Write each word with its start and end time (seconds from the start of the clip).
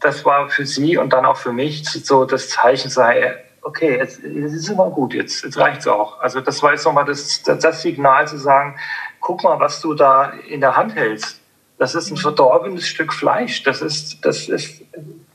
das 0.00 0.24
war 0.24 0.48
für 0.48 0.66
sie 0.66 0.96
und 0.96 1.12
dann 1.12 1.24
auch 1.24 1.36
für 1.36 1.52
mich 1.52 1.84
so 1.84 2.24
das 2.24 2.48
Zeichen 2.48 2.90
sei, 2.90 3.36
okay, 3.62 3.98
jetzt, 3.98 4.22
jetzt 4.22 4.54
ist 4.54 4.68
immer 4.68 4.90
gut, 4.90 5.14
jetzt, 5.14 5.44
jetzt 5.44 5.58
reicht's 5.58 5.86
auch. 5.86 6.20
Also 6.20 6.40
das 6.40 6.62
war 6.62 6.72
jetzt 6.72 6.84
nochmal 6.84 7.04
das, 7.04 7.42
das 7.42 7.82
Signal 7.82 8.26
zu 8.26 8.38
sagen, 8.38 8.76
guck 9.20 9.44
mal, 9.44 9.60
was 9.60 9.80
du 9.80 9.94
da 9.94 10.32
in 10.48 10.60
der 10.60 10.76
Hand 10.76 10.94
hältst. 10.94 11.40
Das 11.78 11.94
ist 11.94 12.10
ein 12.10 12.16
verdorbenes 12.16 12.86
Stück 12.86 13.12
Fleisch. 13.12 13.62
Das 13.62 13.80
ist, 13.80 14.24
das 14.24 14.48
ist 14.48 14.82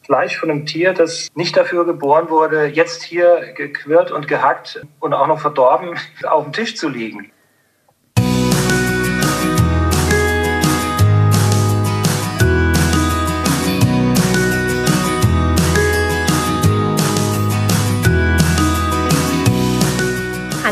Fleisch 0.04 0.38
von 0.38 0.52
einem 0.52 0.66
Tier, 0.66 0.94
das 0.94 1.30
nicht 1.34 1.58
dafür 1.58 1.86
geboren 1.86 2.30
wurde, 2.30 2.66
jetzt 2.66 3.02
hier 3.02 3.54
gequirlt 3.56 4.12
und 4.12 4.28
gehackt 4.28 4.86
und 5.00 5.14
auch 5.14 5.28
noch 5.28 5.40
verdorben 5.40 5.98
auf 6.24 6.44
dem 6.44 6.54
Tisch 6.54 6.76
zu 6.76 6.90
liegen. 6.90 7.32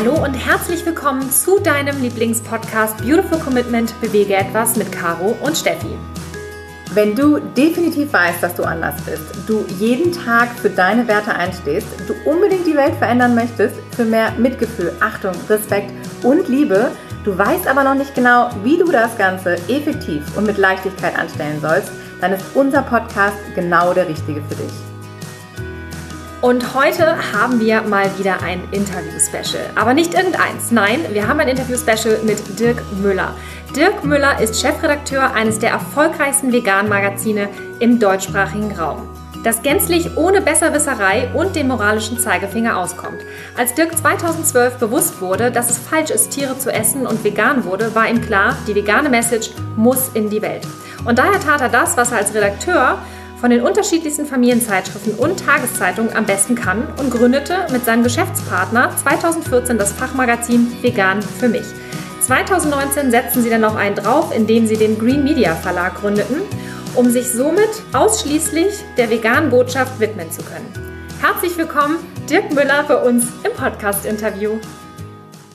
Hallo 0.04 0.22
und 0.22 0.34
herzlich 0.34 0.84
willkommen 0.84 1.30
zu 1.30 1.58
deinem 1.60 2.02
Lieblingspodcast 2.02 2.98
Beautiful 2.98 3.38
Commitment 3.38 3.98
Bewege 4.02 4.34
etwas 4.34 4.76
mit 4.76 4.92
Caro 4.92 5.34
und 5.40 5.56
Steffi. 5.56 5.96
Wenn 6.92 7.14
du 7.14 7.38
definitiv 7.38 8.12
weißt, 8.12 8.42
dass 8.42 8.54
du 8.54 8.64
anders 8.64 9.00
bist, 9.06 9.24
du 9.46 9.64
jeden 9.78 10.12
Tag 10.12 10.50
für 10.58 10.68
deine 10.68 11.08
Werte 11.08 11.34
einstehst, 11.34 11.86
du 12.06 12.12
unbedingt 12.30 12.66
die 12.66 12.76
Welt 12.76 12.94
verändern 12.96 13.34
möchtest 13.34 13.76
für 13.96 14.04
mehr 14.04 14.32
Mitgefühl, 14.32 14.92
Achtung, 15.00 15.32
Respekt 15.48 15.90
und 16.22 16.48
Liebe, 16.48 16.90
du 17.24 17.38
weißt 17.38 17.66
aber 17.66 17.82
noch 17.82 17.94
nicht 17.94 18.14
genau, 18.14 18.50
wie 18.62 18.76
du 18.76 18.92
das 18.92 19.16
Ganze 19.16 19.54
effektiv 19.68 20.36
und 20.36 20.46
mit 20.46 20.58
Leichtigkeit 20.58 21.18
anstellen 21.18 21.62
sollst, 21.62 21.90
dann 22.20 22.34
ist 22.34 22.44
unser 22.52 22.82
Podcast 22.82 23.38
genau 23.54 23.94
der 23.94 24.06
richtige 24.06 24.42
für 24.50 24.56
dich. 24.56 24.93
Und 26.44 26.74
heute 26.74 27.32
haben 27.32 27.58
wir 27.58 27.80
mal 27.80 28.18
wieder 28.18 28.42
ein 28.42 28.68
Interview-Special. 28.70 29.64
Aber 29.76 29.94
nicht 29.94 30.12
irgendeins. 30.12 30.70
Nein, 30.70 31.00
wir 31.10 31.26
haben 31.26 31.40
ein 31.40 31.48
Interview-Special 31.48 32.18
mit 32.22 32.60
Dirk 32.60 32.82
Müller. 33.00 33.34
Dirk 33.74 34.04
Müller 34.04 34.38
ist 34.38 34.60
Chefredakteur 34.60 35.32
eines 35.32 35.58
der 35.58 35.70
erfolgreichsten 35.70 36.52
veganen 36.52 36.90
Magazine 36.90 37.48
im 37.80 37.98
deutschsprachigen 37.98 38.78
Raum 38.78 39.08
das 39.42 39.60
gänzlich 39.60 40.16
ohne 40.16 40.40
Besserwisserei 40.40 41.28
und 41.34 41.54
den 41.54 41.68
moralischen 41.68 42.18
Zeigefinger 42.18 42.78
auskommt. 42.78 43.18
Als 43.58 43.74
Dirk 43.74 43.94
2012 43.94 44.78
bewusst 44.78 45.20
wurde, 45.20 45.50
dass 45.50 45.68
es 45.68 45.76
falsch 45.76 46.10
ist, 46.10 46.30
Tiere 46.30 46.58
zu 46.58 46.72
essen 46.72 47.06
und 47.06 47.22
vegan 47.22 47.66
wurde, 47.66 47.94
war 47.94 48.08
ihm 48.08 48.22
klar, 48.22 48.56
die 48.66 48.74
vegane 48.74 49.10
Message 49.10 49.50
muss 49.76 50.08
in 50.14 50.30
die 50.30 50.40
Welt. 50.40 50.66
Und 51.04 51.18
daher 51.18 51.40
tat 51.40 51.60
er 51.60 51.68
das, 51.68 51.94
was 51.98 52.10
er 52.10 52.18
als 52.18 52.32
Redakteur 52.32 52.98
von 53.44 53.50
den 53.50 53.60
unterschiedlichsten 53.60 54.24
Familienzeitschriften 54.24 55.16
und 55.16 55.44
Tageszeitungen 55.44 56.16
am 56.16 56.24
besten 56.24 56.54
kann 56.54 56.82
und 56.96 57.10
gründete 57.10 57.66
mit 57.70 57.84
seinem 57.84 58.02
Geschäftspartner 58.02 58.96
2014 58.96 59.76
das 59.76 59.92
Fachmagazin 59.92 60.72
Vegan 60.80 61.20
für 61.20 61.50
mich. 61.50 61.66
2019 62.22 63.10
setzten 63.10 63.42
sie 63.42 63.50
dann 63.50 63.60
noch 63.60 63.76
einen 63.76 63.96
drauf, 63.96 64.34
indem 64.34 64.66
sie 64.66 64.78
den 64.78 64.98
Green 64.98 65.24
Media 65.24 65.54
Verlag 65.54 65.96
gründeten, 65.96 66.40
um 66.94 67.10
sich 67.10 67.30
somit 67.30 67.68
ausschließlich 67.92 68.82
der 68.96 69.10
veganen 69.10 69.50
Botschaft 69.50 70.00
widmen 70.00 70.30
zu 70.30 70.40
können. 70.42 70.72
Herzlich 71.20 71.54
willkommen, 71.58 71.96
Dirk 72.30 72.50
Müller, 72.54 72.86
bei 72.88 72.96
uns 72.96 73.26
im 73.44 73.52
Podcast-Interview. 73.52 74.52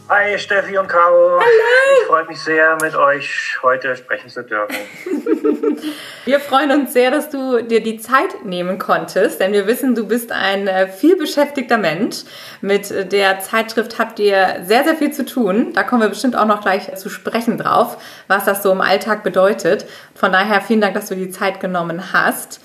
Hi 0.10 0.40
Steffi 0.40 0.76
und 0.76 0.88
Caro. 0.88 1.40
Hallo. 1.40 2.02
Ich 2.02 2.08
freue 2.08 2.26
mich 2.26 2.40
sehr, 2.40 2.80
mit 2.82 2.96
euch 2.96 3.60
heute 3.62 3.96
sprechen 3.96 4.28
zu 4.28 4.44
dürfen. 4.44 4.76
wir 6.26 6.40
freuen 6.40 6.72
uns 6.72 6.94
sehr, 6.94 7.12
dass 7.12 7.30
du 7.30 7.62
dir 7.62 7.84
die 7.84 8.00
Zeit 8.00 8.44
nehmen 8.44 8.80
konntest, 8.80 9.40
denn 9.40 9.54
wir 9.54 9.68
wissen, 9.68 9.94
du 9.94 10.08
bist 10.08 10.32
ein 10.32 10.68
äh, 10.68 10.88
vielbeschäftigter 10.88 11.78
Mensch. 11.78 12.24
Mit 12.62 13.12
der 13.12 13.40
Zeitschrift 13.42 14.00
habt 14.00 14.18
ihr 14.18 14.64
sehr, 14.64 14.84
sehr 14.84 14.96
viel 14.96 15.12
zu 15.12 15.26
tun. 15.26 15.74
Da 15.74 15.84
kommen 15.84 16.02
wir 16.02 16.10
bestimmt 16.10 16.36
auch 16.36 16.48
noch 16.48 16.62
gleich 16.62 16.92
zu 16.96 17.10
sprechen 17.10 17.60
drauf, 17.60 18.02
was 18.28 18.46
das 18.46 18.64
so 18.64 18.72
im 18.72 18.82
Alltag 18.82 19.22
bedeutet. 19.22 19.86
Von 20.16 20.32
daher 20.32 20.62
vielen 20.62 20.82
Dank, 20.82 20.96
dass 20.96 21.10
du 21.10 21.16
die 21.16 21.30
Zeit 21.30 21.60
genommen 21.60 22.14
hast. 22.14 22.62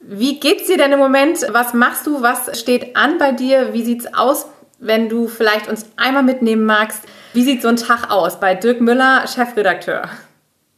Wie 0.00 0.38
geht's 0.38 0.66
dir 0.66 0.76
denn 0.76 0.92
im 0.92 0.98
Moment? 0.98 1.46
Was 1.50 1.72
machst 1.72 2.06
du? 2.06 2.20
Was 2.20 2.60
steht 2.60 2.94
an 2.94 3.16
bei 3.16 3.32
dir? 3.32 3.72
Wie 3.72 3.82
sieht's 3.82 4.12
aus 4.12 4.48
wenn 4.78 5.08
du 5.08 5.28
vielleicht 5.28 5.68
uns 5.68 5.90
einmal 5.96 6.22
mitnehmen 6.22 6.64
magst, 6.64 7.04
wie 7.32 7.42
sieht 7.42 7.62
so 7.62 7.68
ein 7.68 7.76
Tag 7.76 8.10
aus 8.10 8.40
bei 8.40 8.54
Dirk 8.54 8.80
Müller, 8.80 9.26
Chefredakteur? 9.26 10.08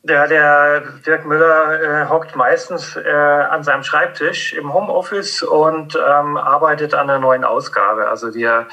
Ja, 0.02 0.26
der 0.26 0.80
Dirk 1.04 1.26
Müller 1.26 2.04
äh, 2.04 2.08
hockt 2.08 2.34
meistens 2.34 2.96
äh, 2.96 3.10
an 3.10 3.62
seinem 3.62 3.82
Schreibtisch 3.82 4.54
im 4.54 4.72
Homeoffice 4.72 5.42
und 5.42 5.94
ähm, 5.94 6.38
arbeitet 6.38 6.94
an 6.94 7.10
einer 7.10 7.18
neuen 7.18 7.44
Ausgabe. 7.44 8.08
Also 8.08 8.34
wir 8.34 8.66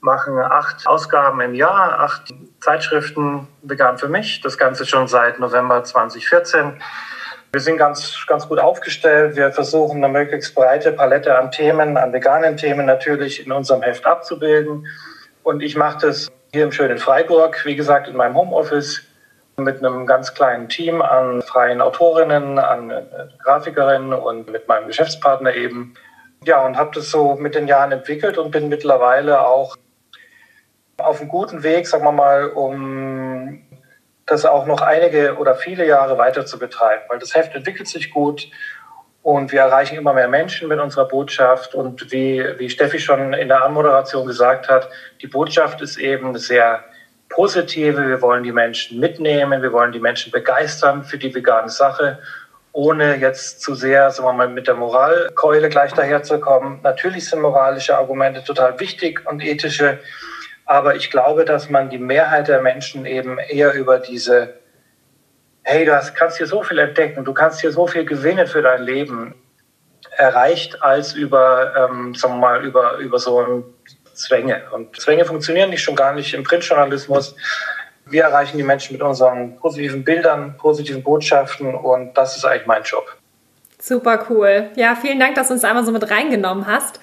machen 0.00 0.38
acht 0.38 0.86
Ausgaben 0.86 1.40
im 1.40 1.54
Jahr, 1.54 2.00
acht 2.00 2.32
Zeitschriften 2.60 3.48
vegan 3.62 3.98
für 3.98 4.08
mich. 4.08 4.40
Das 4.40 4.56
Ganze 4.56 4.86
schon 4.86 5.08
seit 5.08 5.40
November 5.40 5.82
2014. 5.82 6.80
Wir 7.54 7.60
sind 7.60 7.76
ganz, 7.76 8.24
ganz 8.26 8.48
gut 8.48 8.58
aufgestellt. 8.58 9.36
Wir 9.36 9.52
versuchen 9.52 10.02
eine 10.02 10.10
möglichst 10.10 10.54
breite 10.54 10.90
Palette 10.90 11.36
an 11.38 11.50
Themen, 11.50 11.98
an 11.98 12.10
veganen 12.10 12.56
Themen 12.56 12.86
natürlich 12.86 13.44
in 13.44 13.52
unserem 13.52 13.82
Heft 13.82 14.06
abzubilden. 14.06 14.86
Und 15.42 15.62
ich 15.62 15.76
mache 15.76 16.06
das 16.06 16.28
hier 16.54 16.64
im 16.64 16.72
schönen 16.72 16.96
Freiburg, 16.96 17.62
wie 17.66 17.76
gesagt, 17.76 18.08
in 18.08 18.16
meinem 18.16 18.36
Homeoffice 18.36 19.02
mit 19.58 19.84
einem 19.84 20.06
ganz 20.06 20.32
kleinen 20.32 20.70
Team 20.70 21.02
an 21.02 21.42
freien 21.42 21.82
Autorinnen, 21.82 22.58
an 22.58 22.90
äh, 22.90 23.02
Grafikerinnen 23.42 24.14
und 24.14 24.50
mit 24.50 24.66
meinem 24.66 24.86
Geschäftspartner 24.86 25.54
eben. 25.54 25.92
Ja, 26.44 26.64
und 26.64 26.78
habe 26.78 26.92
das 26.94 27.10
so 27.10 27.34
mit 27.34 27.54
den 27.54 27.68
Jahren 27.68 27.92
entwickelt 27.92 28.38
und 28.38 28.50
bin 28.50 28.70
mittlerweile 28.70 29.44
auch 29.44 29.76
auf 30.96 31.20
einem 31.20 31.28
guten 31.28 31.62
Weg, 31.62 31.86
sagen 31.86 32.04
wir 32.04 32.12
mal, 32.12 32.48
um 32.48 33.62
das 34.32 34.44
auch 34.44 34.66
noch 34.66 34.80
einige 34.80 35.36
oder 35.36 35.54
viele 35.54 35.86
Jahre 35.86 36.18
weiter 36.18 36.46
zu 36.46 36.58
betreiben, 36.58 37.02
weil 37.08 37.18
das 37.18 37.34
Heft 37.34 37.54
entwickelt 37.54 37.88
sich 37.88 38.10
gut 38.10 38.48
und 39.22 39.52
wir 39.52 39.60
erreichen 39.60 39.96
immer 39.96 40.12
mehr 40.12 40.28
Menschen 40.28 40.68
mit 40.68 40.80
unserer 40.80 41.06
Botschaft. 41.06 41.74
Und 41.74 42.10
wie, 42.10 42.44
wie 42.58 42.68
Steffi 42.68 42.98
schon 42.98 43.32
in 43.32 43.48
der 43.48 43.64
Anmoderation 43.64 44.26
gesagt 44.26 44.68
hat, 44.68 44.88
die 45.20 45.28
Botschaft 45.28 45.80
ist 45.80 45.96
eben 45.96 46.36
sehr 46.38 46.84
positive. 47.28 48.08
Wir 48.08 48.20
wollen 48.20 48.42
die 48.42 48.52
Menschen 48.52 48.98
mitnehmen, 48.98 49.62
wir 49.62 49.72
wollen 49.72 49.92
die 49.92 50.00
Menschen 50.00 50.32
begeistern 50.32 51.04
für 51.04 51.18
die 51.18 51.32
vegane 51.32 51.68
Sache, 51.68 52.18
ohne 52.72 53.16
jetzt 53.16 53.60
zu 53.60 53.74
sehr, 53.74 54.10
sagen 54.10 54.28
wir 54.28 54.32
mal, 54.32 54.48
mit 54.48 54.66
der 54.66 54.74
Moralkeule 54.74 55.68
gleich 55.68 55.92
daherzukommen. 55.92 56.80
Natürlich 56.82 57.28
sind 57.28 57.42
moralische 57.42 57.96
Argumente 57.96 58.42
total 58.42 58.80
wichtig 58.80 59.24
und 59.30 59.42
ethische. 59.42 60.00
Aber 60.72 60.96
ich 60.96 61.10
glaube, 61.10 61.44
dass 61.44 61.68
man 61.68 61.90
die 61.90 61.98
Mehrheit 61.98 62.48
der 62.48 62.62
Menschen 62.62 63.04
eben 63.04 63.36
eher 63.38 63.74
über 63.74 63.98
diese, 63.98 64.54
hey, 65.64 65.84
du 65.84 65.94
hast, 65.94 66.14
kannst 66.14 66.38
hier 66.38 66.46
so 66.46 66.62
viel 66.62 66.78
entdecken, 66.78 67.26
du 67.26 67.34
kannst 67.34 67.60
hier 67.60 67.72
so 67.72 67.86
viel 67.86 68.06
gewinnen 68.06 68.46
für 68.46 68.62
dein 68.62 68.82
Leben, 68.82 69.34
erreicht, 70.16 70.82
als 70.82 71.12
über, 71.12 71.74
ähm, 71.76 72.14
sagen 72.14 72.36
wir 72.36 72.40
mal, 72.40 72.64
über, 72.64 72.96
über 72.96 73.18
so 73.18 73.74
Zwänge. 74.14 74.62
Und 74.70 74.98
Zwänge 74.98 75.26
funktionieren 75.26 75.68
nicht 75.68 75.82
schon 75.82 75.94
gar 75.94 76.14
nicht 76.14 76.32
im 76.32 76.42
Printjournalismus. 76.42 77.36
Wir 78.06 78.22
erreichen 78.22 78.56
die 78.56 78.62
Menschen 78.62 78.94
mit 78.94 79.02
unseren 79.02 79.58
positiven 79.58 80.04
Bildern, 80.04 80.56
positiven 80.56 81.02
Botschaften 81.02 81.74
und 81.74 82.14
das 82.14 82.38
ist 82.38 82.46
eigentlich 82.46 82.66
mein 82.66 82.82
Job. 82.82 83.14
Super 83.78 84.24
cool. 84.30 84.70
Ja, 84.76 84.94
vielen 84.94 85.20
Dank, 85.20 85.34
dass 85.34 85.48
du 85.48 85.54
uns 85.54 85.64
einmal 85.64 85.84
so 85.84 85.92
mit 85.92 86.10
reingenommen 86.10 86.66
hast. 86.66 86.98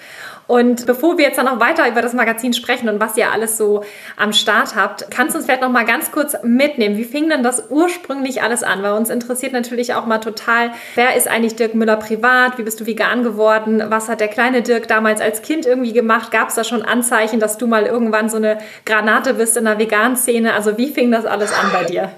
Und 0.49 0.87
bevor 0.87 1.19
wir 1.19 1.25
jetzt 1.25 1.37
dann 1.37 1.45
noch 1.45 1.59
weiter 1.59 1.87
über 1.87 2.01
das 2.01 2.13
Magazin 2.13 2.53
sprechen 2.53 2.89
und 2.89 2.99
was 2.99 3.15
ihr 3.15 3.31
alles 3.31 3.55
so 3.55 3.83
am 4.17 4.33
Start 4.33 4.75
habt, 4.75 5.05
kannst 5.11 5.35
du 5.35 5.37
uns 5.37 5.45
vielleicht 5.45 5.61
noch 5.61 5.69
mal 5.69 5.85
ganz 5.85 6.11
kurz 6.11 6.35
mitnehmen. 6.41 6.97
Wie 6.97 7.03
fing 7.03 7.29
denn 7.29 7.43
das 7.43 7.69
ursprünglich 7.69 8.41
alles 8.41 8.63
an? 8.63 8.81
Weil 8.81 8.93
uns 8.93 9.11
interessiert 9.11 9.53
natürlich 9.53 9.93
auch 9.93 10.07
mal 10.07 10.17
total, 10.17 10.71
wer 10.95 11.15
ist 11.15 11.27
eigentlich 11.27 11.55
Dirk 11.55 11.75
Müller 11.75 11.97
privat? 11.97 12.57
Wie 12.57 12.63
bist 12.63 12.79
du 12.79 12.87
vegan 12.87 13.21
geworden? 13.21 13.83
Was 13.89 14.09
hat 14.09 14.21
der 14.21 14.27
kleine 14.27 14.63
Dirk 14.63 14.87
damals 14.87 15.21
als 15.21 15.43
Kind 15.43 15.67
irgendwie 15.67 15.93
gemacht? 15.93 16.31
Gab 16.31 16.49
es 16.49 16.55
da 16.55 16.63
schon 16.63 16.81
Anzeichen, 16.81 17.39
dass 17.39 17.59
du 17.59 17.67
mal 17.67 17.85
irgendwann 17.85 18.27
so 18.27 18.37
eine 18.37 18.57
Granate 18.87 19.35
bist 19.35 19.55
in 19.55 19.65
der 19.65 19.77
veganen 19.77 20.17
Szene? 20.17 20.55
Also 20.55 20.79
wie 20.79 20.91
fing 20.91 21.11
das 21.11 21.27
alles 21.27 21.53
an 21.53 21.69
bei 21.71 21.83
dir? 21.83 22.09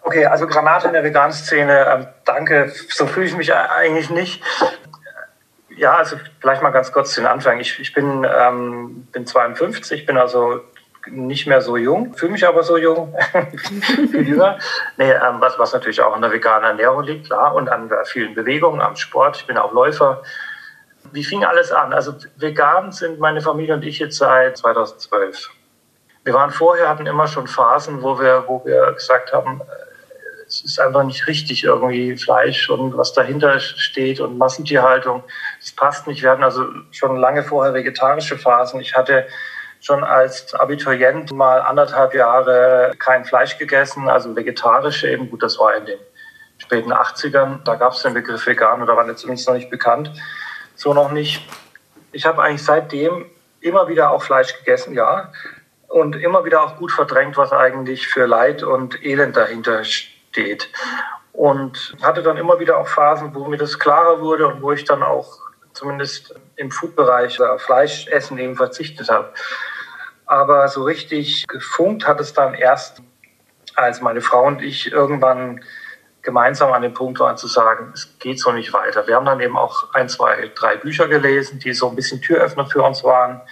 Okay, 0.00 0.24
also 0.24 0.46
Granate 0.46 0.86
in 0.86 0.94
der 0.94 1.04
veganen 1.04 1.32
Szene, 1.32 1.86
ähm, 1.94 2.06
danke, 2.24 2.72
so 2.88 3.06
fühle 3.06 3.26
ich 3.26 3.36
mich 3.36 3.52
eigentlich 3.52 4.08
nicht. 4.08 4.42
Ja, 5.76 5.96
also 5.96 6.16
vielleicht 6.40 6.62
mal 6.62 6.70
ganz 6.70 6.92
kurz 6.92 7.14
den 7.14 7.26
Anfang. 7.26 7.58
Ich, 7.60 7.78
ich 7.80 7.92
bin, 7.92 8.24
ähm, 8.24 9.08
bin 9.12 9.26
52, 9.26 10.06
bin 10.06 10.16
also 10.16 10.60
nicht 11.06 11.46
mehr 11.46 11.60
so 11.60 11.76
jung, 11.76 12.14
fühle 12.14 12.32
mich 12.32 12.46
aber 12.46 12.62
so 12.62 12.76
jung. 12.76 13.14
Nee, 14.96 15.10
ähm, 15.10 15.40
was, 15.40 15.58
was 15.58 15.72
natürlich 15.72 16.00
auch 16.00 16.14
an 16.14 16.22
der 16.22 16.32
veganen 16.32 16.64
Ernährung 16.64 17.02
liegt, 17.02 17.26
klar, 17.26 17.54
und 17.54 17.68
an 17.68 17.90
vielen 18.04 18.34
Bewegungen, 18.34 18.80
am 18.80 18.96
Sport. 18.96 19.36
Ich 19.36 19.46
bin 19.46 19.58
auch 19.58 19.72
Läufer. 19.72 20.22
Wie 21.12 21.24
fing 21.24 21.44
alles 21.44 21.72
an? 21.72 21.92
Also 21.92 22.14
vegan 22.36 22.92
sind 22.92 23.18
meine 23.18 23.40
Familie 23.40 23.74
und 23.74 23.84
ich 23.84 23.98
jetzt 23.98 24.16
seit 24.16 24.56
2012. 24.56 25.50
Wir 26.24 26.32
waren 26.32 26.50
vorher, 26.50 26.88
hatten 26.88 27.06
immer 27.06 27.26
schon 27.26 27.46
Phasen, 27.46 28.02
wo 28.02 28.18
wir, 28.18 28.44
wo 28.46 28.64
wir 28.64 28.92
gesagt 28.92 29.32
haben, 29.32 29.60
es 30.46 30.64
ist 30.64 30.80
einfach 30.80 31.04
nicht 31.04 31.26
richtig 31.26 31.64
irgendwie 31.64 32.16
Fleisch 32.16 32.68
und 32.70 32.96
was 32.96 33.12
dahinter 33.12 33.58
steht 33.60 34.20
und 34.20 34.38
Massentierhaltung. 34.38 35.22
Das 35.60 35.72
passt 35.72 36.06
nicht. 36.06 36.22
Wir 36.22 36.30
hatten 36.30 36.44
also 36.44 36.66
schon 36.90 37.16
lange 37.16 37.42
vorher 37.42 37.74
vegetarische 37.74 38.38
Phasen. 38.38 38.80
Ich 38.80 38.94
hatte 38.94 39.26
schon 39.80 40.04
als 40.04 40.54
Abiturient 40.54 41.32
mal 41.32 41.60
anderthalb 41.60 42.14
Jahre 42.14 42.92
kein 42.98 43.24
Fleisch 43.24 43.58
gegessen, 43.58 44.08
also 44.08 44.34
vegetarisch 44.34 45.04
eben. 45.04 45.30
Gut, 45.30 45.42
das 45.42 45.58
war 45.58 45.74
in 45.76 45.86
den 45.86 45.98
späten 46.58 46.92
80ern. 46.92 47.62
Da 47.64 47.74
gab 47.76 47.92
es 47.92 48.02
den 48.02 48.14
Begriff 48.14 48.46
vegan 48.46 48.82
oder 48.82 48.96
war 48.96 49.16
zumindest 49.16 49.48
noch 49.48 49.54
nicht 49.54 49.70
bekannt. 49.70 50.10
So 50.74 50.94
noch 50.94 51.12
nicht. 51.12 51.46
Ich 52.12 52.26
habe 52.26 52.42
eigentlich 52.42 52.64
seitdem 52.64 53.26
immer 53.60 53.88
wieder 53.88 54.10
auch 54.10 54.22
Fleisch 54.22 54.56
gegessen, 54.58 54.94
ja. 54.94 55.32
Und 55.88 56.16
immer 56.16 56.44
wieder 56.44 56.62
auch 56.62 56.76
gut 56.76 56.90
verdrängt, 56.90 57.36
was 57.36 57.52
eigentlich 57.52 58.08
für 58.08 58.26
Leid 58.26 58.62
und 58.62 59.04
Elend 59.04 59.36
dahinter 59.36 59.84
steht. 59.84 60.13
Und 61.32 61.96
hatte 62.02 62.22
dann 62.22 62.36
immer 62.36 62.60
wieder 62.60 62.78
auch 62.78 62.86
Phasen, 62.86 63.34
wo 63.34 63.44
mir 63.46 63.56
das 63.56 63.78
klarer 63.78 64.20
wurde 64.20 64.46
und 64.46 64.62
wo 64.62 64.72
ich 64.72 64.84
dann 64.84 65.02
auch 65.02 65.40
zumindest 65.72 66.34
im 66.56 66.70
Foodbereich 66.70 67.38
Fleischessen 67.58 68.38
eben 68.38 68.56
verzichtet 68.56 69.10
habe. 69.10 69.32
Aber 70.26 70.68
so 70.68 70.84
richtig 70.84 71.46
gefunkt 71.48 72.06
hat 72.06 72.20
es 72.20 72.32
dann 72.32 72.54
erst, 72.54 73.02
als 73.74 74.00
meine 74.00 74.20
Frau 74.20 74.46
und 74.46 74.62
ich 74.62 74.92
irgendwann 74.92 75.64
gemeinsam 76.22 76.72
an 76.72 76.82
dem 76.82 76.94
Punkt 76.94 77.20
waren 77.20 77.36
zu 77.36 77.46
sagen, 77.46 77.92
es 77.94 78.18
geht 78.18 78.40
so 78.40 78.50
nicht 78.50 78.72
weiter. 78.72 79.06
Wir 79.06 79.16
haben 79.16 79.26
dann 79.26 79.40
eben 79.40 79.58
auch 79.58 79.92
ein, 79.92 80.08
zwei, 80.08 80.50
drei 80.54 80.76
Bücher 80.76 81.06
gelesen, 81.06 81.58
die 81.58 81.74
so 81.74 81.88
ein 81.88 81.96
bisschen 81.96 82.22
Türöffner 82.22 82.66
für 82.66 82.82
uns 82.82 83.04
waren. 83.04 83.42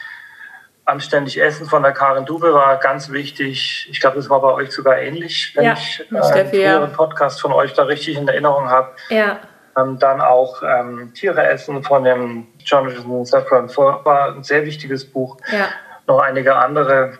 Anständig 0.93 1.41
Essen 1.41 1.67
von 1.67 1.83
der 1.83 1.93
Karin 1.93 2.27
Dube 2.27 2.53
war 2.53 2.77
ganz 2.77 3.11
wichtig. 3.11 3.89
Ich 3.91 3.99
glaube, 3.99 4.17
das 4.17 4.29
war 4.29 4.43
bei 4.43 4.53
euch 4.53 4.71
sogar 4.73 4.99
ähnlich, 4.99 5.53
wenn 5.55 5.65
ja, 5.65 5.73
ich 5.73 6.05
äh, 6.12 6.17
einen 6.19 6.50
früheren 6.50 6.93
Podcast 6.93 7.41
von 7.41 7.50
euch 7.50 7.73
da 7.73 7.85
richtig 7.85 8.19
in 8.19 8.29
Erinnerung 8.29 8.69
habe. 8.69 8.91
Ja. 9.09 9.41
Ähm, 9.75 9.99
dann 9.99 10.21
auch 10.21 10.62
ähm, 10.62 11.15
Tiere 11.15 11.47
essen 11.47 11.83
von 11.83 12.05
dem 12.05 12.47
Jonathan 12.59 13.25
Safran 13.25 13.75
war 13.75 14.35
ein 14.35 14.43
sehr 14.43 14.67
wichtiges 14.67 15.11
Buch. 15.11 15.39
Ja. 15.50 15.69
Noch 16.06 16.19
einige 16.19 16.56
andere 16.56 17.19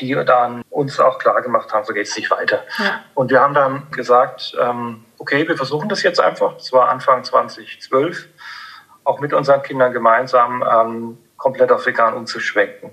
die 0.00 0.14
dann 0.24 0.62
uns 0.70 0.98
auch 0.98 1.18
klar 1.18 1.42
gemacht 1.42 1.70
haben, 1.72 1.84
so 1.84 1.92
geht 1.92 2.06
es 2.06 2.16
nicht 2.16 2.30
weiter. 2.30 2.64
Ja. 2.78 3.00
Und 3.14 3.30
wir 3.30 3.40
haben 3.40 3.52
dann 3.52 3.90
gesagt, 3.90 4.56
ähm, 4.58 5.04
okay, 5.18 5.46
wir 5.46 5.56
versuchen 5.56 5.88
das 5.88 6.02
jetzt 6.02 6.18
einfach. 6.18 6.54
Das 6.54 6.72
war 6.72 6.88
Anfang 6.88 7.24
2012, 7.24 8.26
auch 9.04 9.20
mit 9.20 9.34
unseren 9.34 9.62
Kindern 9.62 9.92
gemeinsam 9.92 10.64
ähm, 10.68 11.18
komplett 11.36 11.70
auf 11.70 11.84
vegan 11.84 12.14
umzuschwenken. 12.14 12.90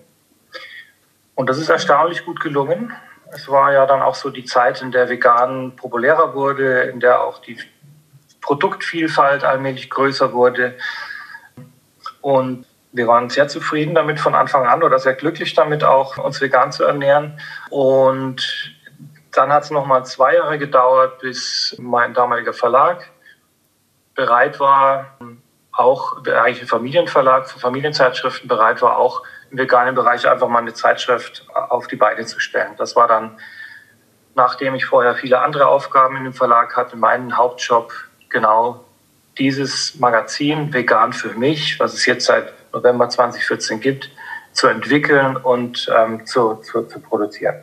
Und 1.39 1.47
das 1.47 1.57
ist 1.57 1.69
erstaunlich 1.69 2.25
gut 2.25 2.41
gelungen. 2.41 2.91
Es 3.31 3.47
war 3.47 3.71
ja 3.71 3.85
dann 3.85 4.01
auch 4.01 4.15
so 4.15 4.29
die 4.29 4.43
Zeit, 4.43 4.81
in 4.81 4.91
der 4.91 5.07
vegan 5.07 5.73
populärer 5.77 6.33
wurde, 6.33 6.81
in 6.81 6.99
der 6.99 7.21
auch 7.21 7.39
die 7.39 7.57
Produktvielfalt 8.41 9.45
allmählich 9.45 9.89
größer 9.89 10.33
wurde. 10.33 10.77
Und 12.19 12.65
wir 12.91 13.07
waren 13.07 13.29
sehr 13.29 13.47
zufrieden 13.47 13.95
damit 13.95 14.19
von 14.19 14.35
Anfang 14.35 14.67
an 14.67 14.83
oder 14.83 14.99
sehr 14.99 15.13
glücklich 15.13 15.53
damit 15.53 15.81
auch, 15.81 16.17
uns 16.17 16.41
vegan 16.41 16.73
zu 16.73 16.83
ernähren. 16.83 17.39
Und 17.69 18.73
dann 19.31 19.53
hat 19.53 19.63
es 19.63 19.71
nochmal 19.71 20.05
zwei 20.05 20.35
Jahre 20.35 20.57
gedauert, 20.57 21.19
bis 21.19 21.73
mein 21.79 22.13
damaliger 22.13 22.51
Verlag 22.51 23.09
bereit 24.13 24.59
war, 24.59 25.17
auch 25.71 26.17
eigentlich 26.17 26.63
ein 26.63 26.67
Familienverlag 26.67 27.49
für 27.49 27.59
Familienzeitschriften 27.59 28.49
bereit 28.49 28.81
war, 28.81 28.97
auch 28.97 29.23
im 29.51 29.57
veganen 29.57 29.95
Bereich 29.95 30.27
einfach 30.27 30.47
mal 30.47 30.59
eine 30.59 30.73
Zeitschrift 30.73 31.45
auf 31.53 31.87
die 31.87 31.95
Beine 31.95 32.25
zu 32.25 32.39
stellen. 32.39 32.73
Das 32.77 32.95
war 32.95 33.07
dann, 33.07 33.37
nachdem 34.35 34.75
ich 34.75 34.85
vorher 34.85 35.15
viele 35.15 35.41
andere 35.41 35.67
Aufgaben 35.67 36.17
in 36.17 36.23
dem 36.23 36.33
Verlag 36.33 36.75
hatte, 36.75 36.95
mein 36.97 37.37
Hauptjob 37.37 37.93
genau 38.29 38.83
dieses 39.37 39.95
Magazin 39.99 40.73
Vegan 40.73 41.13
für 41.13 41.33
mich, 41.33 41.79
was 41.79 41.93
es 41.93 42.05
jetzt 42.05 42.25
seit 42.25 42.53
November 42.73 43.09
2014 43.09 43.79
gibt, 43.79 44.09
zu 44.51 44.67
entwickeln 44.67 45.37
und 45.37 45.89
ähm, 45.95 46.25
zu, 46.25 46.55
zu, 46.55 46.83
zu 46.83 46.99
produzieren. 46.99 47.55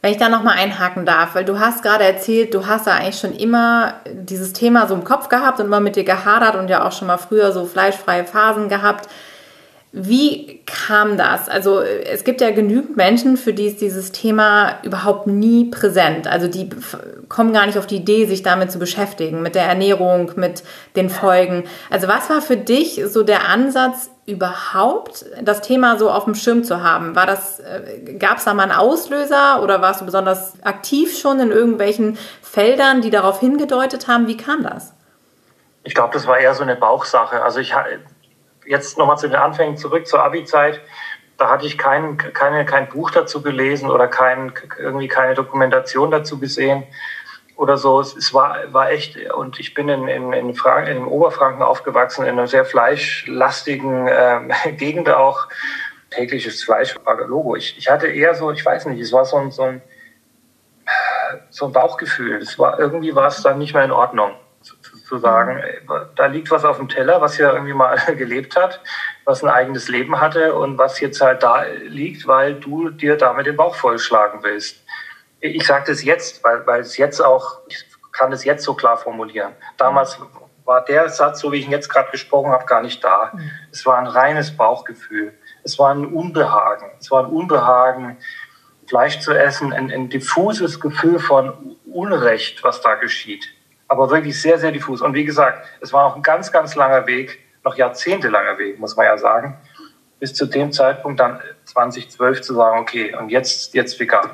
Wenn 0.00 0.10
ich 0.10 0.18
da 0.18 0.28
nochmal 0.28 0.56
einhaken 0.58 1.06
darf, 1.06 1.36
weil 1.36 1.44
du 1.44 1.60
hast 1.60 1.84
gerade 1.84 2.02
erzählt, 2.02 2.54
du 2.54 2.66
hast 2.66 2.88
ja 2.88 2.94
eigentlich 2.94 3.20
schon 3.20 3.36
immer 3.36 4.00
dieses 4.06 4.52
Thema 4.52 4.88
so 4.88 4.94
im 4.94 5.04
Kopf 5.04 5.28
gehabt 5.28 5.60
und 5.60 5.66
immer 5.66 5.78
mit 5.78 5.94
dir 5.94 6.02
gehadert 6.02 6.56
und 6.56 6.68
ja 6.68 6.84
auch 6.84 6.90
schon 6.90 7.06
mal 7.06 7.18
früher 7.18 7.52
so 7.52 7.66
fleischfreie 7.66 8.24
Phasen 8.24 8.68
gehabt. 8.68 9.08
Wie 9.94 10.62
kam 10.64 11.18
das? 11.18 11.50
Also 11.50 11.82
es 11.82 12.24
gibt 12.24 12.40
ja 12.40 12.50
genügend 12.50 12.96
Menschen, 12.96 13.36
für 13.36 13.52
die 13.52 13.66
ist 13.66 13.82
dieses 13.82 14.10
Thema 14.10 14.78
überhaupt 14.84 15.26
nie 15.26 15.66
präsent. 15.66 16.26
Also 16.26 16.48
die 16.48 16.70
kommen 17.28 17.52
gar 17.52 17.66
nicht 17.66 17.76
auf 17.76 17.86
die 17.86 17.96
Idee, 17.96 18.24
sich 18.24 18.42
damit 18.42 18.72
zu 18.72 18.78
beschäftigen, 18.78 19.42
mit 19.42 19.54
der 19.54 19.64
Ernährung, 19.64 20.32
mit 20.36 20.62
den 20.96 21.10
Folgen. 21.10 21.64
Also 21.90 22.08
was 22.08 22.30
war 22.30 22.40
für 22.40 22.56
dich 22.56 23.02
so 23.06 23.22
der 23.22 23.50
Ansatz, 23.50 24.10
überhaupt 24.24 25.26
das 25.42 25.60
Thema 25.60 25.98
so 25.98 26.10
auf 26.10 26.24
dem 26.24 26.34
Schirm 26.34 26.64
zu 26.64 26.82
haben? 26.82 27.14
War 27.14 27.26
das, 27.26 27.60
äh, 27.60 28.14
gab 28.14 28.38
es 28.38 28.44
da 28.44 28.54
mal 28.54 28.62
einen 28.62 28.72
Auslöser 28.72 29.62
oder 29.62 29.82
warst 29.82 30.00
du 30.00 30.06
besonders 30.06 30.54
aktiv 30.62 31.18
schon 31.18 31.38
in 31.38 31.50
irgendwelchen 31.50 32.16
Feldern, 32.40 33.02
die 33.02 33.10
darauf 33.10 33.40
hingedeutet 33.40 34.08
haben? 34.08 34.26
Wie 34.26 34.38
kam 34.38 34.62
das? 34.62 34.94
Ich 35.84 35.94
glaube, 35.94 36.14
das 36.14 36.26
war 36.26 36.38
eher 36.38 36.54
so 36.54 36.62
eine 36.62 36.76
Bauchsache. 36.76 37.42
Also 37.42 37.58
ich 37.58 37.74
jetzt 38.66 38.98
nochmal 38.98 39.18
zu 39.18 39.28
den 39.28 39.36
Anfängen 39.36 39.76
zurück 39.76 40.06
zur 40.06 40.22
Abi-Zeit. 40.22 40.80
Da 41.38 41.50
hatte 41.50 41.66
ich 41.66 41.78
kein, 41.78 42.16
keine, 42.16 42.64
kein 42.64 42.88
Buch 42.88 43.10
dazu 43.10 43.42
gelesen 43.42 43.90
oder 43.90 44.06
kein, 44.06 44.52
irgendwie 44.78 45.08
keine 45.08 45.34
Dokumentation 45.34 46.10
dazu 46.10 46.38
gesehen 46.38 46.84
oder 47.56 47.76
so. 47.76 48.00
Es, 48.00 48.14
es 48.14 48.32
war, 48.32 48.72
war 48.72 48.90
echt, 48.90 49.16
und 49.32 49.58
ich 49.58 49.74
bin 49.74 49.88
in, 49.88 50.08
in, 50.08 50.32
in, 50.32 50.50
in 50.50 51.04
Oberfranken 51.04 51.62
aufgewachsen, 51.62 52.24
in 52.24 52.30
einer 52.30 52.46
sehr 52.46 52.64
fleischlastigen 52.64 54.06
äh, 54.06 54.40
Gegend 54.76 55.08
auch. 55.10 55.48
Tägliches 56.10 56.62
Fleisch 56.62 56.94
war 57.04 57.16
Logo. 57.26 57.56
Ich, 57.56 57.78
ich 57.78 57.88
hatte 57.88 58.06
eher 58.06 58.34
so, 58.34 58.50
ich 58.50 58.64
weiß 58.64 58.84
nicht, 58.86 59.00
es 59.00 59.12
war 59.12 59.24
so 59.24 59.38
ein, 59.38 59.50
so 59.50 59.62
ein, 59.62 59.82
so 61.48 61.66
ein 61.66 61.72
Bauchgefühl. 61.72 62.36
Es 62.36 62.58
war, 62.58 62.78
irgendwie 62.78 63.14
war 63.14 63.28
es 63.28 63.42
dann 63.42 63.58
nicht 63.58 63.72
mehr 63.72 63.84
in 63.84 63.92
Ordnung 63.92 64.32
zu 65.12 65.18
sagen, 65.18 65.56
mhm. 65.56 66.08
da 66.16 66.26
liegt 66.26 66.50
was 66.50 66.64
auf 66.64 66.78
dem 66.78 66.88
Teller, 66.88 67.20
was 67.20 67.36
ja 67.36 67.52
irgendwie 67.52 67.74
mal 67.74 67.96
gelebt 68.16 68.56
hat, 68.56 68.80
was 69.26 69.44
ein 69.44 69.50
eigenes 69.50 69.88
Leben 69.88 70.20
hatte 70.20 70.54
und 70.54 70.78
was 70.78 71.00
jetzt 71.00 71.20
halt 71.20 71.42
da 71.42 71.64
liegt, 71.84 72.26
weil 72.26 72.54
du 72.54 72.88
dir 72.88 73.18
damit 73.18 73.46
den 73.46 73.56
Bauch 73.56 73.74
vollschlagen 73.74 74.42
willst. 74.42 74.82
Ich 75.40 75.66
sage 75.66 75.84
das 75.88 76.02
jetzt, 76.02 76.42
weil, 76.44 76.66
weil 76.66 76.80
es 76.80 76.96
jetzt 76.96 77.20
auch, 77.20 77.58
ich 77.68 77.84
kann 78.12 78.32
es 78.32 78.44
jetzt 78.44 78.64
so 78.64 78.72
klar 78.72 78.96
formulieren. 78.96 79.52
Damals 79.76 80.18
war 80.64 80.82
der 80.82 81.10
Satz, 81.10 81.40
so 81.40 81.52
wie 81.52 81.58
ich 81.58 81.66
ihn 81.66 81.72
jetzt 81.72 81.90
gerade 81.90 82.10
gesprochen 82.10 82.50
habe, 82.50 82.64
gar 82.64 82.80
nicht 82.80 83.04
da. 83.04 83.32
Mhm. 83.34 83.50
Es 83.70 83.84
war 83.84 83.98
ein 83.98 84.06
reines 84.06 84.56
Bauchgefühl. 84.56 85.34
Es 85.62 85.78
war 85.78 85.94
ein 85.94 86.06
Unbehagen. 86.06 86.90
Es 86.98 87.10
war 87.10 87.24
ein 87.24 87.30
Unbehagen, 87.30 88.16
Fleisch 88.88 89.20
zu 89.20 89.32
essen, 89.32 89.74
ein, 89.74 89.90
ein 89.90 90.08
diffuses 90.08 90.80
Gefühl 90.80 91.18
von 91.18 91.76
Unrecht, 91.84 92.64
was 92.64 92.80
da 92.80 92.94
geschieht 92.94 93.46
aber 93.92 94.08
wirklich 94.08 94.40
sehr, 94.40 94.58
sehr 94.58 94.72
diffus. 94.72 95.02
Und 95.02 95.12
wie 95.12 95.26
gesagt, 95.26 95.66
es 95.82 95.92
war 95.92 96.08
noch 96.08 96.16
ein 96.16 96.22
ganz, 96.22 96.50
ganz 96.50 96.74
langer 96.74 97.06
Weg, 97.06 97.40
noch 97.62 97.76
jahrzehntelanger 97.76 98.56
Weg, 98.56 98.80
muss 98.80 98.96
man 98.96 99.04
ja 99.04 99.18
sagen, 99.18 99.58
bis 100.18 100.32
zu 100.32 100.46
dem 100.46 100.72
Zeitpunkt 100.72 101.20
dann 101.20 101.40
2012 101.66 102.40
zu 102.40 102.54
sagen, 102.54 102.80
okay, 102.80 103.14
und 103.14 103.28
jetzt, 103.28 103.74
jetzt 103.74 104.00
vegan. 104.00 104.30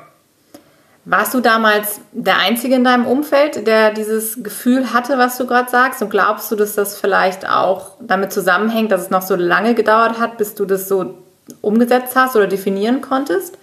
Warst 1.03 1.33
du 1.33 1.41
damals 1.41 1.99
der 2.13 2.37
Einzige 2.37 2.75
in 2.75 2.85
deinem 2.85 3.05
Umfeld, 3.05 3.67
der 3.67 3.91
dieses 3.91 4.41
Gefühl 4.41 4.93
hatte, 4.93 5.17
was 5.17 5.37
du 5.37 5.45
gerade 5.45 5.69
sagst? 5.69 6.01
Und 6.01 6.09
glaubst 6.09 6.49
du, 6.51 6.55
dass 6.55 6.75
das 6.75 6.97
vielleicht 6.97 7.45
auch 7.49 7.97
damit 7.99 8.31
zusammenhängt, 8.31 8.93
dass 8.93 9.01
es 9.01 9.09
noch 9.09 9.23
so 9.23 9.35
lange 9.35 9.75
gedauert 9.75 10.19
hat, 10.19 10.37
bis 10.37 10.55
du 10.55 10.63
das 10.63 10.87
so 10.87 11.17
umgesetzt 11.59 12.15
hast 12.15 12.37
oder 12.37 12.47
definieren 12.47 13.01
konntest? 13.01 13.57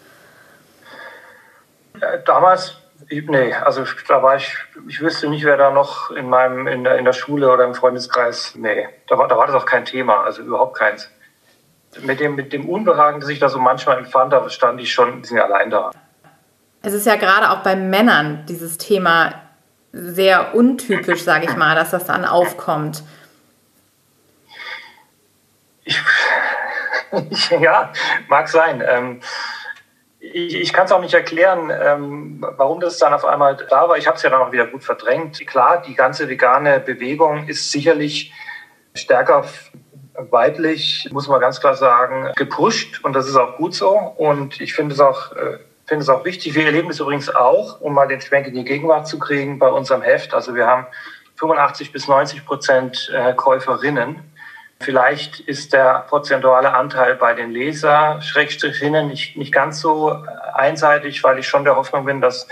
Damals 2.26 2.76
Nee, 3.08 3.52
also 3.52 3.84
da 4.08 4.22
war 4.22 4.36
ich, 4.36 4.56
ich 4.88 5.00
wüsste 5.00 5.28
nicht, 5.28 5.44
wer 5.44 5.56
da 5.56 5.70
noch 5.70 6.10
in 6.10 6.28
meinem, 6.28 6.66
in 6.66 6.84
der, 6.84 6.98
in 6.98 7.04
der 7.04 7.12
Schule 7.12 7.50
oder 7.50 7.64
im 7.64 7.74
Freundeskreis, 7.74 8.54
nee, 8.56 8.88
da 9.08 9.18
war, 9.18 9.28
da 9.28 9.36
war 9.36 9.46
das 9.46 9.54
auch 9.54 9.66
kein 9.66 9.84
Thema, 9.84 10.24
also 10.24 10.42
überhaupt 10.42 10.76
keins. 10.76 11.10
Mit 12.02 12.20
dem, 12.20 12.34
mit 12.34 12.52
dem 12.52 12.68
Unbehagen, 12.68 13.20
das 13.20 13.28
ich 13.28 13.38
da 13.38 13.48
so 13.48 13.58
manchmal 13.58 13.98
empfand, 13.98 14.32
da 14.32 14.48
stand 14.50 14.80
ich 14.80 14.92
schon 14.92 15.12
ein 15.12 15.20
bisschen 15.20 15.38
allein 15.38 15.70
da. 15.70 15.90
Es 16.82 16.92
ist 16.92 17.06
ja 17.06 17.16
gerade 17.16 17.50
auch 17.50 17.62
bei 17.62 17.76
Männern 17.76 18.44
dieses 18.46 18.78
Thema 18.78 19.34
sehr 19.92 20.54
untypisch, 20.54 21.22
sage 21.22 21.46
ich 21.46 21.56
mal, 21.56 21.74
dass 21.74 21.90
das 21.90 22.04
dann 22.04 22.24
aufkommt. 22.24 23.02
Ich, 25.84 26.00
ja, 27.60 27.92
mag 28.28 28.48
sein. 28.48 28.82
Ähm, 28.86 29.20
ich, 30.34 30.54
ich 30.54 30.72
kann 30.72 30.86
es 30.86 30.92
auch 30.92 31.00
nicht 31.00 31.14
erklären, 31.14 31.70
ähm, 31.70 32.46
warum 32.56 32.80
das 32.80 32.98
dann 32.98 33.12
auf 33.14 33.24
einmal 33.24 33.56
da 33.56 33.88
war. 33.88 33.96
Ich 33.96 34.06
habe 34.06 34.16
es 34.16 34.22
ja 34.22 34.30
dann 34.30 34.42
auch 34.42 34.52
wieder 34.52 34.66
gut 34.66 34.84
verdrängt. 34.84 35.44
Klar, 35.46 35.82
die 35.86 35.94
ganze 35.94 36.28
vegane 36.28 36.80
Bewegung 36.80 37.48
ist 37.48 37.70
sicherlich 37.70 38.32
stärker 38.94 39.44
weiblich, 40.30 41.08
muss 41.12 41.28
man 41.28 41.40
ganz 41.40 41.60
klar 41.60 41.74
sagen, 41.74 42.32
gepusht 42.36 43.04
und 43.04 43.12
das 43.12 43.28
ist 43.28 43.36
auch 43.36 43.56
gut 43.56 43.74
so. 43.74 43.90
Und 43.90 44.60
ich 44.60 44.74
finde 44.74 44.94
es 44.94 45.00
auch 45.00 45.32
äh, 45.32 45.58
finde 45.86 46.02
es 46.02 46.08
auch 46.08 46.24
wichtig. 46.24 46.54
Wir 46.54 46.66
erleben 46.66 46.90
es 46.90 47.00
übrigens 47.00 47.34
auch, 47.34 47.80
um 47.80 47.94
mal 47.94 48.08
den 48.08 48.20
Schwenk 48.20 48.46
in 48.46 48.54
die 48.54 48.64
Gegenwart 48.64 49.06
zu 49.06 49.18
kriegen, 49.18 49.58
bei 49.58 49.68
unserem 49.68 50.02
Heft. 50.02 50.34
Also 50.34 50.54
wir 50.54 50.66
haben 50.66 50.86
85 51.36 51.92
bis 51.92 52.08
90 52.08 52.44
Prozent 52.44 53.12
äh, 53.14 53.34
Käuferinnen. 53.34 54.20
Vielleicht 54.80 55.40
ist 55.40 55.72
der 55.72 56.04
prozentuale 56.08 56.74
Anteil 56.74 57.14
bei 57.14 57.32
den 57.32 57.50
Leser, 57.50 58.20
Schrägstrichinnen, 58.20 59.08
nicht, 59.08 59.36
nicht 59.36 59.52
ganz 59.52 59.80
so 59.80 60.10
äh, 60.10 60.16
einseitig, 60.54 61.24
weil 61.24 61.38
ich 61.38 61.48
schon 61.48 61.64
der 61.64 61.76
Hoffnung 61.76 62.04
bin, 62.04 62.20
dass 62.20 62.46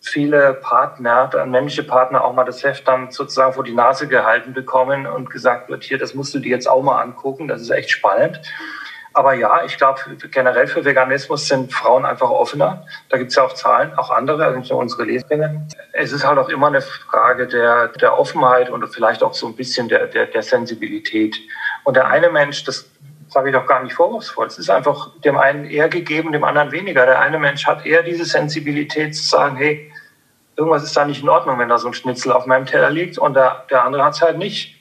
viele 0.00 0.54
Partner, 0.54 1.28
dann 1.32 1.50
männliche 1.50 1.82
Partner 1.82 2.22
auch 2.22 2.34
mal 2.34 2.44
das 2.44 2.62
Heft 2.62 2.86
dann 2.86 3.10
sozusagen 3.10 3.54
vor 3.54 3.64
die 3.64 3.72
Nase 3.72 4.06
gehalten 4.06 4.52
bekommen 4.52 5.06
und 5.06 5.30
gesagt 5.30 5.70
wird, 5.70 5.82
hier, 5.82 5.96
das 5.96 6.12
musst 6.12 6.34
du 6.34 6.38
dir 6.38 6.50
jetzt 6.50 6.68
auch 6.68 6.82
mal 6.82 7.00
angucken, 7.00 7.48
das 7.48 7.62
ist 7.62 7.70
echt 7.70 7.90
spannend. 7.90 8.40
Aber 9.16 9.34
ja, 9.34 9.64
ich 9.64 9.76
glaube, 9.76 10.00
generell 10.30 10.66
für 10.66 10.84
Veganismus 10.84 11.46
sind 11.46 11.72
Frauen 11.72 12.04
einfach 12.04 12.30
offener. 12.30 12.84
Da 13.10 13.16
gibt 13.16 13.30
es 13.30 13.36
ja 13.36 13.44
auch 13.44 13.52
Zahlen, 13.52 13.96
auch 13.96 14.10
andere, 14.10 14.44
also 14.44 14.58
nicht 14.58 14.70
nur 14.70 14.80
unsere 14.80 15.04
Leserinnen. 15.04 15.68
Es 15.92 16.12
ist 16.12 16.26
halt 16.26 16.36
auch 16.36 16.48
immer 16.48 16.66
eine 16.66 16.82
Frage 16.82 17.46
der, 17.46 17.88
der 17.88 18.18
Offenheit 18.18 18.70
und 18.70 18.84
vielleicht 18.88 19.22
auch 19.22 19.32
so 19.32 19.46
ein 19.46 19.54
bisschen 19.54 19.88
der, 19.88 20.08
der, 20.08 20.26
der 20.26 20.42
Sensibilität. 20.42 21.36
Und 21.84 21.96
der 21.96 22.08
eine 22.08 22.28
Mensch, 22.28 22.64
das 22.64 22.90
sage 23.28 23.50
ich 23.50 23.54
doch 23.54 23.66
gar 23.66 23.84
nicht 23.84 23.94
vorwurfsvoll, 23.94 24.48
es 24.48 24.58
ist 24.58 24.68
einfach 24.68 25.10
dem 25.20 25.38
einen 25.38 25.64
eher 25.64 25.88
gegeben, 25.88 26.32
dem 26.32 26.42
anderen 26.42 26.72
weniger. 26.72 27.06
Der 27.06 27.20
eine 27.20 27.38
Mensch 27.38 27.66
hat 27.66 27.86
eher 27.86 28.02
diese 28.02 28.24
Sensibilität 28.24 29.14
zu 29.14 29.22
sagen, 29.22 29.56
hey, 29.56 29.92
irgendwas 30.56 30.82
ist 30.82 30.96
da 30.96 31.04
nicht 31.04 31.22
in 31.22 31.28
Ordnung, 31.28 31.58
wenn 31.60 31.68
da 31.68 31.78
so 31.78 31.86
ein 31.86 31.94
Schnitzel 31.94 32.32
auf 32.32 32.46
meinem 32.46 32.66
Teller 32.66 32.90
liegt 32.90 33.16
und 33.16 33.34
der, 33.34 33.64
der 33.70 33.84
andere 33.84 34.04
hat 34.04 34.14
es 34.14 34.22
halt 34.22 34.38
nicht. 34.38 34.73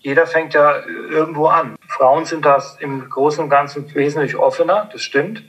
Jeder 0.00 0.26
fängt 0.26 0.54
ja 0.54 0.82
irgendwo 0.86 1.46
an. 1.46 1.76
Frauen 1.86 2.24
sind 2.24 2.44
das 2.44 2.76
im 2.80 3.08
Großen 3.08 3.44
und 3.44 3.50
Ganzen 3.50 3.94
wesentlich 3.94 4.34
offener, 4.34 4.88
das 4.90 5.02
stimmt. 5.02 5.42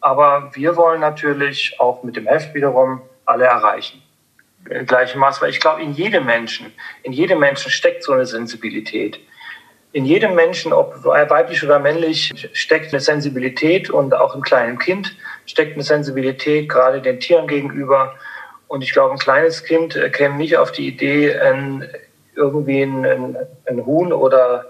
Aber 0.00 0.50
wir 0.52 0.76
wollen 0.76 1.00
natürlich 1.00 1.76
auch 1.80 2.02
mit 2.02 2.16
dem 2.16 2.26
Heft 2.26 2.54
wiederum 2.54 3.00
alle 3.24 3.46
erreichen. 3.46 4.02
In 4.68 4.84
gleichem 4.84 5.20
Maß, 5.20 5.40
weil 5.40 5.48
ich 5.48 5.60
glaube, 5.60 5.82
in 5.82 5.92
jedem 5.92 6.26
Menschen, 6.26 6.72
in 7.02 7.12
jedem 7.12 7.38
Menschen 7.38 7.70
steckt 7.70 8.02
so 8.02 8.12
eine 8.12 8.26
Sensibilität. 8.26 9.20
In 9.92 10.04
jedem 10.04 10.34
Menschen, 10.34 10.74
ob 10.74 11.02
weiblich 11.04 11.62
oder 11.64 11.78
männlich, 11.78 12.50
steckt 12.52 12.92
eine 12.92 13.00
Sensibilität 13.00 13.88
und 13.88 14.12
auch 14.14 14.34
im 14.34 14.42
kleinen 14.42 14.78
Kind 14.78 15.16
steckt 15.46 15.74
eine 15.74 15.82
Sensibilität, 15.82 16.68
gerade 16.68 17.00
den 17.00 17.20
Tieren 17.20 17.46
gegenüber. 17.46 18.14
Und 18.68 18.82
ich 18.82 18.92
glaube, 18.92 19.12
ein 19.12 19.18
kleines 19.18 19.64
Kind 19.64 19.98
käme 20.12 20.36
nicht 20.36 20.58
auf 20.58 20.72
die 20.72 20.88
Idee, 20.88 21.38
irgendwie 22.36 22.82
ein, 22.82 23.36
ein 23.66 23.86
Huhn 23.86 24.12
oder 24.12 24.66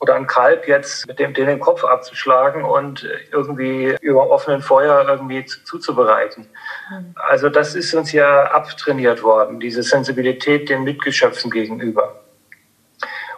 oder 0.00 0.14
ein 0.14 0.26
Kalb 0.26 0.66
jetzt 0.66 1.06
mit 1.06 1.18
dem 1.18 1.34
den 1.34 1.60
Kopf 1.60 1.84
abzuschlagen 1.84 2.64
und 2.64 3.06
irgendwie 3.32 3.96
über 4.00 4.30
offenen 4.30 4.62
Feuer 4.62 5.06
irgendwie 5.06 5.44
zuzubereiten. 5.44 6.48
Mhm. 6.90 7.14
Also 7.16 7.50
das 7.50 7.74
ist 7.74 7.92
uns 7.94 8.10
ja 8.12 8.44
abtrainiert 8.44 9.22
worden, 9.22 9.60
diese 9.60 9.82
Sensibilität 9.82 10.70
den 10.70 10.84
Mitgeschöpfen 10.84 11.50
gegenüber. 11.50 12.20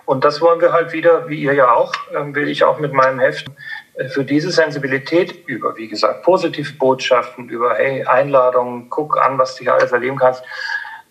Und 0.04 0.24
das 0.24 0.40
wollen 0.40 0.60
wir 0.60 0.72
halt 0.72 0.92
wieder, 0.92 1.28
wie 1.28 1.40
ihr 1.40 1.54
ja 1.54 1.72
auch, 1.72 1.92
ähm, 2.14 2.34
will 2.34 2.48
ich 2.48 2.64
auch 2.64 2.78
mit 2.78 2.92
meinem 2.92 3.20
Heft 3.20 3.46
äh, 3.94 4.08
für 4.08 4.24
diese 4.24 4.50
Sensibilität 4.50 5.46
über, 5.46 5.76
wie 5.76 5.88
gesagt, 5.88 6.22
positive 6.22 6.72
Botschaften, 6.74 7.48
über, 7.48 7.74
hey, 7.74 8.04
Einladungen, 8.04 8.90
guck 8.90 9.16
an, 9.16 9.38
was 9.38 9.56
du 9.56 9.64
hier 9.64 9.74
alles 9.74 9.92
erleben 9.92 10.18
kannst, 10.18 10.42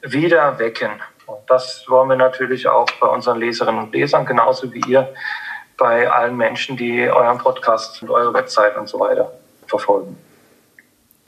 wieder 0.02 0.60
wecken. 0.60 0.92
Und 1.32 1.50
das 1.50 1.86
wollen 1.88 2.10
wir 2.10 2.18
natürlich 2.18 2.68
auch 2.68 2.88
bei 3.00 3.08
unseren 3.08 3.40
Leserinnen 3.40 3.84
und 3.84 3.94
Lesern, 3.94 4.26
genauso 4.26 4.72
wie 4.74 4.82
ihr 4.88 5.10
bei 5.78 6.12
allen 6.12 6.36
Menschen, 6.36 6.76
die 6.78 7.10
euren 7.10 7.38
Podcast 7.38 8.02
und 8.04 8.10
eure 8.10 8.34
Website 8.34 8.78
und 8.78 8.88
so 8.88 9.00
weiter 9.00 9.32
verfolgen. 9.66 10.18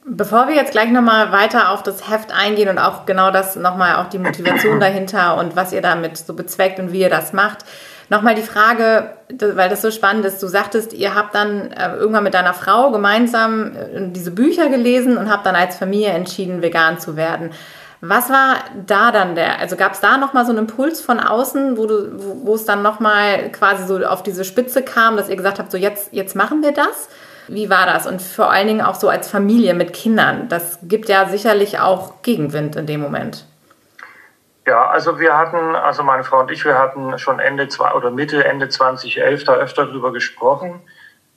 Bevor 0.06 0.50
wir 0.50 0.56
jetzt 0.56 0.74
gleich 0.74 0.92
nochmal 0.92 1.32
weiter 1.32 1.72
auf 1.72 1.82
das 1.82 2.10
Heft 2.10 2.34
eingehen 2.34 2.68
und 2.68 2.78
auch 2.78 3.06
genau 3.06 3.32
das 3.32 3.56
nochmal 3.56 3.96
auch 3.96 4.10
die 4.10 4.20
Motivation 4.20 4.80
dahinter 4.82 5.38
und 5.38 5.56
was 5.56 5.72
ihr 5.72 5.82
damit 5.82 6.18
so 6.18 6.34
bezweckt 6.34 6.80
und 6.80 6.92
wie 6.92 7.00
ihr 7.00 7.10
das 7.10 7.32
macht, 7.32 7.60
nochmal 8.10 8.36
die 8.36 8.42
Frage, 8.42 9.14
weil 9.30 9.70
das 9.70 9.82
so 9.82 9.92
spannend 9.92 10.26
ist. 10.26 10.44
Du 10.44 10.48
sagtest, 10.48 10.92
ihr 10.92 11.16
habt 11.16 11.34
dann 11.34 11.72
äh, 11.72 11.96
irgendwann 11.96 12.26
mit 12.26 12.34
deiner 12.34 12.54
Frau 12.54 12.92
gemeinsam 12.92 13.76
äh, 13.76 14.10
diese 14.10 14.32
Bücher 14.32 14.68
gelesen 14.68 15.18
und 15.18 15.32
habt 15.32 15.46
dann 15.46 15.56
als 15.56 15.78
Familie 15.78 16.10
entschieden, 16.10 16.62
vegan 16.62 17.00
zu 17.00 17.16
werden. 17.16 17.52
Was 18.06 18.30
war 18.30 18.58
da 18.86 19.14
dann 19.14 19.34
der, 19.34 19.60
also 19.60 19.78
gab 19.78 19.94
es 19.94 20.02
da 20.02 20.18
nochmal 20.18 20.44
so 20.46 20.52
einen 20.52 20.60
Impuls 20.60 21.00
von 21.00 21.22
außen, 21.22 21.78
wo, 21.78 21.86
du, 21.86 22.10
wo, 22.46 22.54
es 22.54 22.66
dann 22.66 22.82
nochmal 22.82 23.50
quasi 23.54 23.88
so 23.88 24.06
auf 24.06 24.22
diese 24.24 24.44
Spitze 24.44 24.84
kam, 24.84 25.16
dass 25.16 25.30
ihr 25.30 25.38
gesagt 25.38 25.58
habt, 25.58 25.72
so 25.72 25.78
jetzt, 25.78 26.12
jetzt 26.12 26.36
machen 26.36 26.62
wir 26.62 26.74
das? 26.74 27.08
Wie 27.48 27.70
war 27.70 27.86
das? 27.86 28.06
Und 28.06 28.22
vor 28.22 28.52
allen 28.52 28.68
Dingen 28.68 28.82
auch 28.82 28.96
so 28.96 29.08
als 29.08 29.30
Familie 29.30 29.74
mit 29.74 29.94
Kindern. 29.94 30.50
Das 30.50 30.80
gibt 30.84 31.08
ja 31.08 31.30
sicherlich 31.30 31.80
auch 31.80 32.22
Gegenwind 32.24 32.76
in 32.76 32.88
dem 32.88 33.00
Moment. 33.00 33.46
Ja, 34.68 34.86
also 34.88 35.18
wir 35.18 35.38
hatten, 35.38 35.74
also 35.74 36.04
meine 36.04 36.26
Frau 36.26 36.42
und 36.42 36.52
ich, 36.52 36.66
wir 36.66 36.78
hatten 36.78 37.18
schon 37.18 37.40
Ende 37.40 37.70
zwei 37.70 37.94
oder 37.94 38.12
Mitte, 38.12 38.44
Ende 38.44 38.68
2011 38.68 39.46
da 39.46 39.54
öfter 39.54 39.86
drüber 39.86 40.12
gesprochen 40.12 40.82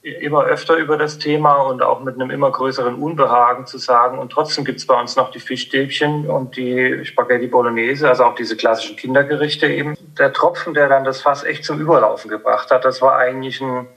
immer 0.06 0.44
öfter 0.44 0.76
über 0.76 0.96
das 0.96 1.18
Thema 1.18 1.54
und 1.56 1.82
auch 1.82 2.00
mit 2.00 2.14
einem 2.14 2.30
immer 2.30 2.52
größeren 2.52 2.94
Unbehagen 2.94 3.66
zu 3.66 3.78
sagen. 3.78 4.18
Und 4.18 4.30
trotzdem 4.30 4.64
gibt 4.64 4.78
es 4.78 4.86
bei 4.86 4.98
uns 4.98 5.16
noch 5.16 5.32
die 5.32 5.40
Fischstäbchen 5.40 6.30
und 6.30 6.56
die 6.56 7.04
Spaghetti 7.04 7.48
Bolognese, 7.48 8.08
also 8.08 8.24
auch 8.24 8.36
diese 8.36 8.56
klassischen 8.56 8.96
Kindergerichte 8.96 9.66
eben. 9.66 9.96
Der 10.16 10.32
Tropfen, 10.32 10.74
der 10.74 10.88
dann 10.88 11.04
das 11.04 11.22
Fass 11.22 11.42
echt 11.42 11.64
zum 11.64 11.80
Überlaufen 11.80 12.30
gebracht 12.30 12.70
hat, 12.70 12.84
das 12.84 13.02
war 13.02 13.16
eigentlich 13.16 13.60
ein 13.60 13.88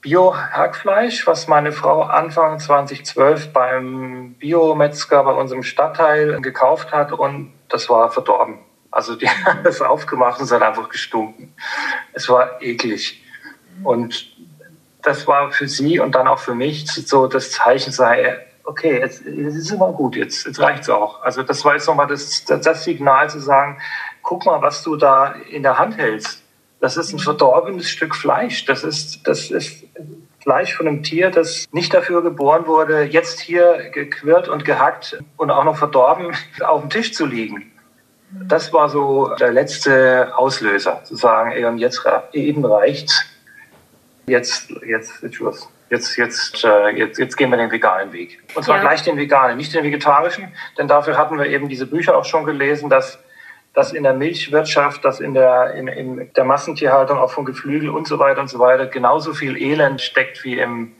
Bio-Hackfleisch, 0.00 1.26
was 1.26 1.46
meine 1.48 1.72
Frau 1.72 2.02
Anfang 2.02 2.58
2012 2.58 3.52
beim 3.52 4.34
Biometzger 4.38 5.24
bei 5.24 5.32
unserem 5.32 5.62
Stadtteil 5.62 6.40
gekauft 6.40 6.92
hat 6.92 7.12
und 7.12 7.52
das 7.68 7.90
war 7.90 8.10
verdorben. 8.10 8.60
Also 8.90 9.14
die 9.14 9.28
haben 9.44 9.62
das 9.62 9.82
aufgemacht 9.82 10.38
und 10.38 10.46
es 10.46 10.52
hat 10.52 10.62
einfach 10.62 10.88
gestunken. 10.88 11.54
Es 12.14 12.30
war 12.30 12.62
eklig. 12.62 13.22
Und 13.84 14.37
das 15.08 15.26
war 15.26 15.50
für 15.52 15.66
sie 15.66 15.98
und 15.98 16.14
dann 16.14 16.28
auch 16.28 16.38
für 16.38 16.54
mich 16.54 16.86
so 16.86 17.26
das 17.26 17.50
Zeichen 17.50 17.92
sei, 17.92 18.38
okay, 18.64 19.00
jetzt, 19.00 19.24
jetzt 19.24 19.56
ist 19.56 19.70
immer 19.72 19.90
gut, 19.92 20.16
jetzt, 20.16 20.44
jetzt 20.44 20.60
reicht's 20.60 20.90
auch. 20.90 21.22
Also 21.22 21.42
das 21.42 21.64
war 21.64 21.72
jetzt 21.72 21.86
nochmal 21.86 22.06
das, 22.06 22.44
das 22.44 22.84
Signal 22.84 23.30
zu 23.30 23.40
sagen, 23.40 23.78
guck 24.22 24.44
mal, 24.44 24.60
was 24.60 24.82
du 24.82 24.96
da 24.96 25.34
in 25.50 25.62
der 25.62 25.78
Hand 25.78 25.96
hältst. 25.96 26.42
Das 26.80 26.98
ist 26.98 27.12
ein 27.12 27.18
verdorbenes 27.18 27.88
Stück 27.88 28.14
Fleisch. 28.14 28.66
Das 28.66 28.84
ist, 28.84 29.26
das 29.26 29.50
ist 29.50 29.84
Fleisch 30.42 30.76
von 30.76 30.86
einem 30.86 31.02
Tier, 31.02 31.30
das 31.30 31.66
nicht 31.72 31.92
dafür 31.94 32.22
geboren 32.22 32.66
wurde, 32.66 33.04
jetzt 33.04 33.40
hier 33.40 33.90
gequirlt 33.90 34.48
und 34.48 34.64
gehackt 34.66 35.18
und 35.38 35.50
auch 35.50 35.64
noch 35.64 35.76
verdorben 35.78 36.36
auf 36.60 36.82
dem 36.82 36.90
Tisch 36.90 37.14
zu 37.14 37.24
liegen. 37.24 37.72
Das 38.30 38.74
war 38.74 38.90
so 38.90 39.34
der 39.40 39.52
letzte 39.52 40.36
Auslöser, 40.36 41.02
zu 41.04 41.16
sagen, 41.16 41.52
ey, 41.52 41.64
und 41.64 41.78
jetzt 41.78 42.02
eben 42.32 42.62
reicht's 42.66 43.24
jetzt, 44.28 44.70
jetzt 44.86 45.22
ist 45.22 45.34
Schluss. 45.34 45.68
Jetzt, 45.90 46.16
jetzt, 46.16 46.64
äh, 46.64 46.90
jetzt, 46.90 47.18
jetzt 47.18 47.36
gehen 47.36 47.50
wir 47.50 47.56
den 47.56 47.70
veganen 47.70 48.12
Weg. 48.12 48.42
Und 48.54 48.62
zwar 48.64 48.76
ja. 48.76 48.82
gleich 48.82 49.02
den 49.02 49.16
veganen, 49.16 49.56
nicht 49.56 49.74
den 49.74 49.84
vegetarischen, 49.84 50.52
denn 50.76 50.86
dafür 50.86 51.16
hatten 51.16 51.38
wir 51.38 51.46
eben 51.46 51.68
diese 51.68 51.86
Bücher 51.86 52.16
auch 52.16 52.26
schon 52.26 52.44
gelesen, 52.44 52.90
dass, 52.90 53.18
dass 53.72 53.92
in 53.92 54.02
der 54.02 54.12
Milchwirtschaft, 54.12 55.04
dass 55.04 55.20
in 55.20 55.32
der, 55.32 55.74
in, 55.74 55.88
in 55.88 56.32
der 56.34 56.44
Massentierhaltung 56.44 57.18
auch 57.18 57.30
von 57.30 57.46
Geflügel 57.46 57.88
und 57.88 58.06
so 58.06 58.18
weiter 58.18 58.40
und 58.40 58.48
so 58.48 58.58
weiter 58.58 58.86
genauso 58.86 59.32
viel 59.32 59.56
Elend 59.56 60.00
steckt 60.02 60.44
wie 60.44 60.58
im, 60.58 60.94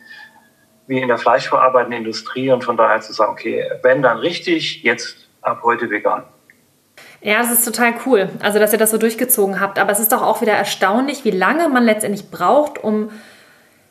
wie 0.86 1.00
in 1.00 1.08
der 1.08 1.18
fleischverarbeitenden 1.18 1.98
Industrie 1.98 2.50
und 2.50 2.64
von 2.64 2.78
daher 2.78 3.00
zu 3.02 3.12
sagen, 3.12 3.32
okay, 3.32 3.70
wenn 3.82 4.00
dann 4.00 4.18
richtig, 4.18 4.82
jetzt 4.82 5.28
ab 5.42 5.60
heute 5.62 5.90
vegan. 5.90 6.24
Ja, 7.20 7.38
das 7.38 7.50
ist 7.50 7.64
total 7.64 7.94
cool, 8.06 8.28
also 8.40 8.58
dass 8.60 8.72
ihr 8.72 8.78
das 8.78 8.92
so 8.92 8.98
durchgezogen 8.98 9.60
habt. 9.60 9.78
Aber 9.78 9.90
es 9.90 9.98
ist 9.98 10.12
doch 10.12 10.22
auch 10.22 10.40
wieder 10.40 10.52
erstaunlich, 10.52 11.24
wie 11.24 11.30
lange 11.32 11.68
man 11.68 11.84
letztendlich 11.84 12.30
braucht, 12.30 12.82
um 12.82 13.10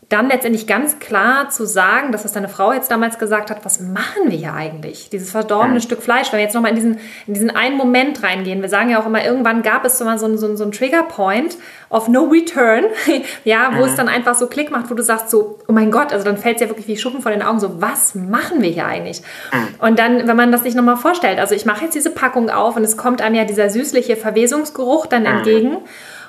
dann 0.09 0.29
letztendlich 0.29 0.67
ganz 0.67 0.99
klar 0.99 1.49
zu 1.49 1.65
sagen, 1.65 2.13
dass 2.13 2.23
was 2.23 2.31
deine 2.31 2.47
Frau 2.47 2.71
jetzt 2.71 2.89
damals 2.89 3.19
gesagt 3.19 3.49
hat, 3.49 3.65
was 3.65 3.81
machen 3.81 4.29
wir 4.29 4.37
hier 4.37 4.53
eigentlich? 4.53 5.09
Dieses 5.09 5.31
verdorbene 5.31 5.75
ja. 5.75 5.81
Stück 5.81 6.01
Fleisch, 6.01 6.31
wenn 6.31 6.37
wir 6.37 6.45
jetzt 6.45 6.53
nochmal 6.53 6.69
in 6.71 6.75
diesen, 6.75 6.99
in 7.27 7.33
diesen 7.33 7.49
einen 7.49 7.75
Moment 7.75 8.23
reingehen, 8.23 8.61
wir 8.61 8.69
sagen 8.69 8.89
ja 8.89 9.01
auch 9.01 9.05
immer, 9.05 9.25
irgendwann 9.25 9.63
gab 9.63 9.83
es 9.83 9.97
so 9.97 10.05
mal 10.05 10.17
so, 10.17 10.25
einen, 10.25 10.37
so, 10.37 10.55
so 10.55 10.63
einen 10.63 10.71
Trigger-Point 10.71 11.57
of 11.89 12.07
no 12.07 12.23
return, 12.23 12.85
ja, 13.43 13.71
wo 13.73 13.81
mhm. 13.81 13.89
es 13.89 13.95
dann 13.95 14.07
einfach 14.07 14.35
so 14.35 14.47
Klick 14.47 14.71
macht, 14.71 14.89
wo 14.89 14.93
du 14.93 15.03
sagst 15.03 15.29
so, 15.29 15.59
oh 15.67 15.73
mein 15.73 15.91
Gott, 15.91 16.13
also 16.13 16.23
dann 16.23 16.37
fällt 16.37 16.55
es 16.55 16.61
ja 16.61 16.69
wirklich 16.69 16.87
wie 16.87 16.95
Schuppen 16.95 17.21
vor 17.21 17.33
den 17.33 17.41
Augen, 17.41 17.59
so, 17.59 17.81
was 17.81 18.15
machen 18.15 18.61
wir 18.61 18.69
hier 18.69 18.85
eigentlich? 18.85 19.21
Mhm. 19.51 19.85
Und 19.85 19.99
dann, 19.99 20.25
wenn 20.25 20.37
man 20.37 20.53
das 20.53 20.63
sich 20.63 20.73
nochmal 20.73 20.95
vorstellt, 20.95 21.37
also 21.37 21.53
ich 21.53 21.65
mache 21.65 21.83
jetzt 21.83 21.95
diese 21.95 22.11
Packung 22.11 22.49
auf 22.49 22.77
und 22.77 22.83
es 22.85 22.95
kommt 22.95 23.21
einem 23.21 23.35
ja 23.35 23.43
dieser 23.43 23.69
süßliche 23.69 24.15
Verwesungsgeruch 24.15 25.05
dann 25.05 25.23
mhm. 25.23 25.27
entgegen, 25.27 25.77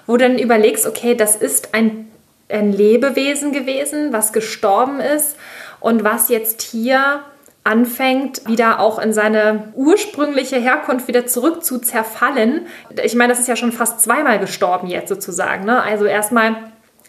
wo 0.08 0.16
du 0.16 0.26
dann 0.26 0.36
überlegst, 0.36 0.84
okay, 0.84 1.14
das 1.14 1.36
ist 1.36 1.74
ein 1.74 2.07
ein 2.48 2.72
Lebewesen 2.72 3.52
gewesen, 3.52 4.12
was 4.12 4.32
gestorben 4.32 5.00
ist 5.00 5.36
und 5.80 6.04
was 6.04 6.28
jetzt 6.28 6.62
hier 6.62 7.20
anfängt, 7.64 8.48
wieder 8.48 8.80
auch 8.80 8.98
in 8.98 9.12
seine 9.12 9.72
ursprüngliche 9.74 10.56
Herkunft 10.56 11.06
wieder 11.06 11.26
zurück 11.26 11.62
zu 11.62 11.78
zerfallen. 11.78 12.66
Ich 13.02 13.14
meine, 13.14 13.32
das 13.32 13.40
ist 13.40 13.48
ja 13.48 13.56
schon 13.56 13.72
fast 13.72 14.00
zweimal 14.00 14.38
gestorben 14.38 14.86
jetzt 14.86 15.10
sozusagen. 15.10 15.66
Ne? 15.66 15.82
Also 15.82 16.06
erstmal 16.06 16.56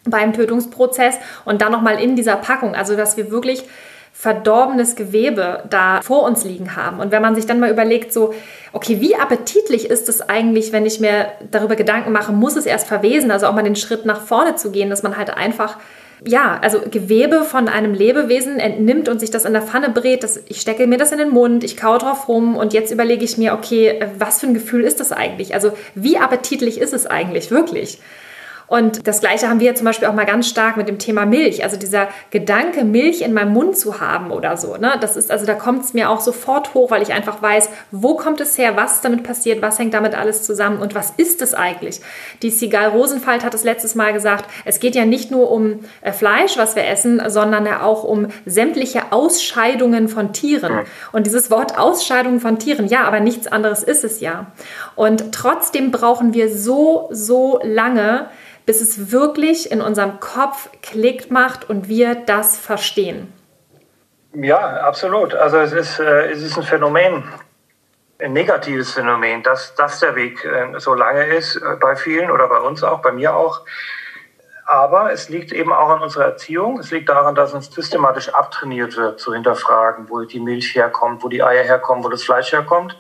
beim 0.04 0.34
Tötungsprozess 0.34 1.18
und 1.46 1.62
dann 1.62 1.72
nochmal 1.72 2.02
in 2.02 2.16
dieser 2.16 2.36
Packung. 2.36 2.76
Also 2.76 2.98
dass 2.98 3.16
wir 3.16 3.32
wirklich 3.32 3.64
verdorbenes 4.14 4.96
Gewebe 4.96 5.64
da 5.70 6.02
vor 6.02 6.24
uns 6.24 6.44
liegen 6.44 6.76
haben. 6.76 7.00
Und 7.00 7.12
wenn 7.12 7.22
man 7.22 7.36
sich 7.36 7.46
dann 7.46 7.60
mal 7.60 7.72
überlegt, 7.72 8.12
so, 8.12 8.34
okay, 8.74 9.00
wie 9.00 9.16
appetitlich 9.16 9.90
ist 9.90 10.10
es 10.10 10.22
eigentlich, 10.22 10.74
wenn 10.74 10.86
ich 10.86 11.00
mir 11.00 11.28
darüber 11.52 11.76
Gedanken 11.76 12.12
mache, 12.12 12.34
muss 12.34 12.58
es 12.58 12.66
erst 12.66 12.88
verwesen, 12.88 13.32
also 13.32 13.48
auch 13.48 13.54
mal 13.54 13.64
den 13.64 13.78
Schritt 13.78 14.06
nach 14.06 14.22
vorne 14.22 14.56
zu 14.56 14.72
gehen, 14.72 14.90
dass 14.90 15.04
man 15.04 15.16
halt 15.16 15.30
einfach 15.30 15.78
ja, 16.26 16.60
also 16.62 16.82
Gewebe 16.82 17.44
von 17.44 17.68
einem 17.68 17.94
Lebewesen 17.94 18.60
entnimmt 18.60 19.08
und 19.08 19.20
sich 19.20 19.32
das 19.32 19.46
in 19.46 19.54
der 19.54 19.62
Pfanne 19.62 19.90
brät, 19.90 20.24
das, 20.24 20.42
ich 20.48 20.60
stecke 20.60 20.86
mir 20.86 20.98
das 20.98 21.12
in 21.12 21.18
den 21.18 21.30
Mund, 21.30 21.64
ich 21.64 21.78
kaue 21.78 21.98
drauf 21.98 22.28
rum 22.28 22.58
und 22.58 22.74
jetzt 22.74 22.92
überlege 22.92 23.24
ich 23.24 23.38
mir, 23.38 23.54
okay, 23.54 24.02
was 24.18 24.40
für 24.42 24.48
ein 24.48 24.54
Gefühl 24.54 24.84
ist 24.84 25.00
das 25.00 25.12
eigentlich? 25.12 25.54
Also 25.54 25.72
wie 25.96 26.18
appetitlich 26.18 26.80
ist 26.80 26.94
es 26.94 27.06
eigentlich 27.06 27.52
wirklich? 27.52 28.00
Und 28.70 29.08
das 29.08 29.20
Gleiche 29.20 29.50
haben 29.50 29.60
wir 29.60 29.74
zum 29.76 29.86
Beispiel 29.86 30.08
auch 30.08 30.14
mal 30.14 30.26
ganz 30.26 30.48
stark 30.48 30.78
mit 30.78 30.88
dem 30.88 31.00
Thema 31.00 31.26
Milch. 31.26 31.64
Also 31.64 31.76
dieser 31.76 32.08
Gedanke, 32.30 32.86
Milch 32.86 33.22
in 33.22 33.34
meinem 33.34 33.52
Mund 33.52 33.78
zu 33.78 34.00
haben 34.00 34.32
oder 34.32 34.58
so. 34.58 34.78
Ne? 34.78 34.94
Das 35.02 35.16
ist, 35.16 35.32
also 35.32 35.46
da 35.46 35.56
kommt 35.56 35.84
es 35.84 35.94
mir 35.94 36.10
auch 36.10 36.22
sofort 36.22 36.74
hoch, 36.76 36.92
weil 36.92 37.02
ich 37.02 37.12
einfach 37.12 37.42
weiß, 37.42 37.70
wo 37.92 38.16
kommt 38.16 38.40
es 38.42 38.58
her, 38.58 38.78
was 38.78 39.02
damit 39.02 39.24
passiert, 39.24 39.62
was 39.62 39.80
hängt 39.80 39.96
damit 39.96 40.16
alles 40.16 40.44
zusammen 40.44 40.80
und 40.80 40.94
was 40.94 41.14
ist 41.18 41.42
es 41.42 41.54
eigentlich? 41.56 42.02
Die 42.44 42.52
Sigal 42.52 42.90
Rosenfeld 42.90 43.44
hat 43.44 43.56
es 43.56 43.64
letztes 43.64 43.96
Mal 43.96 44.14
gesagt, 44.14 44.46
es 44.66 44.80
geht 44.80 44.96
ja 44.96 45.06
nicht 45.06 45.32
nur 45.32 45.50
um 45.50 45.80
äh, 46.02 46.12
Fleisch, 46.12 46.58
was 46.58 46.76
wir 46.76 46.86
essen, 46.88 47.22
sondern 47.28 47.66
ja 47.66 47.82
auch 47.82 48.04
um 48.04 48.28
sämtliche 48.46 49.12
Ausscheidungen 49.12 50.10
von 50.10 50.32
Tieren. 50.32 50.82
Und 51.12 51.26
dieses 51.26 51.50
Wort 51.50 51.78
Ausscheidungen 51.78 52.40
von 52.40 52.60
Tieren, 52.60 52.88
ja, 52.88 53.04
aber 53.06 53.20
nichts 53.20 53.48
anderes 53.48 53.82
ist 53.82 54.04
es 54.04 54.20
ja. 54.20 54.48
Und 54.96 55.32
trotzdem 55.32 55.92
brauchen 55.92 56.34
wir 56.34 56.56
so, 56.56 57.10
so 57.12 57.60
lange, 57.64 58.28
bis 58.70 58.82
es 58.82 59.12
wirklich 59.12 59.72
in 59.72 59.82
unserem 59.82 60.20
Kopf 60.20 60.70
Klick 60.84 61.32
macht 61.32 61.68
und 61.72 61.88
wir 61.88 62.14
das 62.14 62.56
verstehen. 62.56 63.34
Ja, 64.32 64.60
absolut. 64.60 65.34
Also 65.34 65.58
es 65.58 65.72
ist, 65.72 66.00
äh, 66.00 66.30
es 66.30 66.44
ist 66.44 66.56
ein 66.56 66.62
Phänomen, 66.62 67.24
ein 68.20 68.32
negatives 68.32 68.92
Phänomen, 68.92 69.42
dass, 69.42 69.74
dass 69.74 70.02
der 70.02 70.16
Weg 70.16 70.46
äh, 70.46 70.78
so 70.78 70.94
lange 70.94 71.36
ist, 71.36 71.56
äh, 71.56 71.78
bei 71.82 71.96
vielen 71.96 72.30
oder 72.30 72.48
bei 72.48 72.60
uns 72.60 72.84
auch, 72.84 73.02
bei 73.02 73.12
mir 73.12 73.36
auch. 73.36 73.66
Aber 74.68 75.12
es 75.12 75.30
liegt 75.30 75.52
eben 75.52 75.74
auch 75.74 75.90
an 75.90 76.04
unserer 76.04 76.26
Erziehung. 76.26 76.78
Es 76.78 76.92
liegt 76.92 77.10
daran, 77.10 77.34
dass 77.34 77.56
uns 77.56 77.74
systematisch 77.74 78.30
abtrainiert 78.30 78.96
wird, 78.98 79.20
zu 79.20 79.34
hinterfragen, 79.34 80.12
wo 80.12 80.22
die 80.26 80.40
Milch 80.40 80.76
herkommt, 80.76 81.24
wo 81.24 81.28
die 81.28 81.42
Eier 81.42 81.64
herkommen, 81.64 82.04
wo 82.04 82.10
das 82.10 82.22
Fleisch 82.22 82.52
herkommt. 82.52 82.96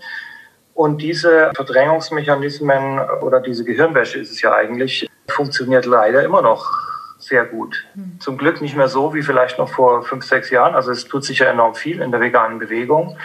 Und 0.79 1.01
diese 1.01 1.51
Verdrängungsmechanismen 1.55 3.01
oder 3.19 3.41
diese 3.41 3.65
Gehirnwäsche 3.65 4.17
ist 4.17 4.31
es 4.31 4.41
ja 4.41 4.53
eigentlich, 4.53 5.09
funktioniert 5.27 5.85
leider 5.85 6.23
immer 6.23 6.41
noch 6.41 6.71
sehr 7.17 7.43
gut. 7.43 7.85
Mhm. 7.95 8.17
Zum 8.21 8.37
Glück 8.37 8.61
nicht 8.61 8.77
mehr 8.77 8.87
so 8.87 9.13
wie 9.13 9.21
vielleicht 9.21 9.57
noch 9.59 9.67
vor 9.67 10.03
fünf, 10.03 10.23
sechs 10.23 10.49
Jahren. 10.51 10.75
Also 10.75 10.91
es 10.91 11.03
tut 11.03 11.25
sich 11.25 11.39
ja 11.39 11.47
enorm 11.47 11.75
viel 11.75 12.01
in 12.01 12.11
der 12.11 12.21
veganen 12.21 12.59
Bewegung. 12.59 13.17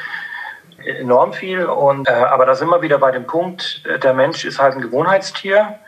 Enorm 0.85 1.33
viel. 1.33 1.65
Und, 1.65 2.09
äh, 2.09 2.13
aber 2.13 2.45
da 2.45 2.57
sind 2.57 2.71
wir 2.71 2.83
wieder 2.83 2.99
bei 2.99 3.13
dem 3.13 3.25
Punkt, 3.25 3.85
äh, 3.85 4.01
der 4.01 4.15
Mensch 4.15 4.45
ist 4.45 4.59
halt 4.59 4.75
ein 4.75 4.83
Gewohnheitstier. 4.83 5.79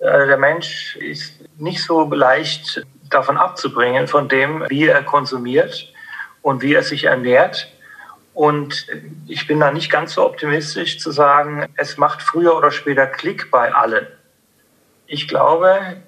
Äh, 0.00 0.26
der 0.26 0.36
Mensch 0.36 0.96
ist 0.96 1.44
nicht 1.58 1.80
so 1.84 2.12
leicht 2.12 2.84
davon 3.08 3.36
abzubringen, 3.36 4.08
von 4.08 4.28
dem, 4.28 4.64
wie 4.68 4.88
er 4.88 5.04
konsumiert 5.04 5.92
und 6.42 6.60
wie 6.60 6.74
er 6.74 6.82
sich 6.82 7.04
ernährt. 7.04 7.68
Und 8.34 8.86
ich 9.26 9.46
bin 9.46 9.60
da 9.60 9.70
nicht 9.70 9.90
ganz 9.90 10.14
so 10.14 10.26
optimistisch 10.26 10.98
zu 10.98 11.12
sagen, 11.12 11.66
es 11.76 11.96
macht 11.96 12.20
früher 12.20 12.56
oder 12.56 12.70
später 12.70 13.06
Klick 13.06 13.50
bei 13.50 13.72
allen 13.72 14.06
ich 15.06 15.28
glaube, 15.28 16.02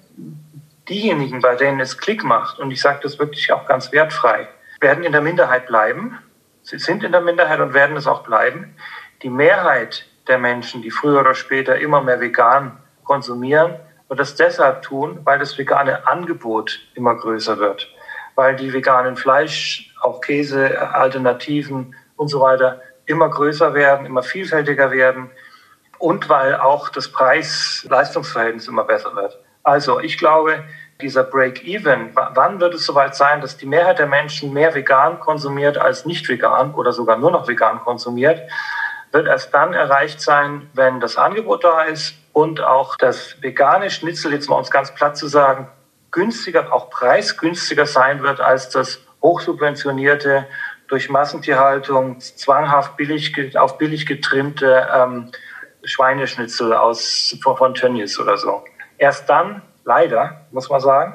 diejenigen, 0.89 1.41
bei 1.41 1.55
denen 1.55 1.79
es 1.79 1.97
Klick 1.97 2.23
macht, 2.23 2.59
und 2.59 2.71
ich 2.71 2.81
sage 2.81 2.99
das 3.03 3.19
wirklich 3.19 3.51
auch 3.51 3.65
ganz 3.65 3.91
wertfrei, 3.91 4.47
werden 4.79 5.03
in 5.03 5.11
der 5.11 5.21
Minderheit 5.21 5.67
bleiben. 5.67 6.17
Sie 6.63 6.79
sind 6.79 7.03
in 7.03 7.11
der 7.11 7.21
Minderheit 7.21 7.59
und 7.59 7.73
werden 7.73 7.95
es 7.97 8.07
auch 8.07 8.23
bleiben. 8.23 8.75
Die 9.23 9.29
Mehrheit 9.29 10.05
der 10.27 10.37
Menschen, 10.37 10.81
die 10.81 10.91
früher 10.91 11.21
oder 11.21 11.33
später 11.33 11.77
immer 11.79 12.01
mehr 12.01 12.19
vegan 12.19 12.77
konsumieren, 13.03 13.75
wird 14.09 14.19
das 14.19 14.35
deshalb 14.35 14.81
tun, 14.81 15.19
weil 15.23 15.39
das 15.39 15.57
vegane 15.57 16.07
Angebot 16.07 16.79
immer 16.95 17.15
größer 17.15 17.57
wird, 17.59 17.89
weil 18.35 18.55
die 18.55 18.71
veganen 18.73 19.17
Fleisch, 19.17 19.93
auch 20.01 20.21
Käse, 20.21 20.93
Alternativen 20.93 21.95
und 22.17 22.27
so 22.27 22.41
weiter 22.41 22.81
immer 23.05 23.29
größer 23.29 23.73
werden, 23.73 24.05
immer 24.05 24.23
vielfältiger 24.23 24.91
werden 24.91 25.31
und 25.97 26.29
weil 26.29 26.55
auch 26.55 26.89
das 26.89 27.11
Preis-Leistungsverhältnis 27.11 28.67
immer 28.67 28.83
besser 28.83 29.15
wird. 29.15 29.39
Also 29.63 29.99
ich 29.99 30.17
glaube, 30.17 30.63
dieser 31.01 31.23
Break-Even, 31.23 32.11
wann 32.15 32.59
wird 32.59 32.73
es 32.73 32.85
soweit 32.85 33.15
sein, 33.15 33.41
dass 33.41 33.57
die 33.57 33.65
Mehrheit 33.65 33.99
der 33.99 34.07
Menschen 34.07 34.51
mehr 34.51 34.73
vegan 34.73 35.19
konsumiert 35.19 35.77
als 35.77 36.05
nicht 36.05 36.27
vegan 36.27 36.73
oder 36.73 36.91
sogar 36.91 37.17
nur 37.17 37.31
noch 37.31 37.47
vegan 37.47 37.79
konsumiert, 37.81 38.41
wird 39.11 39.27
erst 39.27 39.53
dann 39.53 39.73
erreicht 39.73 40.21
sein, 40.21 40.69
wenn 40.73 40.99
das 40.99 41.17
Angebot 41.17 41.63
da 41.63 41.83
ist 41.83 42.15
und 42.33 42.61
auch 42.61 42.97
das 42.97 43.41
vegane 43.41 43.89
Schnitzel, 43.89 44.33
jetzt 44.33 44.49
mal 44.49 44.57
uns 44.57 44.71
ganz 44.71 44.93
platt 44.93 45.17
zu 45.17 45.27
sagen, 45.27 45.69
günstiger, 46.11 46.73
auch 46.73 46.89
preisgünstiger 46.89 47.85
sein 47.85 48.21
wird 48.21 48.41
als 48.41 48.69
das 48.69 48.99
hochsubventionierte, 49.21 50.45
durch 50.87 51.09
Massentierhaltung 51.09 52.19
zwanghaft 52.19 52.97
billig, 52.97 53.57
auf 53.57 53.77
billig 53.77 54.05
getrimmte 54.05 54.87
ähm, 54.93 55.31
Schweineschnitzel 55.83 56.73
aus, 56.73 57.37
von 57.41 57.73
Tönnies 57.73 58.19
oder 58.19 58.37
so. 58.37 58.63
Erst 58.97 59.29
dann, 59.29 59.61
leider, 59.85 60.45
muss 60.51 60.69
man 60.69 60.79
sagen, 60.79 61.13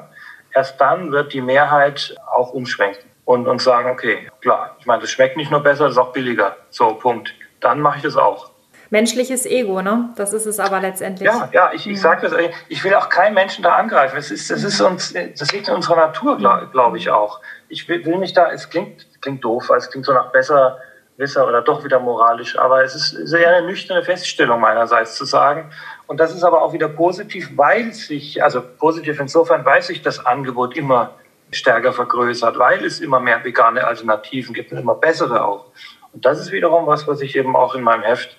erst 0.53 0.79
dann 0.79 1.11
wird 1.11 1.33
die 1.33 1.41
Mehrheit 1.41 2.15
auch 2.31 2.53
umschwenken 2.53 3.09
und, 3.25 3.47
und 3.47 3.61
sagen, 3.61 3.89
okay, 3.89 4.29
klar, 4.41 4.75
ich 4.79 4.85
meine, 4.85 5.01
das 5.01 5.11
schmeckt 5.11 5.37
nicht 5.37 5.51
nur 5.51 5.61
besser, 5.61 5.85
das 5.85 5.93
ist 5.93 5.97
auch 5.97 6.11
billiger. 6.13 6.57
So, 6.69 6.93
Punkt. 6.95 7.33
Dann 7.59 7.79
mache 7.79 7.97
ich 7.97 8.03
das 8.03 8.17
auch. 8.17 8.51
Menschliches 8.89 9.47
Ego, 9.47 9.81
ne? 9.81 10.09
Das 10.17 10.33
ist 10.33 10.45
es 10.45 10.59
aber 10.59 10.79
letztendlich. 10.79 11.27
Ja, 11.27 11.49
ja, 11.51 11.71
ich, 11.73 11.87
ich 11.87 11.99
sage 11.99 12.29
das, 12.29 12.39
ich 12.69 12.83
will 12.83 12.93
auch 12.93 13.09
keinen 13.09 13.33
Menschen 13.33 13.63
da 13.63 13.73
angreifen. 13.73 14.15
Das, 14.15 14.29
ist, 14.29 14.51
das, 14.51 14.63
ist 14.63 14.79
uns, 14.81 15.13
das 15.13 15.51
liegt 15.51 15.67
in 15.67 15.73
unserer 15.73 15.95
Natur, 15.95 16.37
glaube 16.37 16.69
glaub 16.71 16.95
ich 16.95 17.09
auch. 17.09 17.41
Ich 17.69 17.89
will, 17.89 18.05
will 18.05 18.19
mich 18.19 18.33
da, 18.33 18.51
es 18.51 18.69
klingt, 18.69 19.07
klingt 19.23 19.43
doof, 19.43 19.71
es 19.75 19.89
klingt 19.89 20.05
so 20.05 20.13
nach 20.13 20.31
besser, 20.31 20.77
oder 21.17 21.61
doch 21.61 21.83
wieder 21.83 21.99
moralisch. 21.99 22.57
Aber 22.57 22.83
es 22.83 22.93
ist 22.93 23.09
sehr 23.27 23.55
eine 23.55 23.65
nüchterne 23.65 24.03
Feststellung 24.03 24.59
meinerseits 24.59 25.15
zu 25.15 25.25
sagen. 25.25 25.71
Und 26.07 26.19
das 26.19 26.35
ist 26.35 26.43
aber 26.43 26.61
auch 26.61 26.73
wieder 26.73 26.89
positiv, 26.89 27.51
weil 27.55 27.93
sich, 27.93 28.43
also 28.43 28.61
positiv 28.61 29.19
insofern, 29.19 29.63
weil 29.65 29.81
sich 29.81 30.01
das 30.01 30.25
Angebot 30.25 30.75
immer 30.75 31.11
stärker 31.51 31.93
vergrößert, 31.93 32.57
weil 32.57 32.83
es 32.83 32.99
immer 32.99 33.19
mehr 33.19 33.43
vegane 33.43 33.85
Alternativen 33.85 34.53
gibt 34.53 34.71
und 34.71 34.79
immer 34.79 34.95
bessere 34.95 35.45
auch. 35.45 35.65
Und 36.11 36.25
das 36.25 36.39
ist 36.39 36.51
wiederum 36.51 36.87
was, 36.87 37.07
was 37.07 37.21
ich 37.21 37.35
eben 37.35 37.55
auch 37.55 37.75
in 37.75 37.83
meinem 37.83 38.03
Heft 38.03 38.35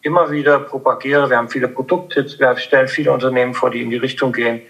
immer 0.00 0.30
wieder 0.30 0.58
propagiere. 0.58 1.30
Wir 1.30 1.36
haben 1.36 1.50
viele 1.50 1.68
Produkttipps, 1.68 2.38
wir 2.38 2.56
stellen 2.56 2.88
viele 2.88 3.12
Unternehmen 3.12 3.54
vor, 3.54 3.70
die 3.70 3.82
in 3.82 3.90
die 3.90 3.98
Richtung 3.98 4.32
gehen 4.32 4.62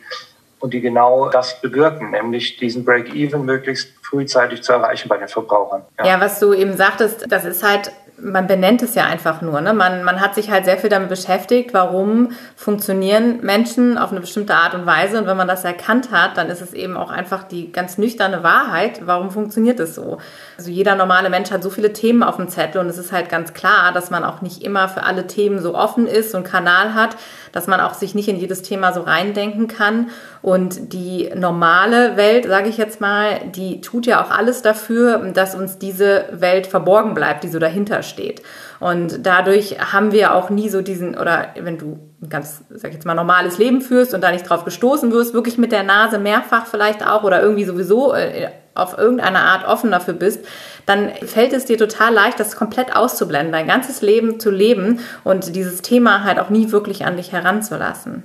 und 0.59 0.75
die 0.75 0.81
genau 0.81 1.29
das 1.31 1.61
bewirken, 1.61 2.11
nämlich 2.11 2.57
diesen 2.57 2.85
Break-Even 2.85 3.45
möglichst 3.45 4.02
frühzeitig 4.13 4.63
zu 4.63 4.73
erreichen 4.73 5.09
bei 5.09 5.17
den 5.17 5.29
Verbrauchern. 5.29 5.83
Ja. 5.99 6.07
ja, 6.07 6.21
was 6.21 6.39
du 6.39 6.53
eben 6.53 6.77
sagtest, 6.77 7.25
das 7.33 7.45
ist 7.45 7.67
halt 7.67 7.91
man 8.23 8.47
benennt 8.47 8.83
es 8.83 8.95
ja 8.95 9.05
einfach 9.05 9.43
nur. 9.43 9.61
Ne? 9.61 9.73
Man, 9.73 10.05
man 10.05 10.21
hat 10.21 10.35
sich 10.35 10.51
halt 10.51 10.65
sehr 10.65 10.79
viel 10.79 10.91
damit 10.91 11.09
beschäftigt, 11.09 11.75
warum 11.75 12.31
funktionieren 12.55 13.41
Menschen 13.43 13.99
auf 13.99 14.11
eine 14.11 14.21
bestimmte 14.21 14.55
Art 14.55 14.75
und 14.75 14.87
Weise. 14.87 15.19
Und 15.19 15.27
wenn 15.27 15.37
man 15.37 15.49
das 15.49 15.65
erkannt 15.65 16.11
hat, 16.13 16.37
dann 16.37 16.49
ist 16.49 16.61
es 16.61 16.73
eben 16.73 16.97
auch 16.97 17.11
einfach 17.11 17.43
die 17.43 17.73
ganz 17.73 17.99
nüchterne 17.99 18.43
Wahrheit, 18.43 19.01
warum 19.07 19.31
funktioniert 19.31 19.81
es 19.81 19.95
so. 19.95 20.19
Also 20.57 20.71
jeder 20.71 20.95
normale 20.95 21.31
Mensch 21.31 21.51
hat 21.51 21.63
so 21.63 21.71
viele 21.71 21.93
Themen 21.93 22.23
auf 22.23 22.37
dem 22.37 22.49
Zettel 22.49 22.81
und 22.81 22.89
es 22.89 22.99
ist 22.99 23.13
halt 23.13 23.29
ganz 23.29 23.55
klar, 23.55 23.93
dass 23.93 24.11
man 24.11 24.25
auch 24.25 24.41
nicht 24.41 24.63
immer 24.63 24.89
für 24.89 25.03
alle 25.03 25.27
Themen 25.27 25.59
so 25.61 25.75
offen 25.75 26.07
ist 26.07 26.35
und 26.35 26.45
Kanal 26.45 26.95
hat, 26.95 27.17
dass 27.53 27.67
man 27.67 27.81
auch 27.81 27.95
sich 27.95 28.15
nicht 28.15 28.29
in 28.29 28.37
jedes 28.37 28.63
Thema 28.63 28.93
so 28.93 29.03
reindenken 29.03 29.69
kann. 29.69 30.11
Und 30.41 30.93
die 30.93 31.31
normale 31.35 32.17
Welt, 32.17 32.47
sage 32.47 32.69
ich 32.69 32.79
jetzt 32.79 33.01
mal, 33.01 33.41
die 33.55 33.81
tut 33.81 34.07
ja 34.07 34.25
auch 34.25 34.31
alles 34.31 34.63
dafür, 34.63 35.19
dass 35.33 35.55
uns 35.55 35.79
diese 35.79 36.25
Welt 36.33 36.67
verborgen 36.67 37.15
bleibt, 37.15 37.45
die 37.45 37.49
so 37.49 37.59
dahinter 37.59 38.03
steht. 38.03 38.43
Und 38.81 39.25
dadurch 39.25 39.77
haben 39.93 40.11
wir 40.13 40.35
auch 40.35 40.51
nie 40.51 40.69
so 40.69 40.83
diesen, 40.83 41.17
oder 41.17 41.49
wenn 41.61 41.79
du 41.79 41.99
ein 42.21 42.29
ganz, 42.29 42.63
sag 42.71 42.89
ich 42.89 42.95
jetzt 42.95 43.07
mal, 43.07 43.15
normales 43.15 43.59
Leben 43.59 43.81
führst 43.81 44.15
und 44.15 44.23
da 44.23 44.33
nicht 44.33 44.49
drauf 44.49 44.65
gestoßen 44.65 45.13
wirst, 45.13 45.35
wirklich 45.35 45.59
mit 45.59 45.73
der 45.73 45.83
Nase 45.83 46.19
mehrfach 46.19 46.67
vielleicht 46.67 47.07
auch 47.07 47.23
oder 47.23 47.43
irgendwie 47.43 47.65
sowieso 47.65 48.15
äh, 48.15 48.49
auf 48.75 48.97
irgendeine 48.97 49.41
Art 49.41 49.67
offen 49.67 49.91
dafür 49.91 50.15
bist, 50.15 50.45
dann 50.87 51.11
fällt 51.25 51.53
es 51.53 51.65
dir 51.65 51.79
total 51.79 52.13
leicht, 52.13 52.41
das 52.41 52.57
komplett 52.57 52.97
auszublenden, 52.97 53.53
dein 53.53 53.67
ganzes 53.67 54.03
Leben 54.03 54.41
zu 54.41 54.51
leben 54.51 55.01
und 55.25 55.55
dieses 55.55 55.83
Thema 55.83 56.25
halt 56.25 56.39
auch 56.39 56.51
nie 56.51 56.73
wirklich 56.73 57.05
an 57.05 57.17
dich 57.17 57.33
heranzulassen. 57.33 58.25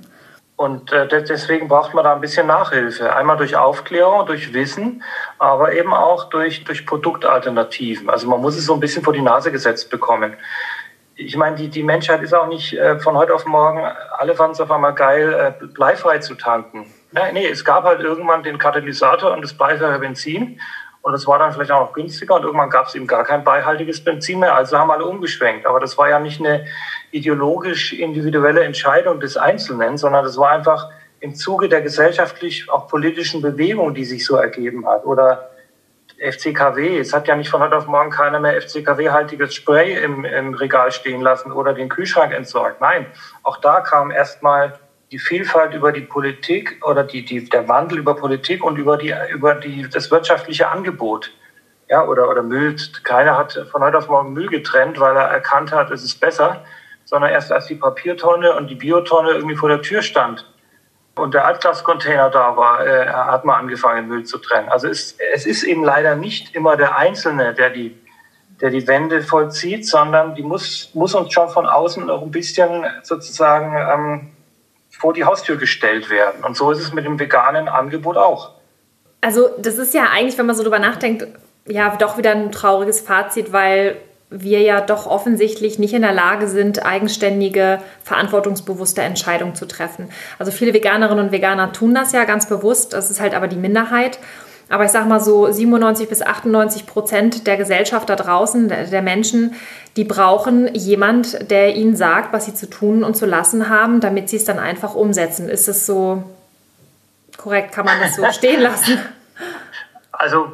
Und 0.58 0.90
äh, 0.90 1.06
deswegen 1.06 1.68
braucht 1.68 1.94
man 1.94 2.02
da 2.02 2.12
ein 2.12 2.20
bisschen 2.20 2.48
Nachhilfe. 2.48 3.14
Einmal 3.14 3.36
durch 3.36 3.54
Aufklärung, 3.54 4.26
durch 4.26 4.52
Wissen, 4.52 5.04
aber 5.38 5.72
eben 5.72 5.94
auch 5.94 6.24
durch, 6.30 6.64
durch 6.64 6.84
Produktalternativen. 6.84 8.10
Also 8.10 8.28
man 8.28 8.40
muss 8.40 8.56
es 8.56 8.66
so 8.66 8.74
ein 8.74 8.80
bisschen 8.80 9.04
vor 9.04 9.12
die 9.12 9.22
Nase 9.22 9.52
gesetzt 9.52 9.88
bekommen. 9.88 10.34
Ich 11.14 11.36
meine, 11.36 11.54
die, 11.54 11.68
die 11.68 11.84
Menschheit 11.84 12.22
ist 12.22 12.34
auch 12.34 12.48
nicht 12.48 12.72
äh, 12.72 12.98
von 12.98 13.16
heute 13.16 13.34
auf 13.34 13.46
morgen, 13.46 13.84
alle 14.18 14.34
fanden 14.34 14.54
es 14.54 14.60
auf 14.60 14.72
einmal 14.72 14.94
geil, 14.94 15.54
äh, 15.60 15.66
bleifrei 15.66 16.18
zu 16.18 16.34
tanken. 16.34 16.92
Nee, 17.12 17.32
nee, 17.32 17.46
es 17.46 17.64
gab 17.64 17.84
halt 17.84 18.00
irgendwann 18.00 18.42
den 18.42 18.58
Katalysator 18.58 19.32
und 19.32 19.42
das 19.42 19.54
bleifreie 19.54 19.98
Benzin. 19.98 20.60
Und 21.00 21.14
es 21.14 21.26
war 21.26 21.38
dann 21.38 21.52
vielleicht 21.52 21.70
auch 21.70 21.86
noch 21.86 21.92
günstiger 21.92 22.34
und 22.34 22.42
irgendwann 22.42 22.70
gab 22.70 22.86
es 22.86 22.94
eben 22.94 23.06
gar 23.06 23.24
kein 23.24 23.44
beihaltiges 23.44 24.02
Benzin 24.02 24.40
mehr. 24.40 24.54
Also 24.54 24.78
haben 24.78 24.90
alle 24.90 25.06
umgeschwenkt. 25.06 25.64
Aber 25.64 25.80
das 25.80 25.96
war 25.96 26.08
ja 26.08 26.18
nicht 26.18 26.40
eine 26.40 26.66
ideologisch 27.12 27.92
individuelle 27.94 28.64
Entscheidung 28.64 29.20
des 29.20 29.36
Einzelnen, 29.36 29.96
sondern 29.96 30.24
das 30.24 30.36
war 30.36 30.50
einfach 30.50 30.90
im 31.20 31.34
Zuge 31.34 31.68
der 31.68 31.80
gesellschaftlich 31.80 32.68
auch 32.68 32.88
politischen 32.88 33.40
Bewegung, 33.40 33.94
die 33.94 34.04
sich 34.04 34.26
so 34.26 34.36
ergeben 34.36 34.86
hat. 34.86 35.04
Oder 35.04 35.50
FCKW. 36.18 36.98
Es 36.98 37.12
hat 37.12 37.28
ja 37.28 37.36
nicht 37.36 37.48
von 37.48 37.62
heute 37.62 37.76
auf 37.76 37.86
morgen 37.86 38.10
keiner 38.10 38.40
mehr 38.40 38.60
FCKW-haltiges 38.60 39.54
Spray 39.54 40.02
im, 40.02 40.24
im 40.24 40.54
Regal 40.54 40.90
stehen 40.90 41.20
lassen 41.20 41.52
oder 41.52 41.72
den 41.72 41.88
Kühlschrank 41.88 42.32
entsorgt. 42.32 42.80
Nein, 42.80 43.06
auch 43.44 43.58
da 43.58 43.80
kam 43.80 44.10
erstmal 44.10 44.78
die 45.10 45.18
Vielfalt 45.18 45.74
über 45.74 45.92
die 45.92 46.02
Politik 46.02 46.84
oder 46.86 47.04
die, 47.04 47.24
die, 47.24 47.48
der 47.48 47.68
Wandel 47.68 47.98
über 47.98 48.14
Politik 48.14 48.62
und 48.62 48.76
über, 48.76 48.96
die, 48.96 49.14
über 49.30 49.54
die, 49.54 49.88
das 49.88 50.10
wirtschaftliche 50.10 50.68
Angebot. 50.68 51.32
Ja, 51.88 52.04
oder, 52.04 52.28
oder 52.28 52.42
Müll. 52.42 52.76
Keiner 53.02 53.38
hat 53.38 53.58
von 53.70 53.82
heute 53.82 53.98
auf 53.98 54.08
morgen 54.08 54.34
Müll 54.34 54.48
getrennt, 54.48 55.00
weil 55.00 55.16
er 55.16 55.28
erkannt 55.28 55.72
hat, 55.72 55.90
es 55.90 56.04
ist 56.04 56.20
besser, 56.20 56.64
sondern 57.04 57.30
erst 57.30 57.50
als 57.50 57.66
die 57.66 57.76
Papiertonne 57.76 58.54
und 58.54 58.68
die 58.68 58.74
Biotonne 58.74 59.30
irgendwie 59.30 59.56
vor 59.56 59.70
der 59.70 59.80
Tür 59.80 60.02
stand 60.02 60.44
und 61.18 61.34
der 61.34 61.44
Altglascontainer 61.44 62.30
da 62.30 62.56
war, 62.56 62.86
äh, 62.86 63.06
hat 63.06 63.44
man 63.44 63.60
angefangen, 63.60 64.08
Müll 64.08 64.24
zu 64.24 64.38
trennen. 64.38 64.68
Also 64.68 64.88
es, 64.88 65.16
es 65.34 65.46
ist 65.46 65.64
eben 65.64 65.84
leider 65.84 66.16
nicht 66.16 66.54
immer 66.54 66.76
der 66.76 66.96
Einzelne, 66.96 67.54
der 67.54 67.70
die, 67.70 67.98
der 68.60 68.70
die 68.70 68.86
Wende 68.86 69.22
vollzieht, 69.22 69.86
sondern 69.86 70.34
die 70.34 70.42
muss, 70.42 70.90
muss 70.94 71.14
uns 71.14 71.32
schon 71.32 71.48
von 71.48 71.66
außen 71.66 72.06
noch 72.06 72.22
ein 72.22 72.30
bisschen 72.30 72.84
sozusagen 73.02 73.74
ähm, 73.76 74.30
vor 74.98 75.14
die 75.14 75.24
Haustür 75.24 75.56
gestellt 75.56 76.10
werden. 76.10 76.44
Und 76.44 76.56
so 76.56 76.70
ist 76.70 76.80
es 76.80 76.92
mit 76.92 77.04
dem 77.04 77.18
veganen 77.18 77.68
Angebot 77.68 78.16
auch. 78.16 78.52
Also 79.20 79.48
das 79.58 79.78
ist 79.78 79.94
ja 79.94 80.08
eigentlich, 80.12 80.38
wenn 80.38 80.46
man 80.46 80.56
so 80.56 80.62
drüber 80.62 80.78
nachdenkt, 80.78 81.26
ja 81.66 81.96
doch 81.96 82.18
wieder 82.18 82.32
ein 82.32 82.52
trauriges 82.52 83.00
Fazit, 83.00 83.52
weil 83.52 83.96
wir 84.30 84.60
ja 84.60 84.80
doch 84.80 85.06
offensichtlich 85.06 85.78
nicht 85.78 85.94
in 85.94 86.02
der 86.02 86.12
Lage 86.12 86.48
sind, 86.48 86.84
eigenständige, 86.84 87.80
verantwortungsbewusste 88.04 89.00
Entscheidungen 89.00 89.54
zu 89.54 89.66
treffen. 89.66 90.10
Also 90.38 90.52
viele 90.52 90.74
Veganerinnen 90.74 91.26
und 91.26 91.32
Veganer 91.32 91.72
tun 91.72 91.94
das 91.94 92.12
ja 92.12 92.24
ganz 92.24 92.48
bewusst, 92.48 92.92
das 92.92 93.10
ist 93.10 93.20
halt 93.20 93.34
aber 93.34 93.48
die 93.48 93.56
Minderheit. 93.56 94.18
Aber 94.70 94.84
ich 94.84 94.90
sage 94.90 95.08
mal 95.08 95.20
so 95.20 95.50
97 95.50 96.08
bis 96.08 96.20
98 96.22 96.86
Prozent 96.86 97.46
der 97.46 97.56
Gesellschaft 97.56 98.08
da 98.10 98.16
draußen, 98.16 98.68
der 98.68 99.02
Menschen, 99.02 99.54
die 99.96 100.04
brauchen 100.04 100.74
jemand, 100.74 101.50
der 101.50 101.74
ihnen 101.74 101.96
sagt, 101.96 102.32
was 102.32 102.44
sie 102.44 102.54
zu 102.54 102.68
tun 102.68 103.02
und 103.02 103.16
zu 103.16 103.24
lassen 103.24 103.70
haben, 103.70 104.00
damit 104.00 104.28
sie 104.28 104.36
es 104.36 104.44
dann 104.44 104.58
einfach 104.58 104.94
umsetzen. 104.94 105.48
Ist 105.48 105.68
es 105.68 105.86
so 105.86 106.22
korrekt? 107.38 107.72
Kann 107.72 107.86
man 107.86 107.98
das 108.00 108.16
so 108.16 108.24
stehen 108.32 108.60
lassen? 108.60 108.98
Also 110.12 110.52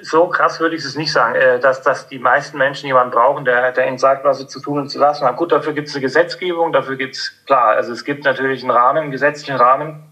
so 0.00 0.28
krass 0.28 0.60
würde 0.60 0.76
ich 0.76 0.84
es 0.84 0.96
nicht 0.96 1.12
sagen, 1.12 1.34
äh, 1.34 1.60
dass, 1.60 1.82
dass 1.82 2.08
die 2.08 2.18
meisten 2.18 2.58
Menschen 2.58 2.86
jemanden 2.86 3.12
brauchen, 3.12 3.44
der, 3.44 3.72
der 3.72 3.88
ihnen 3.88 3.98
sagt, 3.98 4.24
was 4.24 4.38
sie 4.38 4.46
zu 4.46 4.60
tun 4.60 4.78
und 4.78 4.88
zu 4.88 4.98
lassen 4.98 5.24
haben. 5.26 5.36
Gut, 5.36 5.52
dafür 5.52 5.72
gibt 5.72 5.88
es 5.88 5.94
eine 5.94 6.02
Gesetzgebung, 6.02 6.72
dafür 6.72 6.96
gibt 6.96 7.16
es, 7.16 7.32
klar, 7.46 7.76
also 7.76 7.92
es 7.92 8.04
gibt 8.04 8.24
natürlich 8.24 8.62
einen 8.62 8.70
Rahmen, 8.70 9.02
einen 9.04 9.10
gesetzlichen 9.10 9.56
Rahmen, 9.56 10.04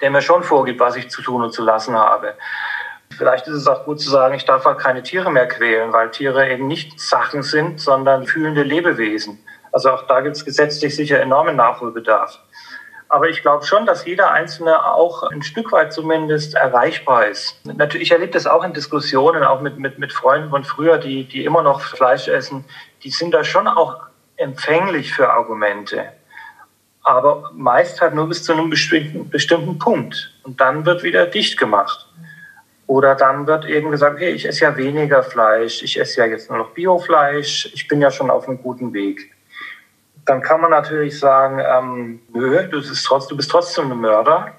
der 0.00 0.10
mir 0.10 0.22
schon 0.22 0.42
vorgibt, 0.42 0.80
was 0.80 0.96
ich 0.96 1.10
zu 1.10 1.22
tun 1.22 1.42
und 1.42 1.52
zu 1.52 1.62
lassen 1.62 1.96
habe. 1.96 2.34
Vielleicht 3.16 3.46
ist 3.46 3.54
es 3.54 3.66
auch 3.68 3.84
gut 3.84 4.00
zu 4.00 4.10
sagen, 4.10 4.34
ich 4.34 4.44
darf 4.44 4.64
halt 4.64 4.78
keine 4.78 5.02
Tiere 5.02 5.30
mehr 5.30 5.46
quälen, 5.46 5.92
weil 5.92 6.10
Tiere 6.10 6.50
eben 6.50 6.66
nicht 6.66 6.98
Sachen 6.98 7.42
sind, 7.42 7.80
sondern 7.80 8.26
fühlende 8.26 8.62
Lebewesen. 8.62 9.38
Also 9.72 9.90
auch 9.90 10.06
da 10.06 10.20
gibt 10.20 10.36
es 10.36 10.44
gesetzlich 10.44 10.94
sicher 10.94 11.20
enormen 11.20 11.56
Nachholbedarf. 11.56 12.40
Aber 13.08 13.28
ich 13.28 13.42
glaube 13.42 13.64
schon, 13.64 13.86
dass 13.86 14.04
jeder 14.04 14.32
Einzelne 14.32 14.84
auch 14.84 15.22
ein 15.24 15.42
Stück 15.42 15.70
weit 15.72 15.92
zumindest 15.92 16.54
erreichbar 16.54 17.26
ist. 17.26 17.60
Natürlich, 17.64 18.08
ich 18.08 18.12
erlebe 18.12 18.32
das 18.32 18.46
auch 18.46 18.64
in 18.64 18.72
Diskussionen, 18.72 19.44
auch 19.44 19.60
mit, 19.60 19.78
mit, 19.78 19.98
mit 19.98 20.12
Freunden 20.12 20.50
von 20.50 20.64
früher, 20.64 20.98
die, 20.98 21.24
die 21.24 21.44
immer 21.44 21.62
noch 21.62 21.80
Fleisch 21.80 22.28
essen. 22.28 22.64
Die 23.04 23.10
sind 23.10 23.32
da 23.32 23.44
schon 23.44 23.68
auch 23.68 24.00
empfänglich 24.36 25.12
für 25.12 25.30
Argumente. 25.30 26.12
Aber 27.04 27.50
meist 27.54 28.00
halt 28.00 28.14
nur 28.14 28.28
bis 28.28 28.42
zu 28.42 28.52
einem 28.52 28.70
bestimmten, 28.70 29.30
bestimmten 29.30 29.78
Punkt. 29.78 30.34
Und 30.42 30.60
dann 30.60 30.84
wird 30.84 31.02
wieder 31.02 31.26
dicht 31.26 31.58
gemacht. 31.58 32.08
Oder 32.86 33.14
dann 33.14 33.46
wird 33.46 33.64
eben 33.66 33.90
gesagt, 33.90 34.18
hey, 34.20 34.32
ich 34.32 34.46
esse 34.46 34.64
ja 34.64 34.76
weniger 34.76 35.22
Fleisch, 35.22 35.82
ich 35.82 35.98
esse 35.98 36.20
ja 36.20 36.26
jetzt 36.26 36.50
nur 36.50 36.58
noch 36.58 36.70
Biofleisch, 36.70 37.70
ich 37.72 37.88
bin 37.88 38.00
ja 38.00 38.10
schon 38.10 38.30
auf 38.30 38.48
einem 38.48 38.60
guten 38.60 38.92
Weg 38.92 39.34
dann 40.24 40.42
kann 40.42 40.60
man 40.60 40.70
natürlich 40.70 41.18
sagen, 41.18 41.60
ähm, 41.60 42.20
nö, 42.32 42.66
du 42.68 42.80
bist, 42.80 43.04
trotzdem, 43.04 43.30
du 43.30 43.36
bist 43.36 43.50
trotzdem 43.50 43.92
ein 43.92 44.00
Mörder, 44.00 44.52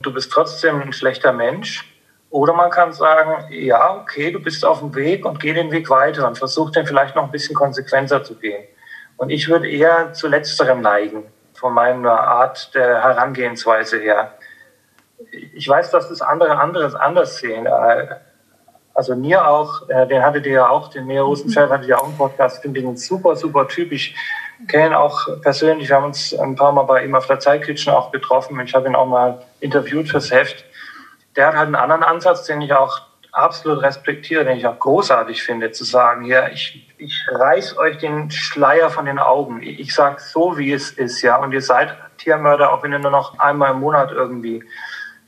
du 0.00 0.12
bist 0.12 0.32
trotzdem 0.32 0.80
ein 0.82 0.92
schlechter 0.92 1.32
Mensch. 1.32 1.90
Oder 2.30 2.52
man 2.52 2.70
kann 2.70 2.92
sagen, 2.92 3.52
ja, 3.52 3.96
okay, 3.96 4.32
du 4.32 4.40
bist 4.40 4.64
auf 4.64 4.80
dem 4.80 4.92
Weg 4.96 5.24
und 5.24 5.38
geh 5.38 5.52
den 5.52 5.70
Weg 5.70 5.88
weiter 5.88 6.26
und 6.26 6.36
versuch 6.36 6.72
den 6.72 6.84
vielleicht 6.84 7.14
noch 7.14 7.24
ein 7.24 7.30
bisschen 7.30 7.54
konsequenter 7.54 8.24
zu 8.24 8.34
gehen. 8.34 8.64
Und 9.16 9.30
ich 9.30 9.48
würde 9.48 9.70
eher 9.70 10.12
zu 10.12 10.26
letzterem 10.26 10.80
neigen, 10.80 11.22
von 11.54 11.72
meiner 11.72 12.20
Art 12.20 12.74
der 12.74 13.02
Herangehensweise 13.02 13.98
her. 13.98 14.34
Ich 15.54 15.68
weiß, 15.68 15.90
dass 15.90 16.08
das 16.08 16.22
andere 16.22 16.58
anderes 16.58 16.94
anders 16.94 17.36
sehen. 17.36 17.66
Äh, 17.66 18.06
also 18.94 19.16
mir 19.16 19.46
auch, 19.48 19.88
äh, 19.88 20.06
den 20.06 20.22
hattet 20.22 20.46
ihr 20.46 20.52
ja 20.52 20.68
auch, 20.68 20.88
den 20.88 21.06
Neo 21.06 21.24
Rosenfeld 21.24 21.70
hattet 21.70 21.88
ihr 21.88 21.98
auch 21.98 22.04
einen 22.04 22.16
Podcast, 22.16 22.62
finde 22.62 22.80
ich 22.80 23.06
super, 23.06 23.34
super 23.34 23.66
typisch 23.66 24.14
kennen 24.68 24.94
auch 24.94 25.40
persönlich. 25.42 25.88
Wir 25.88 25.96
haben 25.96 26.04
uns 26.04 26.34
ein 26.34 26.56
paar 26.56 26.72
Mal 26.72 26.84
bei 26.84 27.04
ihm 27.04 27.14
auf 27.14 27.26
der 27.26 27.40
Zeitkitchen 27.40 27.92
auch 27.92 28.12
getroffen. 28.12 28.58
Ich 28.60 28.74
habe 28.74 28.88
ihn 28.88 28.94
auch 28.94 29.06
mal 29.06 29.42
interviewt 29.60 30.08
fürs 30.08 30.30
Heft. 30.30 30.64
Der 31.36 31.48
hat 31.48 31.56
halt 31.56 31.66
einen 31.66 31.74
anderen 31.74 32.02
Ansatz, 32.02 32.44
den 32.44 32.60
ich 32.60 32.72
auch 32.72 33.00
absolut 33.34 33.82
respektiere, 33.82 34.44
den 34.44 34.58
ich 34.58 34.66
auch 34.66 34.78
großartig 34.78 35.42
finde, 35.42 35.72
zu 35.72 35.84
sagen, 35.84 36.24
ja, 36.24 36.48
ich, 36.48 36.94
ich 36.98 37.26
reiß 37.30 37.76
euch 37.78 37.98
den 37.98 38.30
Schleier 38.30 38.90
von 38.90 39.06
den 39.06 39.18
Augen. 39.18 39.62
Ich, 39.62 39.80
ich 39.80 39.94
sage 39.94 40.20
so, 40.20 40.56
wie 40.56 40.72
es 40.72 40.92
ist, 40.92 41.20
ja. 41.22 41.36
Und 41.36 41.52
ihr 41.52 41.60
seid 41.60 41.96
Tiermörder, 42.18 42.72
auch 42.72 42.82
wenn 42.82 42.92
ihr 42.92 42.98
nur 43.00 43.10
noch 43.10 43.38
einmal 43.38 43.72
im 43.72 43.80
Monat 43.80 44.12
irgendwie. 44.12 44.64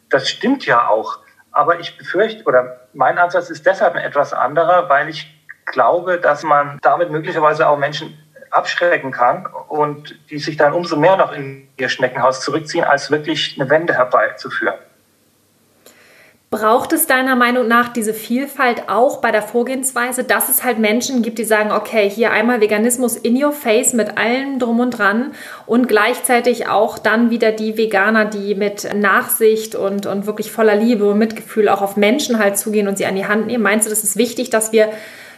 Das 0.08 0.28
stimmt 0.28 0.64
ja 0.66 0.88
auch. 0.88 1.18
Aber 1.50 1.80
ich 1.80 1.98
befürchte, 1.98 2.44
oder 2.44 2.88
mein 2.92 3.18
Ansatz 3.18 3.50
ist 3.50 3.66
deshalb 3.66 3.94
ein 3.94 4.04
etwas 4.04 4.32
anderer, 4.32 4.88
weil 4.88 5.08
ich 5.08 5.32
glaube, 5.64 6.18
dass 6.18 6.42
man 6.44 6.78
damit 6.82 7.10
möglicherweise 7.10 7.68
auch 7.68 7.78
Menschen 7.78 8.16
abschrecken 8.50 9.10
kann 9.10 9.46
und 9.68 10.18
die 10.30 10.38
sich 10.38 10.56
dann 10.56 10.72
umso 10.72 10.96
mehr 10.96 11.16
noch 11.16 11.32
in 11.32 11.68
ihr 11.76 11.88
Schneckenhaus 11.88 12.40
zurückziehen, 12.40 12.84
als 12.84 13.10
wirklich 13.10 13.58
eine 13.58 13.68
Wende 13.68 13.94
herbeizuführen. 13.94 14.76
Braucht 16.48 16.92
es 16.92 17.08
deiner 17.08 17.34
Meinung 17.34 17.66
nach 17.66 17.88
diese 17.88 18.14
Vielfalt 18.14 18.88
auch 18.88 19.20
bei 19.20 19.32
der 19.32 19.42
Vorgehensweise, 19.42 20.22
dass 20.22 20.48
es 20.48 20.62
halt 20.62 20.78
Menschen 20.78 21.22
gibt, 21.22 21.38
die 21.38 21.44
sagen, 21.44 21.72
okay, 21.72 22.08
hier 22.08 22.30
einmal 22.30 22.60
Veganismus 22.60 23.16
in 23.16 23.42
your 23.42 23.50
face 23.50 23.94
mit 23.94 24.16
allem 24.16 24.60
drum 24.60 24.78
und 24.78 24.92
dran 24.92 25.34
und 25.66 25.88
gleichzeitig 25.88 26.68
auch 26.68 26.98
dann 26.98 27.30
wieder 27.30 27.50
die 27.50 27.76
Veganer, 27.76 28.26
die 28.26 28.54
mit 28.54 28.88
Nachsicht 28.94 29.74
und, 29.74 30.06
und 30.06 30.26
wirklich 30.26 30.52
voller 30.52 30.76
Liebe 30.76 31.10
und 31.10 31.18
Mitgefühl 31.18 31.68
auch 31.68 31.82
auf 31.82 31.96
Menschen 31.96 32.38
halt 32.38 32.56
zugehen 32.56 32.86
und 32.86 32.96
sie 32.96 33.06
an 33.06 33.16
die 33.16 33.26
Hand 33.26 33.48
nehmen? 33.48 33.64
Meinst 33.64 33.86
du, 33.86 33.90
das 33.90 34.04
ist 34.04 34.16
wichtig, 34.16 34.48
dass 34.48 34.70
wir 34.70 34.90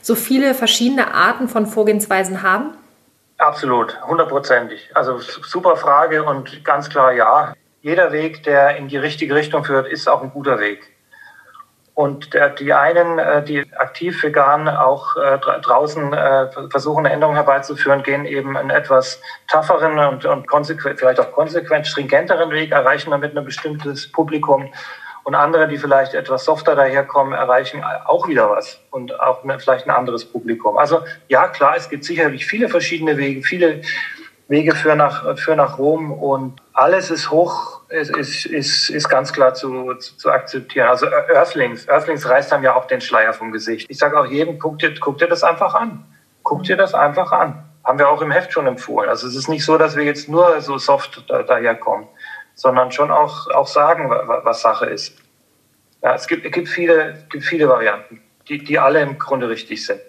so 0.03 0.15
viele 0.15 0.53
verschiedene 0.53 1.15
Arten 1.15 1.49
von 1.49 1.67
Vorgehensweisen 1.67 2.43
haben? 2.43 2.75
Absolut, 3.39 3.99
hundertprozentig. 4.07 4.91
Also 4.93 5.19
super 5.21 5.77
Frage 5.77 6.23
und 6.25 6.63
ganz 6.65 6.91
klar 6.91 7.13
ja. 7.13 7.55
Jeder 7.81 8.13
Weg, 8.13 8.43
der 8.43 8.77
in 8.77 8.89
die 8.89 8.99
richtige 8.99 9.35
Richtung 9.35 9.65
führt, 9.65 9.89
ist 9.89 10.07
auch 10.07 10.23
ein 10.23 10.31
guter 10.33 10.61
Weg. 10.61 10.98
Und 11.99 12.33
der, 12.33 12.51
die 12.51 12.73
einen, 12.73 13.19
äh, 13.19 13.43
die 13.43 13.65
aktiv 13.77 14.23
vegan 14.23 14.69
auch 14.69 15.17
äh, 15.17 15.37
draußen 15.37 16.13
äh, 16.13 16.47
versuchen, 16.71 17.05
eine 17.05 17.13
Änderung 17.13 17.35
herbeizuführen, 17.35 18.05
gehen 18.05 18.25
eben 18.25 18.57
einen 18.57 18.71
etwas 18.71 19.21
tougheren 19.49 19.99
und, 19.99 20.25
und 20.25 20.47
konsequent, 20.47 21.01
vielleicht 21.01 21.19
auch 21.19 21.33
konsequent 21.33 21.89
stringenteren 21.89 22.53
Weg, 22.53 22.71
erreichen 22.71 23.11
damit 23.11 23.37
ein 23.37 23.45
bestimmtes 23.45 24.13
Publikum. 24.13 24.73
Und 25.25 25.35
andere, 25.35 25.67
die 25.67 25.77
vielleicht 25.77 26.15
etwas 26.15 26.45
softer 26.45 26.77
daherkommen, 26.77 27.33
erreichen 27.33 27.83
auch 28.05 28.29
wieder 28.29 28.49
was 28.49 28.81
und 28.93 29.19
auch 29.19 29.41
vielleicht 29.59 29.89
ein 29.89 29.91
anderes 29.91 30.25
Publikum. 30.25 30.79
Also 30.79 31.01
ja, 31.27 31.49
klar, 31.49 31.75
es 31.77 31.91
gibt 31.91 32.05
sicherlich 32.05 32.47
viele 32.47 32.69
verschiedene 32.69 33.17
Wege, 33.17 33.43
viele 33.43 33.83
Wege 34.47 34.77
für 34.77 34.95
nach, 34.95 35.37
für 35.37 35.57
nach 35.57 35.79
Rom 35.79 36.13
und 36.13 36.63
alles 36.75 37.11
ist 37.11 37.33
hoch, 37.33 37.78
ist, 37.89 38.17
ist, 38.17 38.47
ist, 38.47 38.91
ist 38.91 39.09
ganz 39.09 39.33
klar 39.33 39.55
zu, 39.55 39.95
zu, 39.95 40.17
zu 40.17 40.31
akzeptieren. 40.31 40.89
Also 40.89 41.07
Earthlings, 41.07 41.89
Earthlings 41.89 42.29
reißt 42.29 42.53
dann 42.53 42.63
ja 42.63 42.75
auch 42.75 42.87
den 42.87 43.01
Schleier 43.01 43.33
vom 43.33 43.53
Gesicht. 43.53 43.91
Ich 43.91 43.99
sage 43.99 44.19
auch 44.19 44.27
jedem, 44.27 44.59
guck 44.59 44.79
dir, 44.79 44.95
guck 44.99 45.19
dir 45.19 45.29
das 45.29 45.43
einfach 45.43 45.75
an. 45.75 46.05
Guck 46.43 46.65
dir 46.65 46.77
das 46.77 46.95
einfach 46.95 47.33
an. 47.33 47.65
Haben 47.85 47.99
wir 47.99 48.09
auch 48.09 48.21
im 48.21 48.31
Heft 48.31 48.53
schon 48.53 48.67
empfohlen. 48.67 49.09
Also 49.09 49.27
es 49.27 49.35
ist 49.35 49.49
nicht 49.49 49.65
so, 49.65 49.79
dass 49.79 49.97
wir 49.97 50.05
jetzt 50.05 50.29
nur 50.29 50.61
so 50.61 50.79
soft 50.79 51.25
da, 51.29 51.43
daherkommen 51.43 52.09
sondern 52.59 52.91
schon 52.91 53.13
auch, 53.13 53.49
auch 53.51 53.69
sagen, 53.69 54.11
was 54.11 54.63
Sache 54.63 54.87
ist. 54.87 55.17
Ja, 56.03 56.15
es 56.15 56.27
gibt, 56.27 56.45
es 56.45 56.51
gibt, 56.51 56.69
viele, 56.69 57.25
gibt 57.31 57.45
viele 57.45 57.69
Varianten, 57.69 58.21
die, 58.49 58.59
die 58.59 58.81
alle 58.81 59.01
im 59.01 59.17
Grunde 59.17 59.49
richtig 59.49 59.87
sind. 59.87 60.01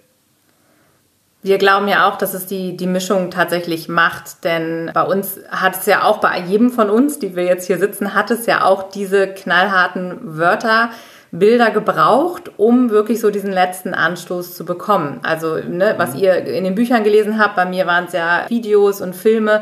Wir 1.41 1.57
glauben 1.57 1.87
ja 1.87 2.09
auch, 2.09 2.17
dass 2.17 2.33
es 2.33 2.47
die, 2.47 2.75
die 2.75 2.87
Mischung 2.87 3.31
tatsächlich 3.31 3.87
macht, 3.87 4.43
denn 4.43 4.91
bei 4.93 5.03
uns 5.03 5.39
hat 5.49 5.77
es 5.77 5.85
ja 5.85 6.03
auch 6.03 6.17
bei 6.17 6.37
jedem 6.39 6.69
von 6.69 6.89
uns, 6.89 7.17
die 7.17 7.35
wir 7.35 7.43
jetzt 7.45 7.67
hier 7.67 7.77
sitzen, 7.77 8.13
hat 8.13 8.29
es 8.29 8.45
ja 8.45 8.65
auch 8.65 8.89
diese 8.89 9.27
knallharten 9.27 10.37
Wörter 10.37 10.89
Bilder 11.31 11.69
gebraucht, 11.69 12.51
um 12.57 12.89
wirklich 12.89 13.21
so 13.21 13.29
diesen 13.29 13.51
letzten 13.51 13.93
Anstoß 13.93 14.55
zu 14.55 14.65
bekommen. 14.65 15.19
Also, 15.23 15.57
ne, 15.57 15.93
was 15.97 16.15
mhm. 16.15 16.19
ihr 16.21 16.35
in 16.45 16.63
den 16.63 16.75
Büchern 16.75 17.03
gelesen 17.03 17.39
habt, 17.39 17.55
bei 17.55 17.65
mir 17.65 17.85
waren 17.85 18.05
es 18.05 18.13
ja 18.13 18.45
Videos 18.49 18.99
und 18.99 19.15
Filme, 19.15 19.61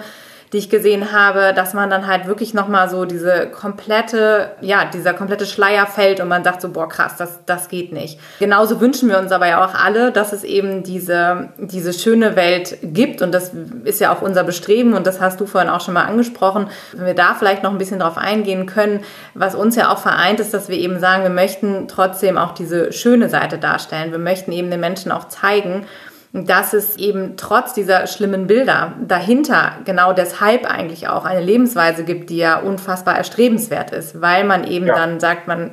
die 0.54 0.58
ich 0.58 0.70
gesehen 0.70 1.12
habe, 1.12 1.54
dass 1.54 1.74
man 1.74 1.90
dann 1.90 2.08
halt 2.08 2.26
wirklich 2.26 2.54
nochmal 2.54 2.90
so 2.90 3.06
diese 3.06 3.48
komplette, 3.48 4.52
ja, 4.62 4.86
dieser 4.86 5.14
komplette 5.14 5.46
Schleier 5.46 5.86
fällt 5.86 6.20
und 6.22 6.30
man 6.30 6.44
sagt 6.44 6.62
so, 6.62 6.70
boah, 6.70 6.88
krass, 6.88 7.16
das, 7.18 7.40
das 7.46 7.68
geht 7.68 7.92
nicht. 7.92 8.20
Genauso 8.40 8.80
wünschen 8.80 9.10
wir 9.10 9.20
uns 9.20 9.32
aber 9.32 9.48
ja 9.48 9.66
auch 9.66 9.74
alle, 9.74 10.12
dass 10.12 10.32
es 10.32 10.44
eben 10.44 10.84
diese, 10.84 11.50
diese 11.58 11.92
schöne 11.92 12.36
Welt 12.36 12.78
gibt 12.82 13.22
und 13.22 13.34
das 13.34 13.52
ist 13.84 14.00
ja 14.00 14.14
auch 14.14 14.22
unser 14.22 14.44
Bestreben 14.44 14.94
und 14.94 15.06
das 15.06 15.20
hast 15.20 15.42
du 15.42 15.46
vorhin 15.46 15.70
auch 15.70 15.82
schon 15.82 15.94
mal 15.94 16.06
angesprochen. 16.06 16.70
Wenn 16.94 17.06
wir 17.06 17.14
da 17.14 17.34
vielleicht 17.34 17.64
noch 17.64 17.72
ein 17.72 17.78
bisschen 17.78 18.00
drauf 18.00 18.18
eingehen 18.18 18.68
können, 18.68 19.02
was 19.34 19.54
uns 19.54 19.76
ja 19.76 19.92
auch 19.92 20.00
vereint 20.00 20.40
ist, 20.40 20.54
dass 20.54 20.70
wir 20.70 20.78
eben 20.78 21.00
sagen, 21.00 21.24
wir 21.24 21.30
möchten 21.30 21.88
trotzdem 21.90 22.38
auch 22.38 22.54
diese 22.54 22.94
schöne 22.94 23.28
Seite 23.30 23.58
darstellen. 23.58 24.12
Wir 24.12 24.20
möchten 24.20 24.54
eben 24.54 24.72
den 24.72 24.80
Menschen 24.80 25.12
auch 25.12 25.28
zeigen, 25.28 25.86
dass 26.34 26.74
es 26.74 26.98
eben 26.98 27.38
trotz 27.38 27.74
dieser 27.74 28.06
schlimmen 28.08 28.48
Bilder 28.48 28.94
dahinter 29.02 29.74
genau 29.86 30.14
deshalb 30.14 30.70
eigentlich 30.70 31.08
auch 31.08 31.26
eine 31.26 31.42
Lebensweise 31.42 32.04
gibt, 32.04 32.30
die 32.30 32.38
ja 32.38 32.60
unfassbar 32.60 33.18
erstrebenswert 33.18 33.92
ist, 33.92 34.22
weil 34.22 34.44
man 34.44 34.66
eben 34.66 34.88
ja. 34.88 34.96
dann 34.96 35.20
sagt, 35.20 35.48
man 35.48 35.72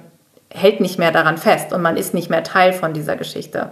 hält 0.51 0.81
nicht 0.81 0.99
mehr 0.99 1.11
daran 1.11 1.37
fest 1.37 1.73
und 1.73 1.83
man 1.83 1.97
ist 1.97 2.14
nicht 2.14 2.31
mehr 2.31 2.45
Teil 2.45 2.73
von 2.73 2.93
dieser 2.93 3.17
Geschichte. 3.17 3.71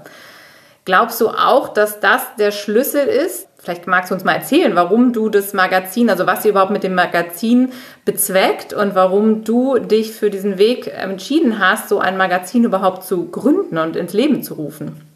Glaubst 0.84 1.20
du 1.20 1.28
auch, 1.28 1.68
dass 1.68 2.00
das 2.00 2.22
der 2.36 2.50
Schlüssel 2.50 3.06
ist? 3.06 3.46
Vielleicht 3.58 3.86
magst 3.86 4.10
du 4.10 4.16
uns 4.16 4.24
mal 4.24 4.34
erzählen, 4.34 4.74
warum 4.74 5.12
du 5.12 5.28
das 5.28 5.52
Magazin, 5.52 6.10
also 6.10 6.26
was 6.26 6.44
ihr 6.44 6.50
überhaupt 6.50 6.72
mit 6.72 6.82
dem 6.82 6.96
Magazin 6.96 7.72
bezweckt 8.04 8.74
und 8.74 8.96
warum 8.96 9.44
du 9.44 9.78
dich 9.78 10.10
für 10.10 10.30
diesen 10.30 10.58
Weg 10.58 10.88
entschieden 10.88 11.60
hast, 11.60 11.88
so 11.88 12.00
ein 12.00 12.16
Magazin 12.16 12.64
überhaupt 12.64 13.04
zu 13.04 13.30
gründen 13.30 13.78
und 13.78 13.94
ins 13.94 14.12
Leben 14.12 14.42
zu 14.42 14.54
rufen. 14.54 15.11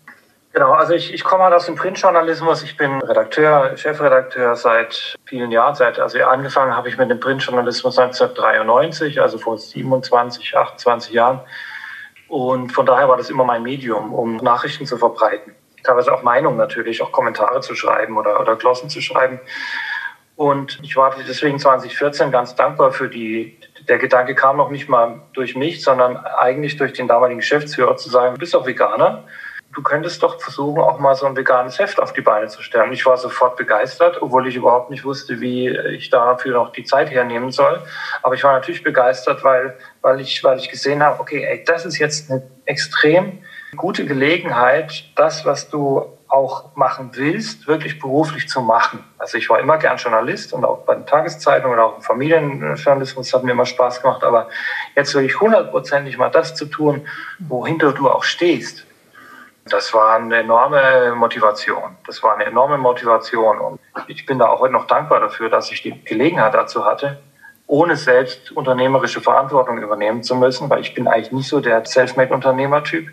Genau, 0.57 0.73
also 0.73 0.95
ich, 0.95 1.12
ich 1.12 1.23
komme 1.23 1.45
halt 1.45 1.53
aus 1.53 1.66
dem 1.66 1.75
Printjournalismus. 1.75 2.62
Ich 2.62 2.79
bin 2.79 3.03
Redakteur, 3.03 3.77
Chefredakteur 3.77 4.57
seit 4.57 5.14
vielen 5.27 5.51
Jahren. 5.51 5.75
Seit, 5.75 5.99
also 5.99 6.19
angefangen 6.25 6.75
habe 6.75 6.88
ich 6.88 6.97
mit 6.97 7.11
dem 7.11 7.21
Printjournalismus 7.21 7.99
1993, 7.99 9.21
also 9.21 9.37
vor 9.37 9.59
27, 9.59 10.57
28 10.57 11.12
Jahren. 11.12 11.40
Und 12.29 12.73
von 12.73 12.87
daher 12.87 13.07
war 13.07 13.19
das 13.19 13.29
immer 13.29 13.45
mein 13.45 13.64
Medium, 13.64 14.14
um 14.14 14.38
Nachrichten 14.38 14.87
zu 14.87 14.97
verbreiten. 14.97 15.55
Teilweise 15.85 16.11
auch 16.11 16.23
Meinungen 16.23 16.57
natürlich, 16.57 17.03
auch 17.03 17.12
Kommentare 17.12 17.61
zu 17.61 17.75
schreiben 17.75 18.16
oder, 18.16 18.40
oder 18.40 18.57
Glossen 18.57 18.88
zu 18.88 19.03
schreiben. 19.03 19.40
Und 20.37 20.79
ich 20.83 20.97
war 20.97 21.14
deswegen 21.29 21.59
2014 21.59 22.31
ganz 22.31 22.55
dankbar 22.55 22.92
für 22.92 23.11
die, 23.11 23.59
der 23.90 23.99
Gedanke 23.99 24.35
kam 24.35 24.57
noch 24.57 24.71
nicht 24.71 24.88
mal 24.88 25.21
durch 25.35 25.55
mich, 25.55 25.83
sondern 25.83 26.16
eigentlich 26.16 26.79
durch 26.79 26.95
den 26.95 27.09
damaligen 27.09 27.40
Geschäftsführer 27.40 27.99
zu 27.99 28.09
sagen, 28.09 28.37
du 28.37 28.40
bist 28.40 28.55
doch 28.55 28.66
Veganer 28.66 29.25
du 29.77 29.83
könntest 29.83 30.23
doch 30.23 30.41
versuchen, 30.41 30.81
auch 30.81 30.99
mal 30.99 31.15
so 31.15 31.27
ein 31.27 31.37
veganes 31.37 31.79
Heft 31.79 32.01
auf 32.01 32.15
die 32.15 32.23
Beine 32.23 32.49
zu 32.49 32.62
stellen. 32.62 32.93
Ich 32.93 33.05
war 33.05 33.19
sofort 33.19 33.57
begeistert, 33.57 34.23
obwohl 34.23 34.49
ich 34.49 34.57
überhaupt 34.57 34.89
nicht 34.89 35.05
wusste, 35.05 35.39
wie 35.41 35.69
ich 35.69 36.09
dafür 36.09 36.55
noch 36.55 36.73
die 36.73 36.85
Zeit 36.85 37.11
hernehmen 37.11 37.51
soll. 37.51 37.83
Aber 38.23 38.35
ich 38.35 38.43
war 38.43 38.55
natürlich 38.55 38.83
begeistert, 38.83 39.45
weil, 39.45 39.77
weil, 40.01 40.19
ich, 40.21 40.43
weil 40.43 40.59
ich 40.59 40.71
gesehen 40.71 41.03
habe, 41.03 41.21
okay, 41.21 41.45
ey, 41.45 41.62
das 41.62 41.85
ist 41.85 41.99
jetzt 41.99 42.31
eine 42.31 42.43
extrem 42.65 43.45
gute 43.77 44.07
Gelegenheit, 44.07 45.11
das, 45.15 45.45
was 45.45 45.69
du 45.69 46.17
auch 46.29 46.75
machen 46.75 47.11
willst, 47.12 47.69
wirklich 47.69 47.99
beruflich 47.99 48.49
zu 48.49 48.62
machen. 48.62 49.05
Also 49.19 49.37
ich 49.37 49.51
war 49.51 49.61
immer 49.61 49.77
gern 49.77 49.99
Journalist 49.99 50.55
und 50.55 50.65
auch 50.65 50.87
bei 50.87 50.95
den 50.95 51.05
Tageszeitungen 51.05 51.75
oder 51.75 51.85
auch 51.85 51.97
im 51.97 52.03
Familienjournalismus 52.03 53.35
hat 53.35 53.45
mir 53.45 53.53
immer 53.53 53.67
Spaß 53.67 54.01
gemacht. 54.01 54.25
Aber 54.25 54.49
jetzt 54.97 55.15
wirklich 55.15 55.39
hundertprozentig 55.39 56.17
mal 56.17 56.31
das 56.31 56.55
zu 56.55 56.65
tun, 56.65 57.07
wohinter 57.39 57.93
du 57.93 58.11
auch 58.11 58.25
stehst. 58.25 58.86
Das 59.69 59.93
war 59.93 60.17
eine 60.17 60.37
enorme 60.37 61.15
Motivation. 61.17 61.97
Das 62.07 62.23
war 62.23 62.35
eine 62.35 62.45
enorme 62.45 62.79
Motivation. 62.79 63.59
Und 63.59 63.81
ich 64.07 64.25
bin 64.25 64.39
da 64.39 64.47
auch 64.47 64.61
heute 64.61 64.73
noch 64.73 64.87
dankbar 64.87 65.19
dafür, 65.19 65.51
dass 65.51 65.73
ich 65.73 65.83
die 65.83 66.05
Gelegenheit 66.05 66.55
dazu 66.55 66.85
hatte, 66.85 67.21
ohne 67.67 67.97
selbst 67.97 68.53
unternehmerische 68.53 69.21
Verantwortung 69.21 69.79
übernehmen 69.79 70.23
zu 70.23 70.37
müssen, 70.37 70.71
weil 70.71 70.81
ich 70.81 70.95
bin 70.95 71.09
eigentlich 71.09 71.33
nicht 71.33 71.49
so 71.49 71.59
der 71.59 71.85
Selfmade-Unternehmer-Typ. 71.85 73.09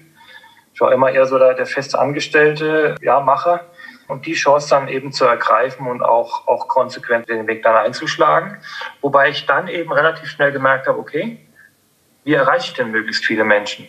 Ich 0.75 0.81
war 0.81 0.91
immer 0.91 1.09
eher 1.09 1.25
so 1.25 1.39
der, 1.39 1.55
der 1.55 1.65
fest 1.65 1.95
ja, 3.01 3.19
Macher. 3.19 3.61
Und 4.07 4.25
die 4.27 4.33
Chance 4.33 4.69
dann 4.69 4.89
eben 4.89 5.11
zu 5.11 5.25
ergreifen 5.25 5.87
und 5.87 6.03
auch, 6.03 6.47
auch 6.47 6.67
konsequent 6.67 7.29
den 7.29 7.47
Weg 7.47 7.63
dann 7.63 7.75
einzuschlagen. 7.75 8.57
Wobei 9.01 9.29
ich 9.29 9.47
dann 9.47 9.67
eben 9.67 9.91
relativ 9.91 10.29
schnell 10.29 10.51
gemerkt 10.51 10.87
habe, 10.87 10.99
okay, 10.99 11.39
wie 12.25 12.33
erreiche 12.33 12.67
ich 12.67 12.73
denn 12.73 12.91
möglichst 12.91 13.25
viele 13.25 13.43
Menschen? 13.43 13.87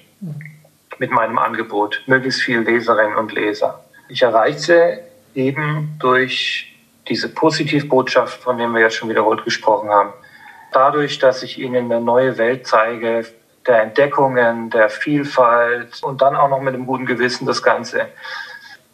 Mit 0.98 1.11
meinem 1.11 1.38
Angebot, 1.38 2.02
möglichst 2.07 2.42
viele 2.42 2.61
Leserinnen 2.61 3.16
und 3.16 3.33
Leser. 3.33 3.85
Ich 4.09 4.22
erreiche 4.22 5.00
eben 5.35 5.96
durch 5.98 6.74
diese 7.09 7.28
Positivbotschaft, 7.28 8.42
von 8.42 8.59
der 8.59 8.68
wir 8.68 8.80
jetzt 8.80 8.96
schon 8.96 9.09
wiederholt 9.09 9.44
gesprochen 9.44 9.90
haben, 9.90 10.12
dadurch, 10.72 11.18
dass 11.18 11.42
ich 11.42 11.59
ihnen 11.59 11.90
eine 11.90 12.00
neue 12.00 12.38
Welt 12.38 12.66
zeige, 12.66 13.26
der 13.66 13.83
Entdeckungen, 13.83 14.70
der 14.70 14.90
Vielfalt 14.90 16.02
und 16.02 16.20
dann 16.20 16.37
auch 16.37 16.48
noch 16.48 16.61
mit 16.61 16.74
einem 16.74 16.87
guten 16.87 17.07
Gewissen 17.07 17.46
das 17.46 17.62
Ganze. 17.62 18.09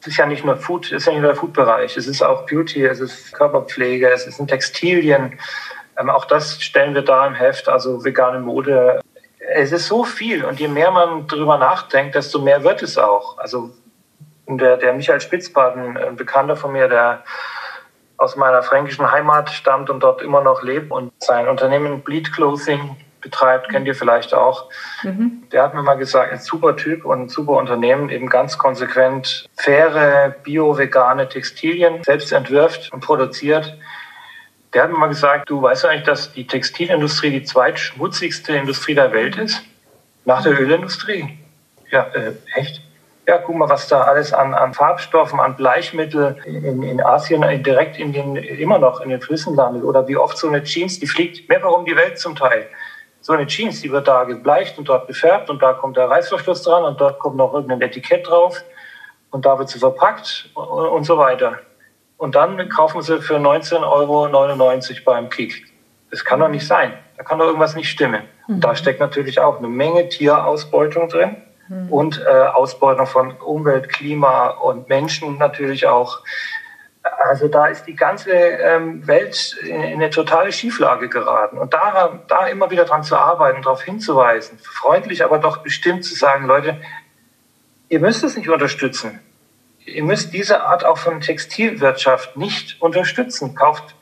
Es 0.01 0.07
ist 0.07 0.17
ja 0.17 0.27
nicht 0.27 0.45
nur 0.45 0.57
Food, 0.57 0.87
es 0.87 0.93
ist 0.93 1.07
ja 1.07 1.13
nicht 1.13 1.23
nur 1.23 1.33
der 1.33 1.41
Food-Bereich, 1.41 1.97
es 1.97 2.07
ist 2.07 2.23
auch 2.23 2.47
Beauty, 2.47 2.85
es 2.85 3.01
ist 3.01 3.33
Körperpflege, 3.33 4.09
es 4.09 4.25
sind 4.25 4.49
Textilien. 4.49 5.39
Ähm, 5.99 6.09
auch 6.09 6.25
das 6.25 6.63
stellen 6.63 6.95
wir 6.95 7.03
da 7.03 7.27
im 7.27 7.35
Heft, 7.35 7.69
also 7.69 8.05
vegane 8.05 8.39
Mode, 8.39 9.01
es 9.53 9.73
ist 9.73 9.89
so 9.89 10.05
viel 10.05 10.45
und 10.45 10.61
je 10.61 10.69
mehr 10.69 10.91
man 10.91 11.27
darüber 11.27 11.59
nachdenkt, 11.59 12.15
desto 12.15 12.39
mehr 12.39 12.63
wird 12.63 12.83
es 12.83 12.99
auch. 12.99 13.39
Also 13.39 13.71
der, 14.47 14.77
der 14.77 14.93
Michael 14.95 15.21
Spitzbaden, 15.21 15.97
ein 15.97 16.17
Bekannter 16.17 16.57
von 16.57 16.73
mir, 16.73 16.89
der 16.89 17.25
aus 18.17 18.37
meiner 18.37 18.63
fränkischen 18.63 19.11
Heimat 19.11 19.51
stammt 19.51 19.91
und 19.91 20.01
dort 20.01 20.23
immer 20.23 20.43
noch 20.43 20.63
lebt 20.63 20.91
und 20.91 21.13
sein 21.19 21.49
Unternehmen 21.49 22.03
Bleed 22.03 22.33
Clothing 22.33 22.97
betreibt, 23.21 23.69
kennt 23.69 23.87
ihr 23.87 23.95
vielleicht 23.95 24.35
auch. 24.35 24.71
Mhm. 25.03 25.43
Der 25.53 25.63
hat 25.63 25.75
mir 25.75 25.83
mal 25.83 25.95
gesagt, 25.95 26.33
ein 26.33 26.39
super 26.39 26.77
Typ 26.77 27.05
und 27.05 27.23
ein 27.23 27.29
super 27.29 27.53
Unternehmen, 27.53 28.09
eben 28.09 28.29
ganz 28.29 28.57
konsequent 28.57 29.49
faire, 29.57 30.35
bio-vegane 30.43 31.29
Textilien 31.29 32.03
selbst 32.05 32.33
entwirft 32.33 32.93
und 32.93 33.01
produziert 33.01 33.77
der 34.73 34.85
hat 34.85 34.91
mir 34.91 34.99
mal 34.99 35.09
gesagt, 35.09 35.51
du 35.51 35.61
weißt 35.61 35.85
eigentlich, 35.87 36.05
dass 36.05 36.33
die 36.33 36.47
Textilindustrie 36.47 37.31
die 37.31 37.43
zweitschmutzigste 37.43 38.55
Industrie 38.55 38.95
der 38.95 39.13
Welt 39.13 39.37
ist? 39.37 39.63
Nach 40.25 40.43
der 40.43 40.59
Ölindustrie. 40.61 41.39
Ja, 41.91 42.05
äh, 42.15 42.35
echt? 42.55 42.81
Ja, 43.27 43.39
guck 43.39 43.57
mal, 43.57 43.69
was 43.69 43.89
da 43.89 44.03
alles 44.03 44.33
an, 44.33 44.55
an 44.55 44.75
Farbstoffen, 44.75 45.41
an 45.41 45.57
Bleichmittel 45.57 46.37
in, 46.45 46.83
in 46.83 47.01
Asien 47.03 47.43
direkt 47.63 47.99
in 47.99 48.13
den, 48.13 48.37
immer 48.37 48.79
noch 48.79 49.01
in 49.01 49.11
den 49.11 49.21
Flüssen 49.21 49.55
landet. 49.57 49.83
Oder 49.83 50.07
wie 50.09 50.17
oft 50.17 50.39
so 50.39 50.49
eine 50.49 50.63
Jeans, 50.63 51.01
die 51.01 51.07
fliegt 51.07 51.49
mehrfach 51.49 51.73
um 51.73 51.85
die 51.85 51.97
Welt 51.97 52.19
zum 52.19 52.37
Teil. 52.37 52.69
So 53.21 53.33
eine 53.33 53.47
Jeans, 53.47 53.83
die 53.83 53.91
wird 53.91 54.09
da 54.09 54.25
gebleicht 54.25 54.79
und 54.79 54.89
dort 54.89 55.07
gefärbt 55.07 55.51
und 55.51 55.63
da 55.63 55.75
kommt 55.75 55.97
der 55.97 56.09
Reißverschluss 56.09 56.63
dran 56.63 56.85
und 56.85 57.01
dort 57.01 57.19
kommt 57.19 57.37
noch 57.37 57.53
irgendein 57.53 57.83
Etikett 57.83 58.27
drauf 58.27 58.65
und 59.31 59.45
da 59.45 59.59
wird 59.59 59.69
sie 59.69 59.79
verpackt 59.79 60.49
und, 60.55 60.87
und 60.87 61.05
so 61.05 61.19
weiter 61.19 61.59
und 62.21 62.35
dann 62.35 62.69
kaufen 62.69 63.01
sie 63.01 63.23
für 63.23 63.39
19,99 63.39 63.81
Euro 63.83 65.05
beim 65.07 65.31
Kick. 65.31 65.67
Das 66.11 66.23
kann 66.23 66.39
doch 66.39 66.51
nicht 66.51 66.67
sein. 66.67 66.93
Da 67.17 67.25
kann 67.25 67.39
doch 67.39 67.47
irgendwas 67.47 67.75
nicht 67.75 67.89
stimmen. 67.89 68.25
Mhm. 68.47 68.61
Da 68.61 68.75
steckt 68.75 69.01
natürlich 69.01 69.41
auch 69.41 69.57
eine 69.57 69.69
Menge 69.69 70.07
Tierausbeutung 70.11 71.09
drin 71.09 71.37
mhm. 71.69 71.91
und 71.91 72.21
äh, 72.21 72.29
Ausbeutung 72.29 73.07
von 73.07 73.33
Umwelt, 73.39 73.89
Klima 73.89 74.49
und 74.49 74.91
Menschen 74.91 75.39
natürlich 75.39 75.87
auch. 75.87 76.21
Also 77.25 77.49
da 77.49 77.69
ist 77.69 77.87
die 77.87 77.97
ganze 77.97 78.33
ähm, 78.33 79.07
Welt 79.07 79.57
in, 79.63 79.83
in 79.83 79.95
eine 79.95 80.11
totale 80.11 80.53
Schieflage 80.53 81.09
geraten. 81.09 81.57
Und 81.57 81.73
da, 81.73 82.21
da 82.29 82.49
immer 82.49 82.71
wieder 82.71 82.85
dran 82.85 83.03
zu 83.03 83.17
arbeiten, 83.17 83.63
darauf 83.63 83.83
hinzuweisen, 83.83 84.59
freundlich, 84.59 85.25
aber 85.25 85.39
doch 85.39 85.63
bestimmt 85.63 86.05
zu 86.05 86.15
sagen, 86.15 86.45
Leute, 86.45 86.77
ihr 87.89 88.01
müsst 88.01 88.23
es 88.25 88.37
nicht 88.37 88.51
unterstützen 88.51 89.21
ihr 89.91 90.05
müsst 90.05 90.33
diese 90.33 90.63
Art 90.63 90.85
auch 90.85 90.99
von 90.99 91.21
Textilwirtschaft 91.21 92.37
nicht 92.37 92.81
unterstützen. 92.81 93.55
Kauft 93.55 93.95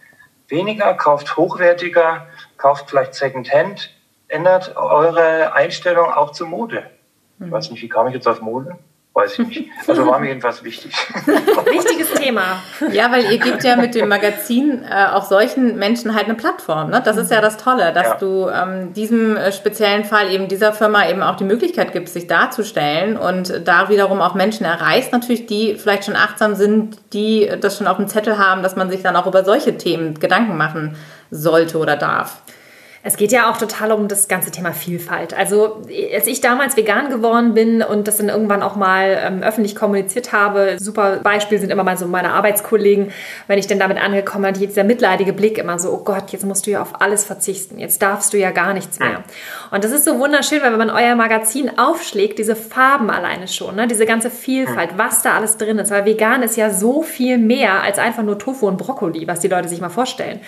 weniger, 0.49 0.95
kauft 0.95 1.37
hochwertiger, 1.37 2.27
kauft 2.57 2.91
vielleicht 2.91 3.15
Secondhand, 3.15 3.95
ändert 4.29 4.77
eure 4.77 5.53
Einstellung 5.53 6.13
auch 6.13 6.33
zur 6.33 6.49
Mode. 6.49 6.91
Ich 7.41 7.51
weiß 7.51 7.71
nicht, 7.71 7.83
wie 7.83 7.89
kam 7.89 8.09
ich 8.09 8.15
jetzt 8.15 8.27
auf 8.27 8.41
Mode? 8.41 8.79
Weiß 9.15 9.37
ich 9.37 9.47
nicht. 9.49 9.71
Also 9.89 10.07
war 10.07 10.21
mir 10.21 10.29
jedenfalls 10.29 10.63
wichtig. 10.63 10.93
Wichtiges 11.27 12.13
Thema. 12.13 12.63
Ja, 12.93 13.11
weil 13.11 13.25
ihr 13.33 13.39
gebt 13.39 13.65
ja 13.65 13.75
mit 13.75 13.97
dem 13.97 14.09
Magazin 14.09 14.85
äh, 14.89 15.07
auch 15.07 15.25
solchen 15.25 15.77
Menschen 15.77 16.15
halt 16.15 16.27
eine 16.27 16.35
Plattform. 16.35 16.91
Ne? 16.91 17.03
Das 17.05 17.17
ist 17.17 17.31
ja 17.31 17.41
das 17.41 17.57
Tolle, 17.57 17.93
dass 17.93 18.07
ja. 18.07 18.15
du 18.15 18.49
ähm, 18.49 18.93
diesem 18.93 19.37
äh, 19.37 19.51
speziellen 19.51 20.05
Fall 20.05 20.33
eben 20.33 20.47
dieser 20.47 20.73
Firma 20.73 21.09
eben 21.09 21.23
auch 21.23 21.35
die 21.35 21.45
Möglichkeit 21.45 21.93
gibst, 21.93 22.15
sich 22.15 22.29
darzustellen 22.29 23.17
und 23.17 23.63
da 23.67 23.89
wiederum 23.89 24.21
auch 24.21 24.35
Menschen 24.35 24.65
erreichst, 24.65 25.11
natürlich, 25.11 25.47
die 25.47 25.75
vielleicht 25.75 26.05
schon 26.05 26.15
achtsam 26.15 26.55
sind, 26.55 26.99
die 27.13 27.51
das 27.61 27.77
schon 27.77 27.89
auf 27.89 27.97
dem 27.97 28.07
Zettel 28.07 28.39
haben, 28.39 28.63
dass 28.63 28.77
man 28.77 28.89
sich 28.89 29.03
dann 29.03 29.17
auch 29.17 29.27
über 29.27 29.45
solche 29.45 29.77
Themen 29.77 30.21
Gedanken 30.21 30.57
machen 30.57 30.97
sollte 31.33 31.79
oder 31.79 31.97
darf. 31.97 32.43
Es 33.05 33.17
geht 33.17 33.31
ja 33.31 33.51
auch 33.51 33.57
total 33.57 33.93
um 33.93 34.09
das 34.09 34.27
ganze 34.27 34.51
Thema 34.51 34.73
Vielfalt. 34.73 35.33
Also 35.33 35.83
als 36.13 36.27
ich 36.27 36.41
damals 36.41 36.77
vegan 36.77 37.11
geworden 37.11 37.55
bin 37.55 37.81
und 37.81 38.09
das 38.09 38.17
dann 38.17 38.29
irgendwann 38.29 38.63
auch 38.63 38.75
mal 38.75 39.19
ähm, 39.23 39.43
öffentlich 39.43 39.77
kommuniziert 39.77 40.33
habe, 40.33 40.77
super 40.81 41.19
Beispiel 41.19 41.61
sind 41.61 41.71
immer 41.71 41.85
mal 41.85 41.97
so 41.97 42.07
meine 42.07 42.33
Arbeitskollegen, 42.33 43.13
wenn 43.47 43.59
ich 43.59 43.69
dann 43.69 43.79
damit 43.79 43.99
angekommen 43.99 44.53
bin, 44.53 44.69
dieser 44.69 44.83
mitleidige 44.83 45.33
Blick 45.33 45.59
immer 45.59 45.79
so, 45.79 45.93
oh 45.93 46.03
Gott, 46.05 46.31
jetzt 46.31 46.45
musst 46.45 46.67
du 46.67 46.73
ja 46.73 46.83
auf 46.83 47.01
alles 47.01 47.25
verzichten, 47.25 47.79
jetzt 47.79 48.03
darfst 48.03 48.33
du 48.33 48.39
ja 48.39 48.51
gar 48.51 48.75
nichts 48.75 48.99
mehr. 48.99 49.23
Und 49.71 49.85
das 49.85 49.93
ist 49.93 50.05
so 50.05 50.19
wunderschön, 50.19 50.61
weil 50.63 50.73
wenn 50.73 50.79
man 50.79 50.91
euer 50.91 51.15
Magazin 51.15 51.79
aufschlägt, 51.79 52.39
diese 52.39 52.57
Farben 52.57 53.11
alleine 53.11 53.47
schon, 53.47 53.77
ne, 53.77 53.87
diese 53.87 54.07
ganze 54.07 54.31
Vielfalt, 54.31 54.91
was 54.97 55.23
da 55.23 55.35
alles 55.35 55.57
drin 55.57 55.79
ist, 55.79 55.93
weil 55.93 56.05
vegan 56.05 56.43
ist 56.43 56.57
ja 56.57 56.71
so 56.71 57.03
viel 57.03 57.39
mehr 57.39 57.83
als 57.83 57.99
einfach 57.99 58.25
nur 58.25 58.39
Tofu 58.39 58.67
und 58.67 58.77
Brokkoli, 58.77 59.29
was 59.29 59.41
die 59.41 59.49
Leute 59.49 59.69
sich 59.69 59.81
mal 59.81 59.89
vorstellen 59.89 60.41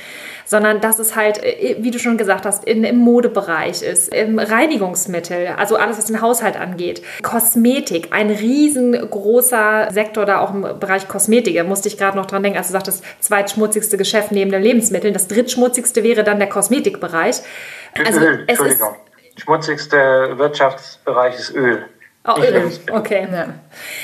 sondern 0.51 0.81
dass 0.81 0.99
es 0.99 1.15
halt, 1.15 1.43
äh, 1.43 1.77
wie 1.79 1.93
du 1.93 1.99
schon 2.01 2.19
gesagt 2.19 2.45
hast, 2.45 2.50
in, 2.59 2.85
im 2.85 2.97
Modebereich 2.97 3.83
ist, 3.83 4.13
im 4.13 4.39
Reinigungsmittel, 4.39 5.49
also 5.57 5.77
alles, 5.77 5.99
was 5.99 6.07
den 6.07 6.21
Haushalt 6.21 6.59
angeht, 6.59 7.03
Kosmetik, 7.23 8.09
ein 8.13 8.31
riesengroßer 8.31 9.89
Sektor 9.91 10.27
da 10.27 10.41
auch 10.41 10.53
im 10.53 10.63
Bereich 10.81 11.09
Kosmetik. 11.09 11.57
Da 11.57 11.65
musste 11.65 11.89
ich 11.89 11.97
gerade 11.97 12.17
noch 12.17 12.27
dran 12.27 12.43
denken, 12.43 12.59
als 12.59 12.69
du 12.69 12.73
sagtest, 12.73 13.03
das 13.03 13.27
zweitschmutzigste 13.27 13.97
Geschäft 13.97 14.33
neben 14.33 14.51
den 14.51 14.63
Lebensmitteln. 14.63 15.15
Das 15.15 15.29
drittschmutzigste 15.29 16.03
wäre 16.03 16.25
dann 16.25 16.39
der 16.39 16.49
Kosmetikbereich. 16.49 17.43
Also 18.05 18.21
Öl, 18.21 18.45
Entschuldigung. 18.47 18.97
Schmutzigste 19.37 20.35
Wirtschaftsbereich 20.37 21.39
ist 21.39 21.55
Öl. 21.55 21.85
Oh, 22.29 22.39
Öl. 22.39 22.71
Okay. 22.93 23.27
Ja. 23.33 23.47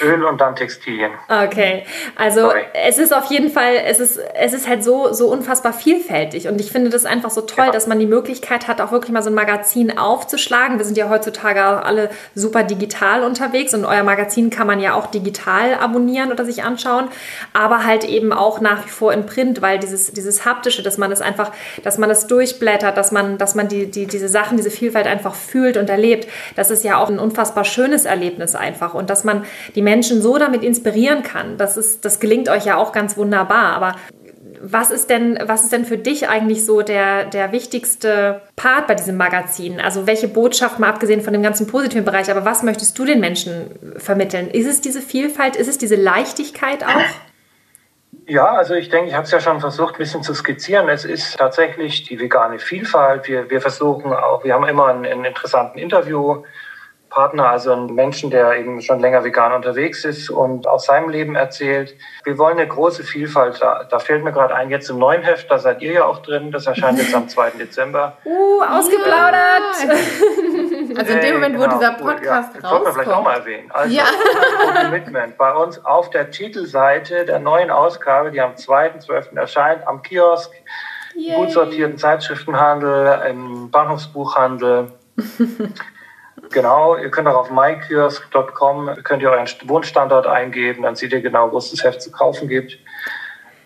Öl 0.03 0.25
und 0.25 0.41
dann 0.41 0.57
Textilien. 0.57 1.11
Okay. 1.29 1.85
Also 2.17 2.41
Sorry. 2.41 2.63
es 2.73 2.97
ist 2.97 3.13
auf 3.13 3.27
jeden 3.27 3.51
Fall, 3.51 3.75
es 3.85 4.01
ist, 4.01 4.19
es 4.35 4.55
ist 4.55 4.67
halt 4.67 4.83
so, 4.83 5.13
so 5.13 5.29
unfassbar 5.31 5.75
vielfältig. 5.75 6.49
Und 6.49 6.59
ich 6.59 6.73
finde 6.73 6.89
das 6.89 7.05
einfach 7.05 7.29
so 7.29 7.43
toll, 7.43 7.67
ja. 7.67 7.73
dass 7.73 7.87
man 7.87 7.99
die 7.99 8.07
Möglichkeit 8.07 8.69
hat, 8.69 8.81
auch 8.81 8.91
wirklich 8.91 9.13
mal 9.13 9.23
so 9.23 9.29
ein 9.29 9.35
Magazin 9.35 9.99
aufzuschlagen. 9.99 10.79
Wir 10.79 10.87
sind 10.87 10.97
ja 10.97 11.11
heutzutage 11.11 11.63
alle 11.63 12.09
super 12.35 12.63
digital 12.63 13.23
unterwegs 13.23 13.75
und 13.75 13.85
euer 13.85 14.03
Magazin 14.03 14.49
kann 14.49 14.67
man 14.67 14.81
ja 14.81 14.95
auch 14.95 15.09
digital 15.09 15.75
abonnieren 15.75 16.33
oder 16.33 16.47
sich 16.47 16.63
anschauen, 16.63 17.09
aber 17.53 17.85
halt 17.85 18.05
eben 18.05 18.33
auch 18.33 18.63
nach 18.63 18.87
wie 18.87 18.91
vor 18.91 19.13
in 19.13 19.27
Print, 19.27 19.61
weil 19.61 19.79
dieses, 19.79 20.13
dieses 20.13 20.47
haptische, 20.47 20.83
dass 20.83 20.97
man 20.97 21.13
es 21.13 21.21
einfach, 21.21 21.53
dass 21.85 21.99
man 21.99 22.09
es 22.09 22.27
durchblättert, 22.27 22.97
dass 22.97 23.13
man, 23.13 23.37
dass 23.37 23.55
man 23.55 23.69
die, 23.69 23.91
die, 23.91 24.07
diese 24.07 24.29
Sachen, 24.29 24.57
diese 24.57 24.71
Vielfalt 24.71 25.07
einfach 25.07 25.35
fühlt 25.35 25.77
und 25.77 25.91
erlebt, 25.91 26.27
das 26.55 26.71
ist 26.71 26.83
ja 26.83 26.97
auch 26.97 27.11
ein 27.11 27.19
unfassbar 27.19 27.67
schönes 27.67 28.06
Erlebnis 28.07 28.55
einfach 28.55 28.95
und 28.95 29.11
dass 29.11 29.25
man 29.25 29.45
die 29.75 29.83
Menschen 29.83 30.23
so 30.23 30.39
damit 30.39 30.65
inspirieren 30.65 31.23
kann. 31.23 31.59
Das 31.59 31.77
ist, 31.77 32.05
das 32.05 32.19
gelingt 32.19 32.49
euch 32.49 32.65
ja 32.65 32.77
auch 32.77 32.93
ganz 32.93 33.19
wunderbar. 33.19 33.75
Aber 33.75 33.97
was 34.61 34.91
ist 34.91 35.11
denn, 35.11 35.39
was 35.45 35.65
ist 35.65 35.73
denn 35.73 35.85
für 35.85 35.99
dich 35.99 36.29
eigentlich 36.29 36.65
so 36.65 36.83
der, 36.83 37.25
der 37.25 37.53
wichtigste 37.53 38.41
Part 38.57 38.87
bei 38.87 38.95
diesem 38.95 39.17
Magazin? 39.17 39.81
Also 39.81 40.07
welche 40.07 40.29
Botschaft, 40.29 40.79
mal 40.79 40.89
abgesehen 40.89 41.21
von 41.21 41.33
dem 41.33 41.43
ganzen 41.43 41.67
positiven 41.67 42.05
Bereich, 42.05 42.31
aber 42.31 42.45
was 42.45 42.63
möchtest 42.63 42.99
du 42.99 43.05
den 43.05 43.21
Menschen 43.21 43.95
vermitteln? 43.97 44.49
Ist 44.49 44.67
es 44.67 44.81
diese 44.81 45.03
Vielfalt? 45.03 45.57
Ist 45.57 45.69
es 45.69 45.79
diese 45.79 45.97
Leichtigkeit 45.97 46.85
auch? 46.85 47.03
Ja, 48.29 48.55
also 48.55 48.75
ich 48.75 48.89
denke, 48.89 49.09
ich 49.09 49.15
habe 49.15 49.25
es 49.25 49.31
ja 49.31 49.39
schon 49.39 49.61
versucht, 49.61 49.95
ein 49.95 49.99
bisschen 49.99 50.23
zu 50.23 50.35
skizzieren. 50.35 50.89
Es 50.89 51.05
ist 51.05 51.37
tatsächlich 51.39 52.03
die 52.05 52.19
vegane 52.19 52.59
Vielfalt. 52.59 53.29
Wir, 53.29 53.49
wir 53.51 53.61
versuchen 53.61 54.13
auch, 54.13 54.43
wir 54.43 54.55
haben 54.55 54.67
immer 54.67 54.87
einen, 54.87 55.07
einen 55.07 55.25
interessanten 55.25 55.79
Interview 55.79 56.43
Partner, 57.17 57.49
also 57.49 57.73
einen 57.73 57.95
Menschen, 57.95 58.31
der 58.31 58.59
eben 58.59 58.83
schon 58.83 59.01
länger 59.01 59.25
vegan 59.25 59.53
unterwegs 59.53 60.05
ist 60.05 60.29
und 60.29 60.67
aus 60.67 60.85
seinem 60.85 61.09
Leben 61.09 61.35
erzählt. 61.35 61.97
Wir 62.25 62.37
wollen 62.37 62.59
eine 62.59 62.69
große 62.69 63.05
Vielfalt. 63.05 63.57
Da, 63.63 63.85
da 63.85 63.99
fällt 64.01 64.23
mir 64.23 64.33
gerade 64.33 64.55
ein, 64.55 64.69
jetzt 64.69 64.91
im 64.91 64.99
neuen 64.99 65.23
Heft, 65.23 65.51
da 65.51 65.59
seid 65.59 65.81
ihr 65.81 65.93
ja 65.93 66.05
auch 66.05 66.19
drin. 66.19 66.53
Das 66.53 66.67
erscheint 66.67 66.99
jetzt 66.99 67.15
am 67.15 67.27
2. 67.31 67.53
Dezember. 67.53 68.19
Uh, 68.27 68.63
ausgeplaudert! 68.63 69.63
Also 70.99 71.13
in 71.13 71.21
dem 71.21 71.35
Moment, 71.35 71.55
hey, 71.57 71.63
genau, 71.63 71.75
wo 71.75 71.79
dieser 71.79 71.93
Podcast 71.93 72.55
ja, 72.55 72.61
rauskommt. 72.61 72.87
Das 72.87 72.95
vielleicht 72.95 73.11
auch 73.11 73.25
mal 73.25 73.39
erwähnen. 73.39 73.71
Also, 73.73 73.95
ja. 73.95 74.05
Commitment. 74.83 75.39
Bei 75.39 75.55
uns 75.55 75.83
auf 75.87 76.11
der 76.11 76.31
Titelseite 76.31 77.25
der 77.25 77.39
neuen 77.39 77.71
Ausgabe, 77.71 78.31
die 78.31 78.43
am 78.43 78.53
2.12. 78.53 79.39
erscheint, 79.39 79.87
am 79.87 80.03
Kiosk, 80.03 80.53
Yay. 81.15 81.35
gut 81.35 81.51
sortierten 81.51 81.97
Zeitschriftenhandel, 81.97 83.23
im 83.31 83.71
Bahnhofsbuchhandel. 83.71 84.93
Genau, 86.51 86.97
ihr 86.97 87.11
könnt 87.11 87.29
auch 87.29 87.37
auf 87.37 87.51
mykiosk.com, 87.51 89.03
könnt 89.03 89.23
ihr 89.23 89.31
euren 89.31 89.47
Wohnstandort 89.65 90.27
eingeben, 90.27 90.83
dann 90.83 90.97
seht 90.97 91.13
ihr 91.13 91.21
genau, 91.21 91.53
wo 91.53 91.59
es 91.59 91.71
das 91.71 91.85
Heft 91.85 92.03
zu 92.03 92.11
kaufen 92.11 92.49
gibt. 92.49 92.79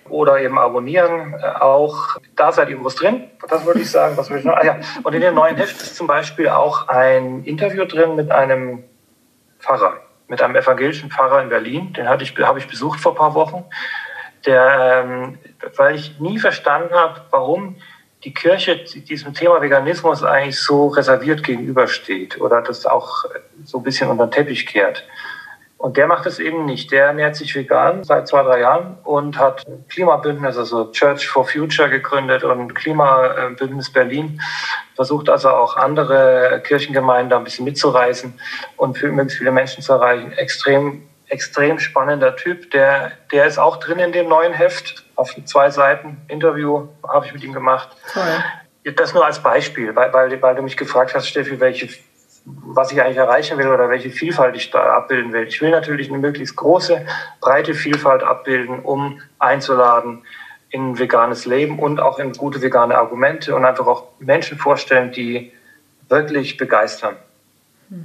Oder 0.09 0.41
eben 0.41 0.59
abonnieren. 0.59 1.37
Auch 1.61 2.17
da 2.35 2.51
seid 2.51 2.69
irgendwas 2.69 2.97
drin. 2.97 3.31
Das 3.49 3.65
würde 3.65 3.81
ich 3.81 3.91
sagen. 3.91 4.17
Was 4.17 4.29
würde 4.29 4.41
ich 4.41 4.45
noch? 4.45 4.57
Ah, 4.57 4.65
ja. 4.65 4.81
Und 5.05 5.15
in 5.15 5.21
dem 5.21 5.35
neuen 5.35 5.57
Heft 5.57 5.81
ist 5.81 5.95
zum 5.95 6.09
Beispiel 6.09 6.49
auch 6.49 6.89
ein 6.89 7.45
Interview 7.45 7.85
drin 7.85 8.17
mit 8.17 8.33
einem 8.33 8.83
Pfarrer, 9.61 9.99
mit 10.27 10.43
einem 10.43 10.57
evangelischen 10.57 11.11
Pfarrer 11.11 11.43
in 11.43 11.49
Berlin. 11.49 11.93
Den 11.93 12.09
hatte 12.09 12.25
ich, 12.25 12.37
habe 12.39 12.59
ich 12.59 12.67
besucht 12.67 12.99
vor 12.99 13.13
ein 13.13 13.19
paar 13.19 13.35
Wochen. 13.35 13.65
Der, 14.47 15.05
ähm, 15.05 15.39
weil 15.77 15.95
ich 15.95 16.19
nie 16.19 16.41
verstanden 16.41 16.95
habe, 16.95 17.21
warum 17.31 17.77
die 18.25 18.35
Kirche 18.35 18.77
diesem 18.77 19.35
Thema 19.35 19.63
Veganismus 19.63 20.23
eigentlich 20.23 20.61
so 20.61 20.89
reserviert 20.89 21.43
gegenübersteht 21.43 22.41
oder 22.41 22.61
das 22.63 22.87
auch 22.87 23.25
so 23.65 23.79
ein 23.79 23.85
bisschen 23.85 24.11
unter 24.11 24.27
den 24.27 24.33
Teppich 24.33 24.67
kehrt. 24.67 25.05
Und 25.81 25.97
der 25.97 26.07
macht 26.07 26.27
es 26.27 26.39
eben 26.39 26.67
nicht. 26.67 26.93
Der 26.93 27.07
ernährt 27.07 27.37
sich 27.37 27.55
vegan 27.55 28.05
seit 28.05 28.29
zwei, 28.29 28.43
drei 28.43 28.61
Jahren 28.61 28.99
und 29.03 29.39
hat 29.39 29.65
Klimabündnis, 29.89 30.59
also 30.59 30.93
Church 30.93 31.27
for 31.27 31.47
Future 31.47 31.89
gegründet 31.89 32.45
und 32.45 32.75
Klimabündnis 32.75 33.91
Berlin. 33.91 34.43
Versucht 34.95 35.31
also 35.31 35.49
auch 35.49 35.79
andere 35.79 36.61
Kirchengemeinden 36.65 37.31
da 37.31 37.39
ein 37.39 37.45
bisschen 37.45 37.65
mitzureißen 37.65 38.39
und 38.77 38.99
für 38.99 39.09
möglichst 39.09 39.39
viele 39.39 39.53
Menschen 39.53 39.83
zu 39.83 39.95
erreichen. 39.95 40.33
Extrem, 40.33 41.09
extrem 41.31 41.79
spannender 41.79 42.37
Typ. 42.37 42.71
Der, 42.73 43.13
der 43.33 43.47
ist 43.47 43.59
auch 43.59 43.79
drin 43.79 43.99
in 43.99 44.13
dem 44.13 44.29
neuen 44.29 44.53
Heft 44.53 45.05
auf 45.17 45.35
zwei 45.45 45.71
Seiten 45.71 46.19
Interview 46.29 46.89
habe 47.07 47.27
ich 47.27 47.33
mit 47.33 47.45
ihm 47.45 47.53
gemacht. 47.53 47.97
Toll. 48.13 48.93
Das 48.97 49.15
nur 49.15 49.25
als 49.25 49.43
Beispiel, 49.43 49.95
weil, 49.95 50.13
weil, 50.13 50.43
weil 50.43 50.55
du 50.55 50.63
mich 50.63 50.77
gefragt 50.77 51.15
hast, 51.15 51.29
Steffi, 51.29 51.61
welche, 51.61 51.89
was 52.45 52.91
ich 52.93 53.01
eigentlich 53.01 53.19
erreichen 53.19 53.59
will 53.59 53.69
oder 53.69 53.91
welche 53.91 54.11
Vielfalt 54.11 54.57
ich 54.57 54.71
da 54.71 54.97
abbilden 54.97 55.33
will. 55.33 55.47
Ich 55.47 55.61
will 55.61 55.71
natürlich 55.71 56.09
eine 56.09 56.19
möglichst 56.19 56.57
große, 56.57 57.07
breite 57.41 57.75
Vielfalt 57.75 58.23
abbilden, 58.23 58.81
um 58.81 59.21
einzuladen 59.39 60.25
in 60.71 60.93
ein 60.93 60.99
veganes 60.99 61.45
Leben 61.47 61.79
und 61.79 62.01
auch 62.01 62.19
in 62.19 62.33
gute 62.33 62.63
vegane 62.63 62.97
Argumente 62.97 63.55
und 63.55 63.65
einfach 63.65 63.87
auch 63.87 64.09
Menschen 64.19 64.57
vorstellen, 64.57 65.13
die 65.13 65.53
wirklich 66.09 66.57
begeistern 66.57 67.17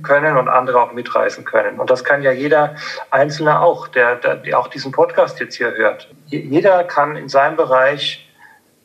können 0.01 0.37
und 0.37 0.47
andere 0.47 0.81
auch 0.81 0.93
mitreißen 0.93 1.45
können. 1.45 1.79
Und 1.79 1.89
das 1.89 2.03
kann 2.03 2.23
ja 2.23 2.31
jeder 2.31 2.75
Einzelne 3.11 3.59
auch, 3.59 3.87
der, 3.87 4.15
der 4.15 4.59
auch 4.59 4.67
diesen 4.67 4.91
Podcast 4.91 5.39
jetzt 5.39 5.55
hier 5.55 5.71
hört. 5.75 6.09
Jeder 6.27 6.83
kann 6.83 7.15
in 7.15 7.29
seinem 7.29 7.55
Bereich 7.55 8.27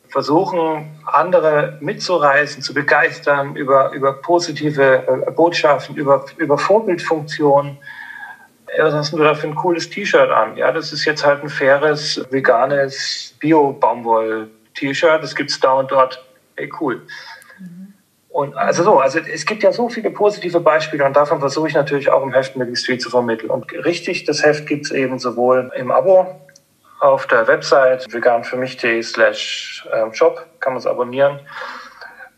versuchen, 0.09 0.99
andere 1.05 1.77
mitzureißen, 1.79 2.61
zu 2.61 2.73
begeistern 2.73 3.55
über, 3.55 3.91
über 3.93 4.13
positive 4.13 5.25
äh, 5.27 5.31
Botschaften, 5.31 5.95
über, 5.95 6.25
über 6.37 6.57
Vorbildfunktionen. 6.57 7.77
Was 8.77 8.93
hast 8.93 9.13
du 9.13 9.17
da 9.17 9.33
für 9.33 9.47
ein 9.47 9.55
cooles 9.55 9.89
T-Shirt 9.89 10.29
an? 10.29 10.55
Ja, 10.55 10.71
das 10.71 10.93
ist 10.93 11.05
jetzt 11.05 11.25
halt 11.25 11.43
ein 11.43 11.49
faires, 11.49 12.23
veganes 12.29 13.35
Bio-Baumwoll-T-Shirt. 13.39 15.23
Das 15.23 15.35
gibt's 15.35 15.59
da 15.59 15.73
und 15.73 15.91
dort. 15.91 16.23
Hey, 16.55 16.71
cool. 16.79 17.01
Und 18.31 18.55
also 18.55 18.83
so, 18.83 18.99
also 18.99 19.19
es 19.19 19.45
gibt 19.45 19.61
ja 19.61 19.73
so 19.73 19.89
viele 19.89 20.09
positive 20.09 20.61
Beispiele 20.61 21.03
und 21.05 21.15
davon 21.15 21.41
versuche 21.41 21.67
ich 21.67 21.73
natürlich 21.73 22.09
auch 22.09 22.23
im 22.23 22.33
Heft 22.33 22.55
möglichst 22.55 22.85
viel 22.85 22.97
zu 22.97 23.09
vermitteln. 23.09 23.49
Und 23.49 23.71
richtig, 23.85 24.23
das 24.23 24.43
Heft 24.43 24.67
gibt 24.67 24.85
es 24.85 24.91
eben 24.91 25.19
sowohl 25.19 25.69
im 25.75 25.91
Abo 25.91 26.39
auf 27.01 27.27
der 27.27 27.47
Website 27.47 28.11
veganfürmich.de 28.13 29.01
slash 29.03 29.85
ähm, 29.91 30.13
shop, 30.13 30.45
kann 30.61 30.73
man 30.73 30.79
es 30.79 30.87
abonnieren. 30.87 31.39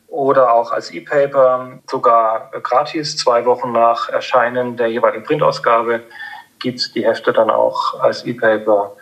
Oder 0.08 0.54
auch 0.54 0.72
als 0.72 0.92
E-Paper, 0.92 1.80
sogar 1.90 2.50
gratis, 2.64 3.18
zwei 3.18 3.46
Wochen 3.46 3.72
nach 3.72 4.10
Erscheinen 4.10 4.78
der 4.78 4.88
jeweiligen 4.88 5.24
Printausgabe 5.24 6.02
gibt 6.60 6.80
es 6.80 6.94
die 6.94 7.06
Hefte 7.06 7.34
dann 7.34 7.50
auch 7.50 8.00
als 8.00 8.26
E-Paper 8.26 8.96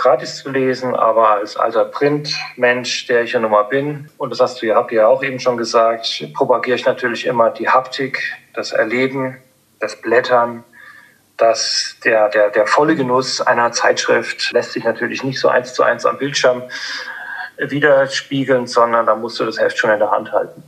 gratis 0.00 0.36
zu 0.36 0.50
lesen, 0.50 0.94
aber 0.94 1.28
als 1.28 1.58
alter 1.58 1.84
Printmensch, 1.84 3.06
der 3.06 3.22
ich 3.22 3.32
ja 3.32 3.40
nun 3.40 3.50
mal 3.50 3.64
bin, 3.64 4.08
und 4.16 4.30
das 4.30 4.40
hast 4.40 4.62
du 4.62 4.66
ja, 4.66 4.76
habt 4.76 4.92
ihr 4.92 5.02
ja 5.02 5.06
auch 5.08 5.22
eben 5.22 5.38
schon 5.38 5.58
gesagt, 5.58 6.24
propagiere 6.32 6.76
ich 6.76 6.86
natürlich 6.86 7.26
immer 7.26 7.50
die 7.50 7.68
Haptik, 7.68 8.18
das 8.54 8.72
Erleben, 8.72 9.36
das 9.78 10.00
Blättern, 10.00 10.64
dass 11.36 11.96
der, 12.02 12.30
der, 12.30 12.48
der 12.48 12.66
volle 12.66 12.96
Genuss 12.96 13.42
einer 13.42 13.72
Zeitschrift 13.72 14.52
lässt 14.52 14.72
sich 14.72 14.84
natürlich 14.84 15.22
nicht 15.22 15.38
so 15.38 15.48
eins 15.48 15.74
zu 15.74 15.82
eins 15.82 16.06
am 16.06 16.16
Bildschirm 16.16 16.62
widerspiegeln, 17.58 18.66
sondern 18.66 19.04
da 19.04 19.14
musst 19.14 19.38
du 19.38 19.44
das 19.44 19.58
Heft 19.60 19.76
schon 19.76 19.90
in 19.90 19.98
der 19.98 20.10
Hand 20.10 20.32
halten. 20.32 20.62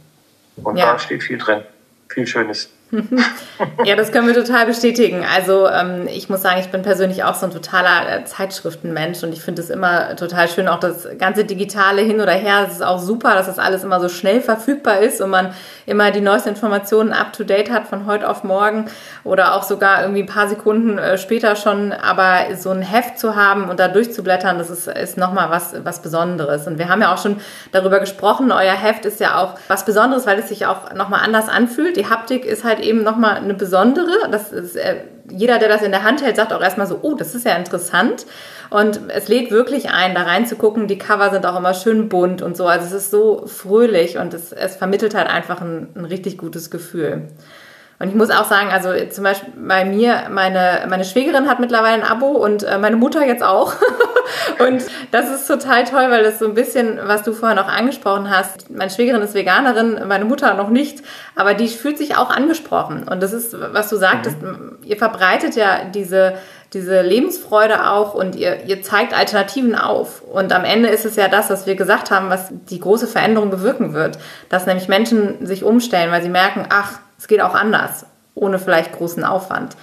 Und 0.63 0.77
ja. 0.77 0.93
da 0.93 0.99
steht 0.99 1.23
viel 1.23 1.39
drin, 1.39 1.63
viel 2.11 2.27
Schönes. 2.27 2.71
ja, 3.85 3.97
das 3.97 4.13
können 4.13 4.27
wir 4.27 4.35
total 4.35 4.67
bestätigen. 4.67 5.25
Also 5.35 5.67
ähm, 5.67 6.07
ich 6.13 6.29
muss 6.29 6.43
sagen, 6.43 6.61
ich 6.61 6.69
bin 6.69 6.83
persönlich 6.83 7.25
auch 7.25 7.35
so 7.35 7.47
ein 7.47 7.53
totaler 7.53 8.21
äh, 8.21 8.25
Zeitschriftenmensch 8.25 9.23
und 9.23 9.33
ich 9.33 9.41
finde 9.41 9.63
es 9.63 9.71
immer 9.71 10.15
total 10.17 10.47
schön, 10.47 10.69
auch 10.69 10.79
das 10.79 11.09
ganze 11.19 11.47
Digitale 11.47 12.03
hin 12.03 12.21
oder 12.21 12.33
her. 12.33 12.67
Es 12.69 12.75
ist 12.75 12.83
auch 12.83 12.99
super, 12.99 13.35
dass 13.35 13.47
das 13.47 13.59
alles 13.59 13.83
immer 13.83 13.99
so 13.99 14.11
schnell 14.11 14.43
verfügbar 14.43 14.99
ist 14.99 15.23
und 15.23 15.31
man 15.31 15.55
immer 15.87 16.11
die 16.11 16.21
neuesten 16.21 16.51
Informationen 16.51 17.15
up-to-date 17.15 17.71
hat 17.71 17.87
von 17.87 18.05
heute 18.05 18.29
auf 18.29 18.45
morgen 18.45 18.91
oder 19.25 19.55
auch 19.55 19.63
sogar 19.63 20.03
irgendwie 20.03 20.25
ein 20.25 20.27
paar 20.27 20.49
Sekunden 20.49 20.99
äh, 20.99 21.17
später 21.17 21.57
schon. 21.57 21.93
Aber 21.93 22.55
so 22.57 22.71
ein 22.71 22.83
Heft 22.83 23.19
zu 23.19 23.37
haben 23.37 23.71
und 23.71 23.81
da 23.81 23.89
durchzublättern, 23.89 24.59
das 24.59 24.69
ist, 24.69 24.87
ist 24.87 25.17
nochmal 25.17 25.49
was, 25.49 25.75
was 25.83 26.03
Besonderes. 26.03 26.67
Und 26.67 26.77
wir 26.77 26.91
haben 26.91 27.01
ja 27.01 27.15
auch 27.15 27.23
schon 27.23 27.39
darüber 27.73 28.01
gesprochen, 28.01 28.53
euer 28.53 28.75
Heft 28.75 29.07
ist 29.07 29.19
ja 29.19 29.39
auch 29.39 29.55
was 29.69 29.87
Besonderes, 29.87 30.27
weil 30.27 30.39
es 30.39 30.49
sich 30.49 30.67
auch 30.67 30.93
nochmal 30.93 31.21
anders 31.25 31.49
anfühlt. 31.49 31.97
Die 31.97 32.11
Haptik 32.11 32.45
ist 32.45 32.65
halt 32.65 32.82
eben 32.83 33.03
nochmal 33.03 33.37
eine 33.37 33.55
besondere. 33.55 34.13
Das 34.31 34.53
ist, 34.53 34.77
äh, 34.77 35.05
jeder, 35.31 35.59
der 35.59 35.69
das 35.69 35.83
in 35.83 35.93
der 35.93 36.03
Hand 36.03 36.23
hält, 36.23 36.37
sagt 36.37 36.53
auch 36.53 36.61
erstmal 36.61 36.87
so, 36.87 36.99
oh, 37.03 37.15
das 37.15 37.35
ist 37.35 37.47
ja 37.47 37.57
interessant. 37.57 38.27
Und 38.71 39.01
es 39.09 39.29
lädt 39.29 39.51
wirklich 39.51 39.91
ein, 39.91 40.15
da 40.15 40.23
reinzugucken. 40.23 40.89
Die 40.89 40.99
Cover 40.99 41.31
sind 41.31 41.45
auch 41.47 41.57
immer 41.57 41.75
schön 41.75 42.09
bunt 42.09 42.43
und 42.43 42.57
so. 42.57 42.67
Also 42.67 42.87
es 42.87 42.93
ist 42.93 43.11
so 43.11 43.47
fröhlich 43.47 44.19
und 44.19 44.35
es, 44.35 44.53
es 44.53 44.77
vermittelt 44.77 45.15
halt 45.15 45.29
einfach 45.29 45.61
ein, 45.61 45.89
ein 45.95 46.05
richtig 46.05 46.39
gutes 46.39 46.71
Gefühl. 46.71 47.29
Und 48.03 48.09
ich 48.09 48.17
muss 48.17 48.31
auch 48.31 48.47
sagen, 48.47 48.71
also 48.73 48.89
zum 49.11 49.23
Beispiel 49.23 49.53
bei 49.57 49.85
mir, 49.85 50.25
meine, 50.29 50.85
meine 50.89 51.05
Schwägerin 51.05 51.49
hat 51.49 51.61
mittlerweile 51.61 52.03
ein 52.03 52.11
Abo 52.11 52.31
und 52.31 52.65
äh, 52.65 52.77
meine 52.77 52.97
Mutter 52.97 53.25
jetzt 53.25 53.45
auch. 53.45 53.75
und 54.59 54.83
das 55.13 55.31
ist 55.31 55.47
total 55.47 55.85
toll, 55.85 56.11
weil 56.11 56.25
das 56.25 56.41
so 56.41 56.47
ein 56.47 56.55
bisschen, 56.55 56.99
was 57.05 57.23
du 57.23 57.33
vorhin 57.33 57.61
auch 57.61 57.69
angesprochen 57.69 58.29
hast, 58.29 58.71
meine 58.71 58.91
Schwägerin 58.91 59.23
ist 59.23 59.35
Veganerin, 59.35 60.01
meine 60.09 60.25
Mutter 60.25 60.55
noch 60.55 60.69
nicht, 60.69 60.99
aber 61.37 61.55
die 61.55 61.69
fühlt 61.69 61.97
sich 61.97 62.17
auch 62.17 62.31
angesprochen. 62.31 63.07
Und 63.09 63.23
das 63.23 63.33
ist, 63.33 63.55
was 63.73 63.89
du 63.89 63.95
sagtest, 63.95 64.43
mhm. 64.43 64.79
ihr 64.83 64.97
verbreitet 64.97 65.55
ja 65.55 65.85
diese, 65.85 66.35
diese 66.73 67.03
Lebensfreude 67.03 67.89
auch 67.89 68.15
und 68.15 68.35
ihr, 68.35 68.65
ihr 68.65 68.83
zeigt 68.83 69.17
Alternativen 69.17 69.77
auf. 69.77 70.23
Und 70.23 70.53
am 70.53 70.65
Ende 70.65 70.89
ist 70.89 71.05
es 71.05 71.15
ja 71.15 71.29
das, 71.29 71.51
was 71.51 71.67
wir 71.67 71.77
gesagt 71.77 72.11
haben, 72.11 72.31
was 72.31 72.49
die 72.51 72.81
große 72.81 73.07
Veränderung 73.07 73.51
bewirken 73.51 73.95
wird. 73.95 74.19
Dass 74.49 74.67
nämlich 74.67 74.89
Menschen 74.89 75.47
sich 75.47 75.63
umstellen, 75.63 76.11
weil 76.11 76.25
sie 76.25 76.31
merken, 76.31 76.67
ach, 76.69 76.99
es 77.23 77.29
geht 77.29 77.41
auch 77.41 77.55
anders, 77.55 78.05
ohne 78.35 78.59
vielleicht 78.59 78.91
großen 78.91 79.23
Aufwand. 79.23 79.77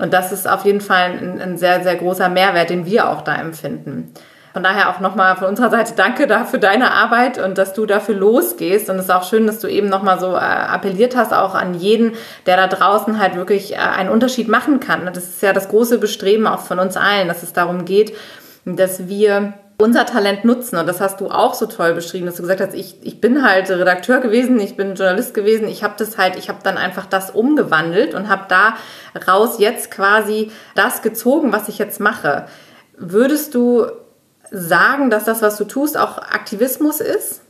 Und 0.00 0.12
das 0.12 0.32
ist 0.32 0.48
auf 0.48 0.64
jeden 0.64 0.80
Fall 0.80 1.12
ein, 1.12 1.40
ein 1.40 1.56
sehr, 1.56 1.84
sehr 1.84 1.94
großer 1.94 2.28
Mehrwert, 2.28 2.68
den 2.68 2.84
wir 2.84 3.08
auch 3.08 3.20
da 3.20 3.36
empfinden. 3.36 4.12
Von 4.52 4.64
daher 4.64 4.90
auch 4.90 4.98
nochmal 4.98 5.36
von 5.36 5.46
unserer 5.46 5.70
Seite 5.70 5.92
danke 5.94 6.26
da 6.26 6.44
für 6.44 6.58
deine 6.58 6.90
Arbeit 6.90 7.38
und 7.38 7.58
dass 7.58 7.74
du 7.74 7.86
dafür 7.86 8.16
losgehst. 8.16 8.90
Und 8.90 8.96
es 8.96 9.04
ist 9.04 9.10
auch 9.12 9.22
schön, 9.22 9.46
dass 9.46 9.60
du 9.60 9.68
eben 9.68 9.88
nochmal 9.88 10.18
so 10.18 10.32
äh, 10.32 10.40
appelliert 10.40 11.14
hast, 11.14 11.32
auch 11.32 11.54
an 11.54 11.74
jeden, 11.74 12.14
der 12.46 12.56
da 12.56 12.66
draußen 12.66 13.20
halt 13.20 13.36
wirklich 13.36 13.74
äh, 13.74 13.76
einen 13.76 14.10
Unterschied 14.10 14.48
machen 14.48 14.80
kann. 14.80 15.06
Das 15.06 15.18
ist 15.18 15.42
ja 15.42 15.52
das 15.52 15.68
große 15.68 15.98
Bestreben 15.98 16.48
auch 16.48 16.60
von 16.60 16.80
uns 16.80 16.96
allen, 16.96 17.28
dass 17.28 17.44
es 17.44 17.52
darum 17.52 17.84
geht, 17.84 18.16
dass 18.64 19.06
wir 19.06 19.54
unser 19.78 20.06
Talent 20.06 20.44
nutzen. 20.44 20.76
Und 20.76 20.86
das 20.86 21.00
hast 21.00 21.20
du 21.20 21.30
auch 21.30 21.54
so 21.54 21.66
toll 21.66 21.94
beschrieben, 21.94 22.26
dass 22.26 22.36
du 22.36 22.42
gesagt 22.42 22.60
hast, 22.60 22.74
ich, 22.74 22.96
ich 23.02 23.20
bin 23.20 23.44
halt 23.44 23.70
Redakteur 23.70 24.20
gewesen, 24.20 24.58
ich 24.60 24.76
bin 24.76 24.94
Journalist 24.94 25.34
gewesen, 25.34 25.68
ich 25.68 25.82
habe 25.82 25.94
das 25.98 26.16
halt, 26.18 26.36
ich 26.36 26.48
habe 26.48 26.60
dann 26.62 26.78
einfach 26.78 27.06
das 27.06 27.30
umgewandelt 27.30 28.14
und 28.14 28.28
habe 28.28 28.44
da 28.48 28.74
raus 29.26 29.58
jetzt 29.58 29.90
quasi 29.90 30.50
das 30.74 31.02
gezogen, 31.02 31.52
was 31.52 31.68
ich 31.68 31.78
jetzt 31.78 32.00
mache. 32.00 32.46
Würdest 32.96 33.54
du 33.54 33.86
sagen, 34.50 35.10
dass 35.10 35.24
das, 35.24 35.42
was 35.42 35.56
du 35.56 35.64
tust, 35.64 35.98
auch 35.98 36.18
Aktivismus 36.18 37.00
ist? 37.00 37.42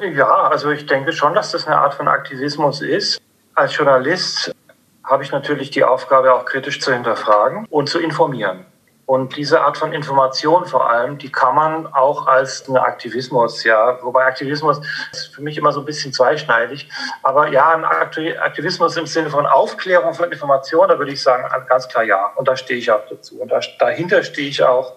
Ja, 0.00 0.48
also 0.48 0.70
ich 0.70 0.86
denke 0.86 1.12
schon, 1.12 1.34
dass 1.34 1.50
das 1.50 1.66
eine 1.66 1.76
Art 1.76 1.94
von 1.94 2.06
Aktivismus 2.06 2.80
ist. 2.80 3.20
Als 3.54 3.76
Journalist 3.76 4.54
habe 5.02 5.24
ich 5.24 5.32
natürlich 5.32 5.70
die 5.70 5.82
Aufgabe, 5.82 6.32
auch 6.32 6.44
kritisch 6.44 6.80
zu 6.80 6.92
hinterfragen 6.92 7.66
und 7.68 7.88
zu 7.88 7.98
informieren. 7.98 8.64
Und 9.10 9.36
diese 9.36 9.60
Art 9.62 9.76
von 9.76 9.92
Information 9.92 10.66
vor 10.66 10.88
allem, 10.88 11.18
die 11.18 11.32
kann 11.32 11.56
man 11.56 11.92
auch 11.94 12.28
als 12.28 12.68
einen 12.68 12.76
Aktivismus, 12.76 13.64
ja, 13.64 13.98
wobei 14.02 14.24
Aktivismus 14.24 14.80
ist 15.10 15.34
für 15.34 15.42
mich 15.42 15.58
immer 15.58 15.72
so 15.72 15.80
ein 15.80 15.84
bisschen 15.84 16.12
zweischneidig. 16.12 16.88
Aber 17.24 17.48
ja, 17.48 17.70
ein 17.70 17.84
Aktivismus 17.84 18.96
im 18.96 19.06
Sinne 19.06 19.28
von 19.28 19.46
Aufklärung 19.46 20.14
von 20.14 20.30
Information, 20.30 20.86
da 20.86 20.96
würde 20.96 21.10
ich 21.10 21.20
sagen, 21.20 21.42
ganz 21.66 21.88
klar 21.88 22.04
ja. 22.04 22.24
Und 22.36 22.46
da 22.46 22.54
stehe 22.54 22.78
ich 22.78 22.88
auch 22.92 23.04
dazu. 23.10 23.40
Und 23.40 23.48
da, 23.48 23.58
dahinter 23.80 24.22
stehe 24.22 24.48
ich 24.48 24.62
auch. 24.62 24.92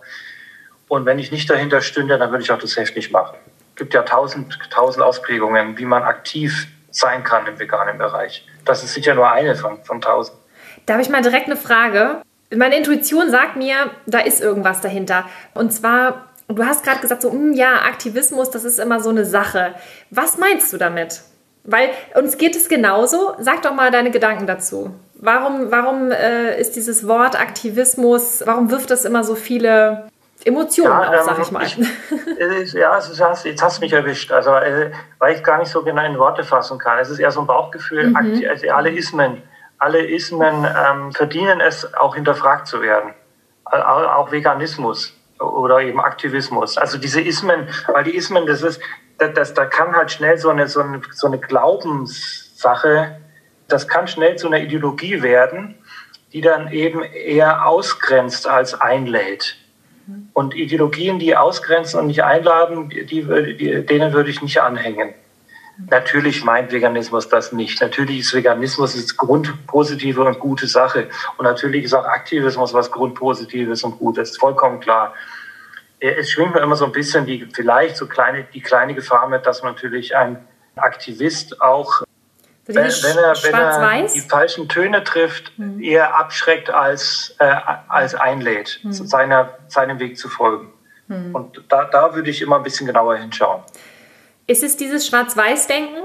Und 0.90 1.08
wenn 1.08 1.18
ich 1.18 1.32
nicht 1.32 1.50
dahinter 1.50 1.82
stünde, 1.82 2.20
dann 2.20 2.30
würde 2.30 2.44
ich 2.44 2.52
auch 2.52 2.60
das 2.60 2.78
Heft 2.78 2.96
nicht 2.96 3.12
machen. 3.12 3.36
Es 3.72 3.78
gibt 3.78 3.96
ja 3.96 4.04
tausend, 4.04 4.60
tausend 4.70 5.04
Ausprägungen, 5.04 5.76
wie 5.80 5.86
man 5.86 6.04
aktiv 6.04 6.68
sein 6.92 7.24
kann 7.24 7.48
im 7.48 7.58
veganen 7.58 7.98
Bereich. 7.98 8.48
Das 8.64 8.84
ist 8.84 8.94
sicher 8.94 9.16
nur 9.16 9.32
eine 9.32 9.56
von, 9.56 9.84
von 9.84 10.02
tausend. 10.02 10.38
Da 10.86 10.94
habe 10.94 11.02
ich 11.02 11.10
mal 11.10 11.24
direkt 11.24 11.48
eine 11.48 11.56
Frage. 11.58 12.22
Meine 12.56 12.78
Intuition 12.78 13.30
sagt 13.30 13.56
mir, 13.56 13.92
da 14.06 14.20
ist 14.20 14.42
irgendwas 14.42 14.82
dahinter. 14.82 15.26
Und 15.54 15.74
zwar, 15.74 16.28
du 16.48 16.66
hast 16.66 16.84
gerade 16.84 17.00
gesagt, 17.00 17.22
so, 17.22 17.30
mh, 17.30 17.36
hm, 17.36 17.54
ja, 17.54 17.82
Aktivismus, 17.86 18.52
das 18.52 18.64
ist 18.64 18.80
immer 18.80 19.00
so 19.00 19.10
eine 19.10 19.26
Sache. 19.26 19.76
Was 20.10 20.38
meinst 20.38 20.72
du 20.74 20.78
damit? 20.78 21.22
Weil 21.64 21.90
uns 22.16 22.38
geht 22.38 22.56
es 22.56 22.68
genauso. 22.68 23.36
Sag 23.40 23.62
doch 23.62 23.74
mal 23.74 23.92
deine 23.92 24.12
Gedanken 24.12 24.48
dazu. 24.48 24.94
Warum, 25.16 25.72
warum 25.72 26.12
äh, 26.12 26.60
ist 26.60 26.76
dieses 26.76 27.08
Wort 27.08 27.40
Aktivismus, 27.40 28.44
warum 28.46 28.70
wirft 28.70 28.92
das 28.92 29.06
immer 29.06 29.24
so 29.24 29.36
viele 29.36 30.10
Emotionen 30.44 30.90
ja, 30.90 31.20
auf, 31.20 31.26
sag 31.26 31.38
ähm, 31.38 31.44
ich 31.44 31.52
mal? 31.52 31.64
Ich, 31.64 32.76
äh, 32.76 32.80
ja, 32.80 33.00
jetzt 33.00 33.64
hast 33.64 33.78
du 33.78 33.82
mich 33.82 33.94
erwischt. 33.94 34.34
Also, 34.34 34.52
äh, 34.52 34.92
weil 35.20 35.36
ich 35.36 35.44
gar 35.44 35.60
nicht 35.60 35.72
so 35.72 35.82
genau 35.84 36.04
in 36.06 36.18
Worte 36.18 36.44
fassen 36.44 36.78
kann. 36.78 37.00
Es 37.00 37.10
ist 37.10 37.20
eher 37.20 37.32
so 37.32 37.40
ein 37.40 37.48
Bauchgefühl, 37.48 38.10
mhm. 38.10 38.44
also 38.50 38.70
alle 38.72 38.90
Ismen 38.90 39.42
alle 39.84 40.06
Ismen 40.06 40.66
ähm, 40.66 41.12
verdienen 41.12 41.60
es, 41.60 41.94
auch 41.94 42.16
hinterfragt 42.16 42.68
zu 42.68 42.82
werden. 42.82 43.14
Auch 43.66 44.32
Veganismus 44.32 45.14
oder 45.40 45.82
eben 45.82 46.00
Aktivismus. 46.00 46.78
Also 46.78 46.98
diese 46.98 47.20
Ismen, 47.20 47.68
weil 47.88 48.06
die 48.06 48.16
Ismen, 48.16 48.46
das 48.46 48.62
ist, 48.62 48.82
das, 49.18 49.34
das, 49.34 49.54
da 49.54 49.66
kann 49.66 49.94
halt 49.94 50.12
schnell 50.12 50.38
so 50.38 50.50
eine, 50.50 50.68
so 50.68 50.82
eine, 50.82 51.02
so 51.12 51.28
eine 51.28 51.38
Glaubenssache, 51.38 53.20
das 53.68 53.88
kann 53.88 54.08
schnell 54.08 54.38
zu 54.38 54.48
einer 54.48 54.60
Ideologie 54.60 55.22
werden, 55.22 55.76
die 56.32 56.42
dann 56.42 56.72
eben 56.72 57.04
eher 57.04 57.68
ausgrenzt 57.68 58.48
als 58.48 58.80
einlädt. 58.80 59.58
Und 60.34 60.56
Ideologien, 60.56 61.20
die 61.20 61.36
ausgrenzen 61.36 62.00
und 62.00 62.08
nicht 62.08 62.24
einladen, 62.24 62.90
die, 62.90 63.06
die, 63.06 63.86
denen 63.86 64.14
würde 64.14 64.30
ich 64.30 64.42
nicht 64.42 64.62
anhängen. 64.62 65.14
Natürlich 65.78 66.44
meint 66.44 66.72
Veganismus 66.72 67.30
das 67.30 67.52
nicht. 67.52 67.82
Natürlich 67.82 68.20
ist 68.20 68.34
Veganismus 68.34 68.96
eine 68.96 69.04
grundpositive 69.18 70.24
und 70.24 70.40
gute 70.40 70.68
Sache. 70.68 71.10
Und 71.38 71.46
natürlich 71.46 71.86
ist 71.86 71.94
auch 71.94 72.06
Aktivismus 72.06 72.74
was 72.74 72.92
grundpositives 72.92 73.84
und 73.84 73.98
Gutes. 73.98 74.32
ist 74.32 74.40
vollkommen 74.40 74.80
klar. 74.80 75.14
Es 76.00 76.30
schwingt 76.30 76.54
mir 76.54 76.62
immer 76.62 76.76
so 76.76 76.86
ein 76.86 76.92
bisschen 76.92 77.26
die, 77.26 77.48
vielleicht 77.54 77.98
so 77.98 78.08
kleine, 78.08 78.46
die 78.54 78.62
kleine 78.62 78.94
Gefahr 78.94 79.28
mit, 79.30 79.46
dass 79.46 79.64
natürlich 79.64 80.16
ein 80.16 80.46
Aktivist 80.76 81.62
auch, 81.62 82.04
wenn, 82.66 82.76
wenn, 82.76 83.18
er, 83.18 83.36
wenn 83.44 83.54
er 83.54 84.08
die 84.08 84.20
falschen 84.22 84.70
Töne 84.70 85.04
trifft, 85.04 85.58
mhm. 85.58 85.82
eher 85.82 86.18
abschreckt 86.20 86.70
als, 86.70 87.36
äh, 87.40 87.56
als 87.88 88.16
einlädt, 88.16 88.80
mhm. 88.84 88.92
seiner, 88.92 89.58
seinem 89.68 90.00
Weg 90.00 90.18
zu 90.18 90.30
folgen. 90.30 90.72
Mhm. 91.08 91.36
Und 91.36 91.64
da, 91.70 91.86
da 91.86 92.14
würde 92.16 92.30
ich 92.30 92.42
immer 92.42 92.58
ein 92.58 92.64
bisschen 92.64 92.86
genauer 92.86 93.18
hinschauen. 93.18 93.64
Ist 94.48 94.64
es 94.64 94.78
dieses 94.78 95.08
Schwarz-Weiß-Denken? 95.08 96.04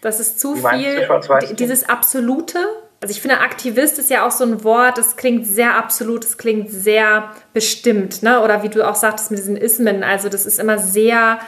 Das 0.00 0.20
ist 0.20 0.38
zu 0.40 0.56
viel, 0.56 1.08
dieses 1.54 1.88
Absolute? 1.88 2.58
Also 3.00 3.12
ich 3.12 3.20
finde, 3.20 3.40
Aktivist 3.40 3.98
ist 3.98 4.08
ja 4.10 4.26
auch 4.26 4.30
so 4.30 4.44
ein 4.44 4.64
Wort, 4.64 4.98
das 4.98 5.16
klingt 5.16 5.46
sehr 5.46 5.76
absolut, 5.76 6.24
das 6.24 6.38
klingt 6.38 6.70
sehr 6.70 7.30
bestimmt, 7.52 8.22
ne? 8.22 8.42
Oder 8.42 8.62
wie 8.62 8.68
du 8.68 8.88
auch 8.88 8.94
sagtest 8.94 9.30
mit 9.30 9.38
diesen 9.38 9.56
Ismen, 9.56 10.02
also 10.02 10.28
das 10.28 10.46
ist 10.46 10.58
immer 10.58 10.78
sehr 10.78 11.38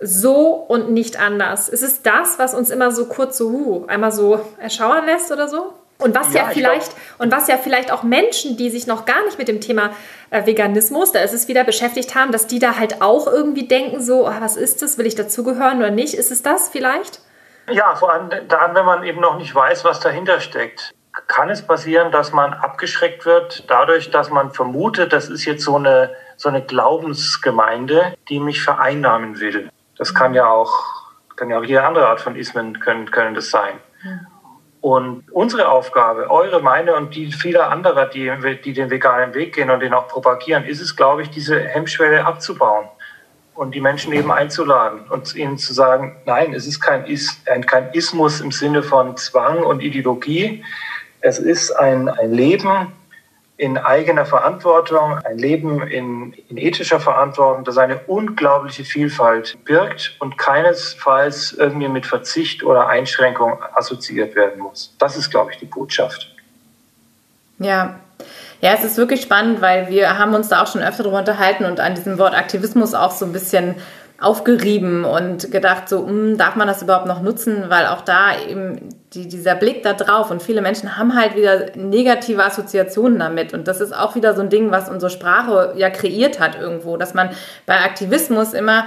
so 0.00 0.52
und 0.52 0.92
nicht 0.92 1.20
anders. 1.20 1.68
Ist 1.68 1.82
es 1.82 2.02
das, 2.02 2.38
was 2.38 2.54
uns 2.54 2.70
immer 2.70 2.90
so 2.90 3.06
kurz 3.06 3.36
so 3.36 3.48
uh, 3.48 3.86
einmal 3.86 4.12
so 4.12 4.40
erschauern 4.58 5.06
lässt 5.06 5.30
oder 5.30 5.48
so? 5.48 5.74
Und 6.00 6.14
was 6.14 6.32
ja, 6.32 6.44
ja 6.44 6.50
vielleicht 6.50 6.94
glaub, 6.94 7.20
und 7.20 7.32
was 7.32 7.48
ja 7.48 7.56
vielleicht 7.56 7.92
auch 7.92 8.04
Menschen, 8.04 8.56
die 8.56 8.70
sich 8.70 8.86
noch 8.86 9.04
gar 9.04 9.24
nicht 9.24 9.36
mit 9.36 9.48
dem 9.48 9.60
Thema 9.60 9.90
äh, 10.30 10.46
Veganismus, 10.46 11.10
da 11.10 11.20
ist 11.20 11.34
es 11.34 11.48
wieder 11.48 11.64
beschäftigt 11.64 12.14
haben, 12.14 12.30
dass 12.30 12.46
die 12.46 12.60
da 12.60 12.76
halt 12.78 13.02
auch 13.02 13.26
irgendwie 13.26 13.66
denken, 13.66 14.00
so, 14.00 14.28
oh, 14.28 14.32
was 14.40 14.56
ist 14.56 14.80
das, 14.80 14.96
will 14.96 15.06
ich 15.06 15.16
dazugehören 15.16 15.78
oder 15.78 15.90
nicht? 15.90 16.14
Ist 16.14 16.30
es 16.30 16.42
das 16.42 16.68
vielleicht? 16.68 17.20
Ja, 17.68 17.96
vor 17.96 18.12
allem 18.12 18.30
dann, 18.48 18.74
wenn 18.74 18.84
man 18.84 19.02
eben 19.02 19.20
noch 19.20 19.36
nicht 19.38 19.52
weiß, 19.52 19.84
was 19.84 19.98
dahinter 19.98 20.40
steckt. 20.40 20.94
Kann 21.26 21.50
es 21.50 21.66
passieren, 21.66 22.12
dass 22.12 22.32
man 22.32 22.54
abgeschreckt 22.54 23.26
wird, 23.26 23.68
dadurch, 23.68 24.10
dass 24.12 24.30
man 24.30 24.52
vermutet, 24.52 25.12
das 25.12 25.28
ist 25.28 25.44
jetzt 25.46 25.64
so 25.64 25.76
eine, 25.76 26.14
so 26.36 26.48
eine 26.48 26.62
Glaubensgemeinde, 26.62 28.14
die 28.28 28.38
mich 28.38 28.62
vereinnahmen 28.62 29.40
will. 29.40 29.68
Das 29.96 30.14
kann 30.14 30.32
ja 30.32 30.46
auch, 30.46 31.08
kann 31.34 31.50
ja 31.50 31.58
auch 31.58 31.64
jede 31.64 31.82
andere 31.82 32.06
Art 32.06 32.20
von 32.20 32.36
Ismen 32.36 32.78
können, 32.78 33.10
können 33.10 33.34
das 33.34 33.50
sein. 33.50 33.74
Mhm. 34.04 34.26
Und 34.80 35.24
unsere 35.32 35.68
Aufgabe, 35.68 36.30
eure, 36.30 36.62
meine 36.62 36.94
und 36.94 37.14
die 37.14 37.32
vieler 37.32 37.70
anderer, 37.70 38.06
die, 38.06 38.30
die 38.64 38.72
den 38.72 38.90
veganen 38.90 39.34
Weg 39.34 39.54
gehen 39.54 39.70
und 39.70 39.80
den 39.80 39.92
auch 39.92 40.06
propagieren, 40.06 40.64
ist 40.64 40.80
es, 40.80 40.94
glaube 40.94 41.22
ich, 41.22 41.30
diese 41.30 41.58
Hemmschwelle 41.58 42.24
abzubauen 42.24 42.86
und 43.54 43.74
die 43.74 43.80
Menschen 43.80 44.12
eben 44.12 44.30
einzuladen 44.30 45.00
und 45.10 45.34
ihnen 45.34 45.58
zu 45.58 45.74
sagen, 45.74 46.16
nein, 46.26 46.54
es 46.54 46.66
ist 46.66 46.80
kein, 46.80 47.06
Is, 47.06 47.42
kein 47.66 47.92
Ismus 47.92 48.40
im 48.40 48.52
Sinne 48.52 48.84
von 48.84 49.16
Zwang 49.16 49.64
und 49.64 49.82
Ideologie. 49.82 50.64
Es 51.20 51.40
ist 51.40 51.72
ein, 51.72 52.08
ein 52.08 52.32
Leben 52.32 52.92
in 53.58 53.76
eigener 53.76 54.24
Verantwortung, 54.24 55.18
ein 55.24 55.36
Leben 55.36 55.82
in, 55.82 56.32
in 56.48 56.56
ethischer 56.56 57.00
Verantwortung, 57.00 57.64
das 57.64 57.76
eine 57.76 57.98
unglaubliche 58.06 58.84
Vielfalt 58.84 59.58
birgt 59.64 60.16
und 60.20 60.38
keinesfalls 60.38 61.52
irgendwie 61.52 61.88
mit 61.88 62.06
Verzicht 62.06 62.62
oder 62.62 62.86
Einschränkung 62.86 63.58
assoziiert 63.74 64.36
werden 64.36 64.60
muss. 64.60 64.94
Das 64.98 65.16
ist, 65.16 65.30
glaube 65.30 65.50
ich, 65.52 65.58
die 65.58 65.66
Botschaft. 65.66 66.32
Ja, 67.58 67.98
ja, 68.60 68.74
es 68.74 68.84
ist 68.84 68.96
wirklich 68.96 69.22
spannend, 69.22 69.60
weil 69.60 69.88
wir 69.88 70.18
haben 70.18 70.34
uns 70.34 70.48
da 70.48 70.62
auch 70.62 70.66
schon 70.68 70.82
öfter 70.82 71.02
darüber 71.02 71.18
unterhalten 71.18 71.64
und 71.64 71.80
an 71.80 71.96
diesem 71.96 72.16
Wort 72.18 72.34
Aktivismus 72.34 72.94
auch 72.94 73.10
so 73.10 73.24
ein 73.24 73.32
bisschen 73.32 73.74
aufgerieben 74.20 75.04
und 75.04 75.52
gedacht, 75.52 75.88
so, 75.88 76.02
mh, 76.02 76.08
hm, 76.08 76.38
darf 76.38 76.56
man 76.56 76.66
das 76.66 76.82
überhaupt 76.82 77.06
noch 77.06 77.22
nutzen? 77.22 77.64
Weil 77.68 77.86
auch 77.86 78.00
da 78.00 78.32
eben 78.48 78.88
die, 79.14 79.28
dieser 79.28 79.54
Blick 79.54 79.82
da 79.84 79.94
drauf 79.94 80.30
und 80.30 80.42
viele 80.42 80.60
Menschen 80.60 80.98
haben 80.98 81.14
halt 81.14 81.36
wieder 81.36 81.76
negative 81.76 82.44
Assoziationen 82.44 83.18
damit. 83.18 83.54
Und 83.54 83.68
das 83.68 83.80
ist 83.80 83.96
auch 83.96 84.16
wieder 84.16 84.34
so 84.34 84.42
ein 84.42 84.50
Ding, 84.50 84.70
was 84.70 84.88
unsere 84.90 85.10
Sprache 85.10 85.74
ja 85.76 85.88
kreiert 85.88 86.40
hat 86.40 86.58
irgendwo, 86.58 86.96
dass 86.96 87.14
man 87.14 87.30
bei 87.64 87.76
Aktivismus 87.76 88.54
immer 88.54 88.86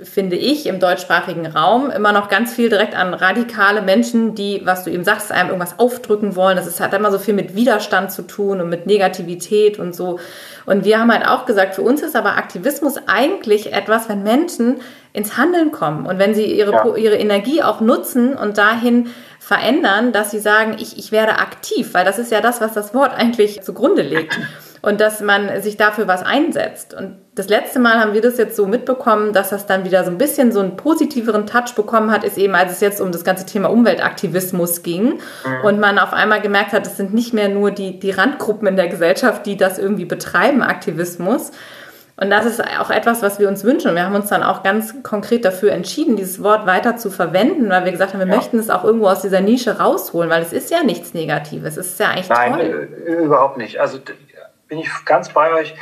finde 0.00 0.36
ich, 0.36 0.66
im 0.66 0.78
deutschsprachigen 0.78 1.46
Raum 1.46 1.90
immer 1.90 2.12
noch 2.12 2.28
ganz 2.28 2.52
viel 2.52 2.68
direkt 2.68 2.94
an 2.94 3.14
radikale 3.14 3.80
Menschen, 3.80 4.34
die, 4.34 4.60
was 4.64 4.84
du 4.84 4.90
eben 4.90 5.04
sagst, 5.04 5.32
einem 5.32 5.48
irgendwas 5.48 5.78
aufdrücken 5.78 6.36
wollen. 6.36 6.56
Das 6.56 6.66
ist, 6.66 6.80
hat 6.80 6.92
immer 6.92 7.10
so 7.10 7.18
viel 7.18 7.32
mit 7.32 7.56
Widerstand 7.56 8.12
zu 8.12 8.22
tun 8.22 8.60
und 8.60 8.68
mit 8.68 8.86
Negativität 8.86 9.78
und 9.78 9.94
so. 9.94 10.20
Und 10.66 10.84
wir 10.84 10.98
haben 10.98 11.10
halt 11.10 11.26
auch 11.26 11.46
gesagt, 11.46 11.74
für 11.74 11.82
uns 11.82 12.02
ist 12.02 12.14
aber 12.14 12.36
Aktivismus 12.36 12.96
eigentlich 13.06 13.72
etwas, 13.72 14.08
wenn 14.10 14.22
Menschen 14.22 14.80
ins 15.14 15.38
Handeln 15.38 15.72
kommen 15.72 16.04
und 16.04 16.18
wenn 16.18 16.34
sie 16.34 16.44
ihre, 16.44 16.72
ja. 16.72 16.96
ihre 16.96 17.16
Energie 17.16 17.62
auch 17.62 17.80
nutzen 17.80 18.34
und 18.34 18.58
dahin 18.58 19.08
verändern, 19.46 20.10
dass 20.10 20.32
sie 20.32 20.40
sagen, 20.40 20.74
ich, 20.76 20.98
ich 20.98 21.12
werde 21.12 21.38
aktiv, 21.38 21.94
weil 21.94 22.04
das 22.04 22.18
ist 22.18 22.32
ja 22.32 22.40
das, 22.40 22.60
was 22.60 22.72
das 22.72 22.94
Wort 22.94 23.14
eigentlich 23.16 23.62
zugrunde 23.62 24.02
legt. 24.02 24.36
Und 24.82 25.00
dass 25.00 25.20
man 25.20 25.62
sich 25.62 25.76
dafür 25.76 26.08
was 26.08 26.24
einsetzt. 26.24 26.94
Und 26.94 27.16
das 27.34 27.48
letzte 27.48 27.78
Mal 27.78 28.00
haben 28.00 28.12
wir 28.12 28.20
das 28.20 28.38
jetzt 28.38 28.56
so 28.56 28.66
mitbekommen, 28.66 29.32
dass 29.32 29.50
das 29.50 29.66
dann 29.66 29.84
wieder 29.84 30.04
so 30.04 30.10
ein 30.10 30.18
bisschen 30.18 30.50
so 30.50 30.58
einen 30.58 30.76
positiveren 30.76 31.46
Touch 31.46 31.74
bekommen 31.76 32.10
hat, 32.10 32.24
ist 32.24 32.38
eben, 32.38 32.56
als 32.56 32.72
es 32.72 32.80
jetzt 32.80 33.00
um 33.00 33.12
das 33.12 33.22
ganze 33.22 33.46
Thema 33.46 33.70
Umweltaktivismus 33.70 34.82
ging. 34.82 35.20
Und 35.62 35.78
man 35.78 36.00
auf 36.00 36.12
einmal 36.12 36.40
gemerkt 36.40 36.72
hat, 36.72 36.86
es 36.86 36.96
sind 36.96 37.14
nicht 37.14 37.32
mehr 37.32 37.48
nur 37.48 37.70
die, 37.70 38.00
die 38.00 38.10
Randgruppen 38.10 38.66
in 38.66 38.76
der 38.76 38.88
Gesellschaft, 38.88 39.46
die 39.46 39.56
das 39.56 39.78
irgendwie 39.78 40.06
betreiben, 40.06 40.62
Aktivismus, 40.62 41.52
und 42.18 42.30
das 42.30 42.46
ist 42.46 42.62
auch 42.80 42.90
etwas, 42.90 43.20
was 43.22 43.38
wir 43.38 43.46
uns 43.48 43.62
wünschen. 43.62 43.94
Wir 43.94 44.04
haben 44.04 44.14
uns 44.14 44.30
dann 44.30 44.42
auch 44.42 44.62
ganz 44.62 45.02
konkret 45.02 45.44
dafür 45.44 45.72
entschieden, 45.72 46.16
dieses 46.16 46.42
Wort 46.42 46.66
weiter 46.66 46.96
zu 46.96 47.10
verwenden, 47.10 47.68
weil 47.68 47.84
wir 47.84 47.92
gesagt 47.92 48.14
haben, 48.14 48.20
wir 48.20 48.28
ja. 48.28 48.34
möchten 48.34 48.58
es 48.58 48.70
auch 48.70 48.84
irgendwo 48.84 49.08
aus 49.08 49.20
dieser 49.20 49.42
Nische 49.42 49.78
rausholen, 49.78 50.30
weil 50.30 50.40
es 50.40 50.52
ist 50.52 50.70
ja 50.70 50.82
nichts 50.82 51.12
Negatives. 51.12 51.76
Es 51.76 51.88
ist 51.88 52.00
ja 52.00 52.08
eigentlich 52.08 52.28
Nein, 52.30 52.52
toll. 52.52 52.88
Nein, 53.04 53.24
überhaupt 53.24 53.58
nicht. 53.58 53.78
Also 53.80 53.98
bin 54.68 54.78
ich 54.78 54.88
ganz 55.04 55.28
bei 55.28 55.52
euch. 55.52 55.74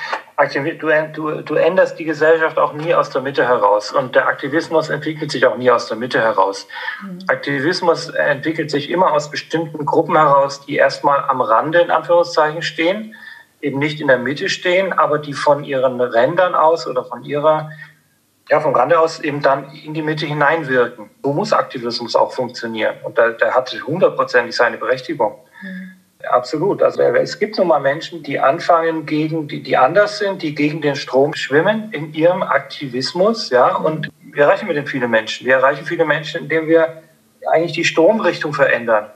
Du, 0.81 1.07
du, 1.13 1.43
du 1.43 1.55
änderst 1.55 1.99
die 2.01 2.05
Gesellschaft 2.05 2.59
auch 2.59 2.73
nie 2.73 2.93
aus 2.93 3.11
der 3.11 3.23
Mitte 3.23 3.47
heraus. 3.47 3.93
Und 3.93 4.17
der 4.17 4.27
Aktivismus 4.27 4.91
entwickelt 4.91 5.31
sich 5.31 5.47
auch 5.47 5.57
nie 5.57 5.71
aus 5.71 5.87
der 5.87 5.97
Mitte 5.97 6.21
heraus. 6.21 6.67
Mhm. 7.03 7.21
Aktivismus 7.29 8.09
entwickelt 8.09 8.73
sich 8.73 8.91
immer 8.91 9.13
aus 9.13 9.31
bestimmten 9.31 9.87
Gruppen 9.87 10.17
heraus, 10.17 10.67
die 10.67 10.75
erstmal 10.75 11.21
am 11.29 11.41
Rande 11.41 11.81
in 11.81 11.93
Anführungszeichen 11.93 12.63
stehen, 12.63 13.15
eben 13.65 13.79
nicht 13.79 14.01
in 14.01 14.09
der 14.09 14.19
Mitte 14.19 14.49
stehen, 14.49 14.93
aber 14.93 15.19
die 15.19 15.33
von 15.33 15.65
ihren 15.65 16.01
Rändern 16.01 16.55
aus 16.55 16.87
oder 16.87 17.05
von 17.05 17.25
ihrer, 17.25 17.71
ja, 18.51 18.61
vom 18.61 18.75
Rande 18.75 19.01
aus 19.01 19.21
eben 19.21 19.41
dann 19.41 19.73
in 19.73 19.95
die 19.95 20.03
Mitte 20.03 20.27
hineinwirken. 20.27 21.09
So 21.23 21.33
muss 21.33 21.53
Aktivismus 21.53 22.15
auch 22.15 22.33
funktionieren. 22.33 22.97
Und 23.03 23.17
der, 23.17 23.31
der 23.31 23.55
hat 23.55 23.75
hundertprozentig 23.87 24.55
seine 24.55 24.77
Berechtigung. 24.77 25.39
Mhm. 25.63 25.93
Absolut. 26.31 26.83
Also 26.83 27.03
es 27.03 27.39
gibt 27.39 27.59
nun 27.59 27.69
mal 27.69 27.81
Menschen, 27.81 28.23
die 28.23 28.39
anfangen 28.39 29.05
gegen, 29.05 29.49
die, 29.49 29.63
die 29.63 29.77
anders 29.77 30.19
sind, 30.19 30.43
die 30.43 30.55
gegen 30.55 30.81
den 30.81 30.97
Strom 30.97 31.35
schwimmen 31.35 31.91
in 31.93 32.15
ihrem 32.15 32.43
Aktivismus, 32.43 33.51
ja. 33.51 33.77
Und 33.77 34.11
wir 34.21 34.45
erreichen 34.45 34.67
mit 34.67 34.77
den 34.77 34.87
vielen 34.87 35.11
Menschen. 35.11 35.47
Wir 35.47 35.57
erreichen 35.57 35.85
viele 35.85 36.05
Menschen, 36.05 36.43
indem 36.43 36.67
wir 36.67 37.03
eigentlich 37.51 37.73
die 37.73 37.85
Stromrichtung 37.85 38.55
verändern. 38.55 39.11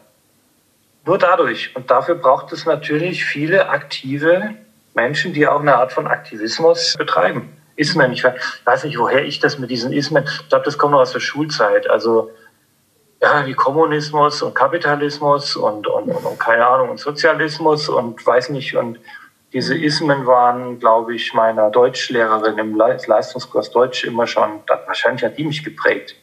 Nur 1.09 1.17
dadurch. 1.17 1.75
Und 1.75 1.91
dafür 1.91 2.17
braucht 2.17 2.53
es 2.53 2.67
natürlich 2.67 3.25
viele 3.25 3.71
aktive 3.71 4.51
Menschen, 4.93 5.33
die 5.33 5.49
auch 5.49 5.61
eine 5.61 5.75
Art 5.75 5.91
von 5.91 6.07
Aktivismus 6.07 6.97
betreiben. 6.99 7.57
Ismen. 7.77 8.13
Ich 8.13 8.25
weiß 8.25 8.85
nicht, 8.85 8.99
woher 8.99 9.25
ich 9.25 9.41
das 9.41 9.59
mit 9.59 9.71
diesen 9.71 9.91
Ismen. 9.91 10.25
Ich 10.27 10.51
glaube, 10.51 10.67
das 10.67 10.77
kommt 10.77 10.93
noch 10.93 11.01
aus 11.01 11.13
der 11.13 11.21
Schulzeit. 11.21 11.89
Also 11.89 12.31
ja, 13.23 13.47
wie 13.47 13.55
Kommunismus 13.55 14.43
und 14.43 14.55
Kapitalismus 14.55 15.57
und, 15.57 15.87
und, 15.87 16.11
und, 16.11 16.27
und, 16.27 16.39
keine 16.39 16.67
Ahnung 16.67 16.91
und 16.91 17.01
Sozialismus 17.01 17.89
und 17.89 18.25
weiß 18.27 18.51
nicht 18.51 18.77
und 18.77 19.01
diese 19.55 19.75
Ismen 19.75 20.27
waren, 20.27 20.79
glaube 20.79 21.15
ich, 21.15 21.33
meiner 21.33 21.71
Deutschlehrerin 21.71 22.59
im 22.59 22.77
Leistungskurs 22.77 23.71
Deutsch 23.71 24.05
immer 24.05 24.27
schon, 24.27 24.61
wahrscheinlich 24.87 25.25
hat 25.25 25.39
die 25.39 25.45
mich 25.45 25.65
geprägt. 25.65 26.17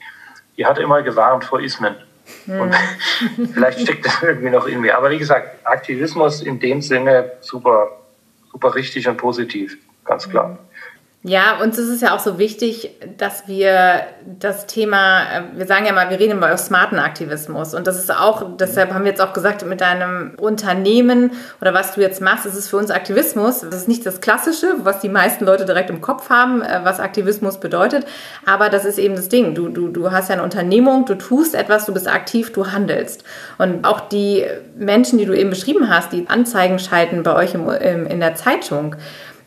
Die 0.57 0.65
hat 0.67 0.77
immer 0.77 1.01
gewarnt 1.01 1.43
vor 1.43 1.59
Ismen. 1.59 1.95
Hm. 2.45 2.61
Und 2.61 2.75
vielleicht 3.53 3.81
steckt 3.81 4.05
das 4.05 4.21
irgendwie 4.21 4.49
noch 4.49 4.67
in 4.67 4.81
mir. 4.81 4.97
Aber 4.97 5.11
wie 5.11 5.17
gesagt, 5.17 5.65
Aktivismus 5.65 6.41
in 6.41 6.59
dem 6.59 6.81
Sinne 6.81 7.33
super, 7.41 8.01
super 8.51 8.75
richtig 8.75 9.07
und 9.07 9.17
positiv, 9.17 9.77
ganz 10.03 10.29
klar. 10.29 10.57
Ja, 11.27 11.57
uns 11.59 11.79
ist 11.79 11.89
es 11.89 12.01
ja 12.01 12.13
auch 12.13 12.19
so 12.19 12.37
wichtig, 12.37 12.91
dass 13.17 13.47
wir 13.47 14.01
das 14.39 14.67
Thema, 14.67 15.23
äh, 15.23 15.41
wir 15.55 15.65
sagen 15.65 15.87
ja 15.87 15.91
mal, 15.91 16.11
wir 16.11 16.19
reden 16.19 16.37
über 16.37 16.55
smarten 16.55 16.99
Aktivismus. 16.99 17.73
Und 17.73 17.87
das 17.87 17.97
ist 17.97 18.11
auch, 18.11 18.45
deshalb 18.59 18.93
haben 18.93 19.05
wir 19.05 19.09
jetzt 19.09 19.21
auch 19.21 19.33
gesagt, 19.33 19.65
mit 19.65 19.81
deinem 19.81 20.35
Unternehmen 20.39 21.31
oder 21.61 21.73
was 21.73 21.95
du 21.95 22.01
jetzt 22.01 22.21
machst, 22.21 22.45
ist 22.45 22.53
es 22.53 22.69
für 22.69 22.77
uns 22.77 22.91
Aktivismus. 22.91 23.61
Das 23.61 23.73
ist 23.73 23.87
nicht 23.87 24.05
das 24.05 24.21
Klassische, 24.21 24.67
was 24.83 24.99
die 24.99 25.09
meisten 25.09 25.45
Leute 25.45 25.65
direkt 25.65 25.89
im 25.89 25.99
Kopf 25.99 26.29
haben, 26.29 26.61
äh, 26.61 26.81
was 26.83 26.99
Aktivismus 26.99 27.59
bedeutet. 27.59 28.05
Aber 28.45 28.69
das 28.69 28.85
ist 28.85 28.99
eben 28.99 29.15
das 29.15 29.27
Ding. 29.27 29.55
Du, 29.55 29.69
du, 29.69 29.87
du 29.87 30.11
hast 30.11 30.29
ja 30.29 30.33
eine 30.33 30.43
Unternehmung, 30.43 31.07
du 31.07 31.15
tust 31.15 31.55
etwas, 31.55 31.87
du 31.87 31.93
bist 31.95 32.07
aktiv, 32.07 32.53
du 32.53 32.71
handelst. 32.71 33.23
Und 33.57 33.83
auch 33.83 34.01
die 34.01 34.45
Menschen, 34.77 35.17
die 35.17 35.25
du 35.25 35.35
eben 35.35 35.49
beschrieben 35.49 35.89
hast, 35.89 36.11
die 36.11 36.29
Anzeigen 36.29 36.77
schalten 36.77 37.23
bei 37.23 37.35
euch 37.35 37.55
im, 37.55 37.67
im, 37.67 38.05
in 38.05 38.19
der 38.19 38.35
Zeitung, 38.35 38.95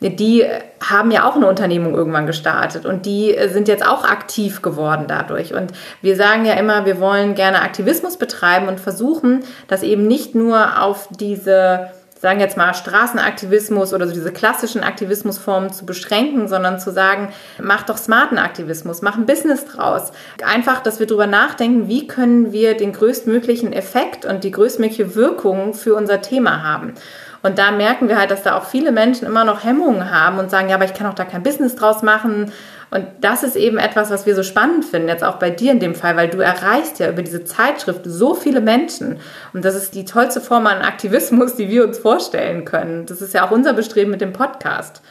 die 0.01 0.45
haben 0.81 1.11
ja 1.11 1.27
auch 1.27 1.35
eine 1.35 1.47
Unternehmung 1.47 1.93
irgendwann 1.93 2.25
gestartet 2.25 2.85
und 2.85 3.05
die 3.05 3.35
sind 3.51 3.67
jetzt 3.67 3.85
auch 3.85 4.05
aktiv 4.05 4.61
geworden 4.61 5.05
dadurch. 5.07 5.53
Und 5.53 5.73
wir 6.01 6.15
sagen 6.15 6.45
ja 6.45 6.53
immer, 6.53 6.85
wir 6.85 6.99
wollen 6.99 7.35
gerne 7.35 7.61
Aktivismus 7.61 8.17
betreiben 8.17 8.67
und 8.67 8.79
versuchen, 8.79 9.43
das 9.67 9.83
eben 9.83 10.07
nicht 10.07 10.35
nur 10.35 10.81
auf 10.81 11.09
diese 11.19 11.91
sagen 12.21 12.41
jetzt 12.41 12.57
mal 12.57 12.73
Straßenaktivismus 12.73 13.93
oder 13.93 14.05
so 14.05 14.13
diese 14.13 14.33
klassischen 14.33 14.83
Aktivismusformen 14.83 15.71
zu 15.71 15.85
beschränken, 15.85 16.49
sondern 16.49 16.79
zu 16.79 16.91
sagen, 16.91 17.29
mach 17.61 17.83
doch 17.83 17.97
smarten 17.97 18.37
Aktivismus, 18.37 19.01
mach 19.01 19.17
ein 19.17 19.25
Business 19.25 19.65
draus. 19.65 20.11
Einfach, 20.43 20.81
dass 20.83 20.99
wir 20.99 21.07
darüber 21.07 21.27
nachdenken, 21.27 21.87
wie 21.87 22.07
können 22.07 22.51
wir 22.51 22.75
den 22.75 22.91
größtmöglichen 22.91 23.71
Effekt 23.71 24.25
und 24.25 24.43
die 24.43 24.51
größtmögliche 24.51 25.15
Wirkung 25.15 25.73
für 25.73 25.95
unser 25.95 26.21
Thema 26.21 26.61
haben. 26.61 26.93
Und 27.41 27.57
da 27.57 27.71
merken 27.71 28.09
wir 28.09 28.17
halt, 28.17 28.31
dass 28.31 28.43
da 28.43 28.57
auch 28.57 28.65
viele 28.65 28.91
Menschen 28.91 29.25
immer 29.25 29.45
noch 29.45 29.63
Hemmungen 29.63 30.11
haben 30.11 30.39
und 30.39 30.49
sagen, 30.51 30.69
ja, 30.69 30.75
aber 30.75 30.85
ich 30.85 30.93
kann 30.93 31.07
auch 31.07 31.13
da 31.13 31.25
kein 31.25 31.43
Business 31.43 31.75
draus 31.75 32.01
machen. 32.01 32.51
Und 32.91 33.05
das 33.21 33.43
ist 33.43 33.55
eben 33.55 33.77
etwas, 33.77 34.09
was 34.09 34.25
wir 34.25 34.35
so 34.35 34.43
spannend 34.43 34.83
finden, 34.83 35.09
jetzt 35.09 35.23
auch 35.23 35.35
bei 35.35 35.51
dir 35.51 35.71
in 35.71 35.79
dem 35.79 35.93
Fall, 35.93 36.15
weil 36.17 36.29
du 36.29 36.39
erreichst 36.39 36.99
ja 36.99 37.09
über 37.09 37.21
diese 37.21 37.43
Zeitschrift 37.43 38.01
so 38.03 38.33
viele 38.33 38.61
Menschen. 38.61 39.19
Und 39.53 39.63
das 39.63 39.75
ist 39.75 39.93
die 39.93 40.05
tollste 40.05 40.41
Form 40.41 40.65
an 40.65 40.81
Aktivismus, 40.81 41.55
die 41.55 41.69
wir 41.69 41.83
uns 41.83 41.99
vorstellen 41.99 42.65
können. 42.65 43.05
Das 43.05 43.21
ist 43.21 43.33
ja 43.33 43.45
auch 43.45 43.51
unser 43.51 43.73
Bestreben 43.73 44.11
mit 44.11 44.21
dem 44.21 44.33
Podcast. 44.33 45.01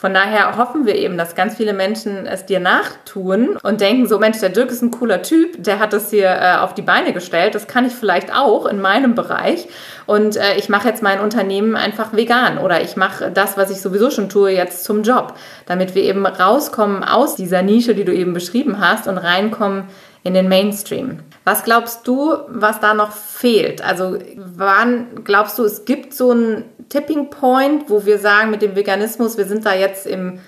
Von 0.00 0.14
daher 0.14 0.56
hoffen 0.56 0.86
wir 0.86 0.94
eben, 0.94 1.18
dass 1.18 1.34
ganz 1.34 1.56
viele 1.56 1.74
Menschen 1.74 2.26
es 2.26 2.46
dir 2.46 2.58
nachtun 2.58 3.58
und 3.62 3.82
denken 3.82 4.08
so, 4.08 4.18
Mensch, 4.18 4.38
der 4.38 4.48
Dirk 4.48 4.70
ist 4.70 4.80
ein 4.80 4.90
cooler 4.90 5.20
Typ, 5.20 5.62
der 5.62 5.78
hat 5.78 5.92
das 5.92 6.08
hier 6.08 6.26
äh, 6.26 6.56
auf 6.56 6.72
die 6.72 6.80
Beine 6.80 7.12
gestellt, 7.12 7.54
das 7.54 7.66
kann 7.66 7.84
ich 7.84 7.92
vielleicht 7.92 8.34
auch 8.34 8.64
in 8.64 8.80
meinem 8.80 9.14
Bereich. 9.14 9.68
Und 10.06 10.38
äh, 10.38 10.56
ich 10.56 10.70
mache 10.70 10.88
jetzt 10.88 11.02
mein 11.02 11.20
Unternehmen 11.20 11.76
einfach 11.76 12.14
vegan 12.14 12.56
oder 12.56 12.80
ich 12.80 12.96
mache 12.96 13.30
das, 13.30 13.58
was 13.58 13.70
ich 13.70 13.82
sowieso 13.82 14.10
schon 14.10 14.30
tue, 14.30 14.52
jetzt 14.52 14.84
zum 14.84 15.02
Job, 15.02 15.34
damit 15.66 15.94
wir 15.94 16.02
eben 16.02 16.24
rauskommen 16.24 17.04
aus 17.04 17.36
dieser 17.36 17.60
Nische, 17.60 17.94
die 17.94 18.06
du 18.06 18.14
eben 18.14 18.32
beschrieben 18.32 18.80
hast 18.80 19.06
und 19.06 19.18
reinkommen 19.18 19.84
in 20.22 20.34
den 20.34 20.48
Mainstream. 20.48 21.20
Was 21.44 21.64
glaubst 21.64 22.06
du, 22.06 22.34
was 22.48 22.80
da 22.80 22.94
noch 22.94 23.12
fehlt? 23.12 23.82
Also 23.82 24.18
wann 24.36 25.24
glaubst 25.24 25.58
du, 25.58 25.64
es 25.64 25.84
gibt 25.84 26.12
so 26.12 26.30
einen 26.30 26.64
Tipping 26.88 27.30
Point, 27.30 27.88
wo 27.88 28.04
wir 28.04 28.18
sagen 28.18 28.50
mit 28.50 28.62
dem 28.62 28.76
Veganismus, 28.76 29.38
wir 29.38 29.46
sind 29.46 29.64
da 29.64 29.74
jetzt 29.74 30.06
im 30.06 30.40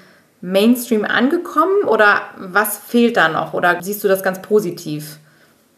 Mainstream 0.42 1.04
angekommen 1.04 1.84
oder 1.86 2.20
was 2.36 2.76
fehlt 2.76 3.16
da 3.16 3.28
noch? 3.28 3.54
Oder 3.54 3.80
siehst 3.80 4.04
du 4.04 4.08
das 4.08 4.22
ganz 4.22 4.42
positiv? 4.42 5.18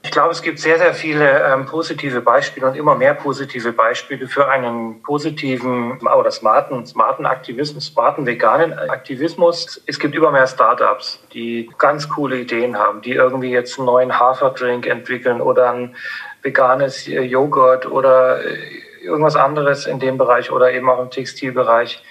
Ich 0.04 0.10
glaube, 0.10 0.32
es 0.32 0.42
gibt 0.42 0.58
sehr, 0.58 0.76
sehr 0.76 0.92
viele 0.92 1.42
ähm, 1.50 1.64
positive 1.64 2.20
Beispiele 2.20 2.66
und 2.66 2.76
immer 2.76 2.94
mehr 2.94 3.14
positive 3.14 3.72
Beispiele 3.72 4.28
für 4.28 4.46
einen 4.48 5.02
positiven 5.02 5.98
oder 5.98 6.30
smarten, 6.30 6.84
smarten 6.84 7.24
Aktivismus, 7.24 7.86
smarten 7.86 8.26
veganen 8.26 8.78
Aktivismus. 8.90 9.82
Es 9.86 9.98
gibt 9.98 10.14
immer 10.14 10.30
mehr 10.30 10.46
Startups, 10.46 11.20
die 11.32 11.70
ganz 11.78 12.06
coole 12.06 12.38
Ideen 12.38 12.78
haben, 12.78 13.00
die 13.00 13.12
irgendwie 13.12 13.50
jetzt 13.50 13.78
einen 13.78 13.86
neuen 13.86 14.20
Haferdrink 14.20 14.86
entwickeln 14.86 15.40
oder 15.40 15.72
ein 15.72 15.96
veganes 16.42 17.08
äh, 17.08 17.22
Joghurt 17.22 17.86
oder 17.86 18.44
äh, 18.44 18.58
irgendwas 19.02 19.36
anderes 19.36 19.86
in 19.86 20.00
dem 20.00 20.18
Bereich 20.18 20.50
oder 20.52 20.70
eben 20.70 20.88
auch 20.90 21.00
im 21.00 21.10
Textilbereich 21.10 22.02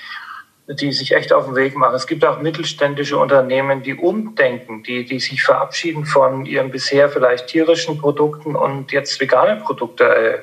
die 0.67 0.93
sich 0.93 1.13
echt 1.13 1.33
auf 1.33 1.45
den 1.45 1.55
Weg 1.55 1.75
machen. 1.75 1.95
Es 1.95 2.07
gibt 2.07 2.23
auch 2.23 2.39
mittelständische 2.39 3.17
Unternehmen, 3.17 3.83
die 3.83 3.95
umdenken, 3.95 4.83
die, 4.83 5.03
die 5.03 5.19
sich 5.19 5.43
verabschieden 5.43 6.05
von 6.05 6.45
ihren 6.45 6.71
bisher 6.71 7.09
vielleicht 7.09 7.47
tierischen 7.47 7.97
Produkten 7.97 8.55
und 8.55 8.91
jetzt 8.91 9.19
vegane 9.19 9.57
Produkte 9.57 10.03
äh, 10.03 10.39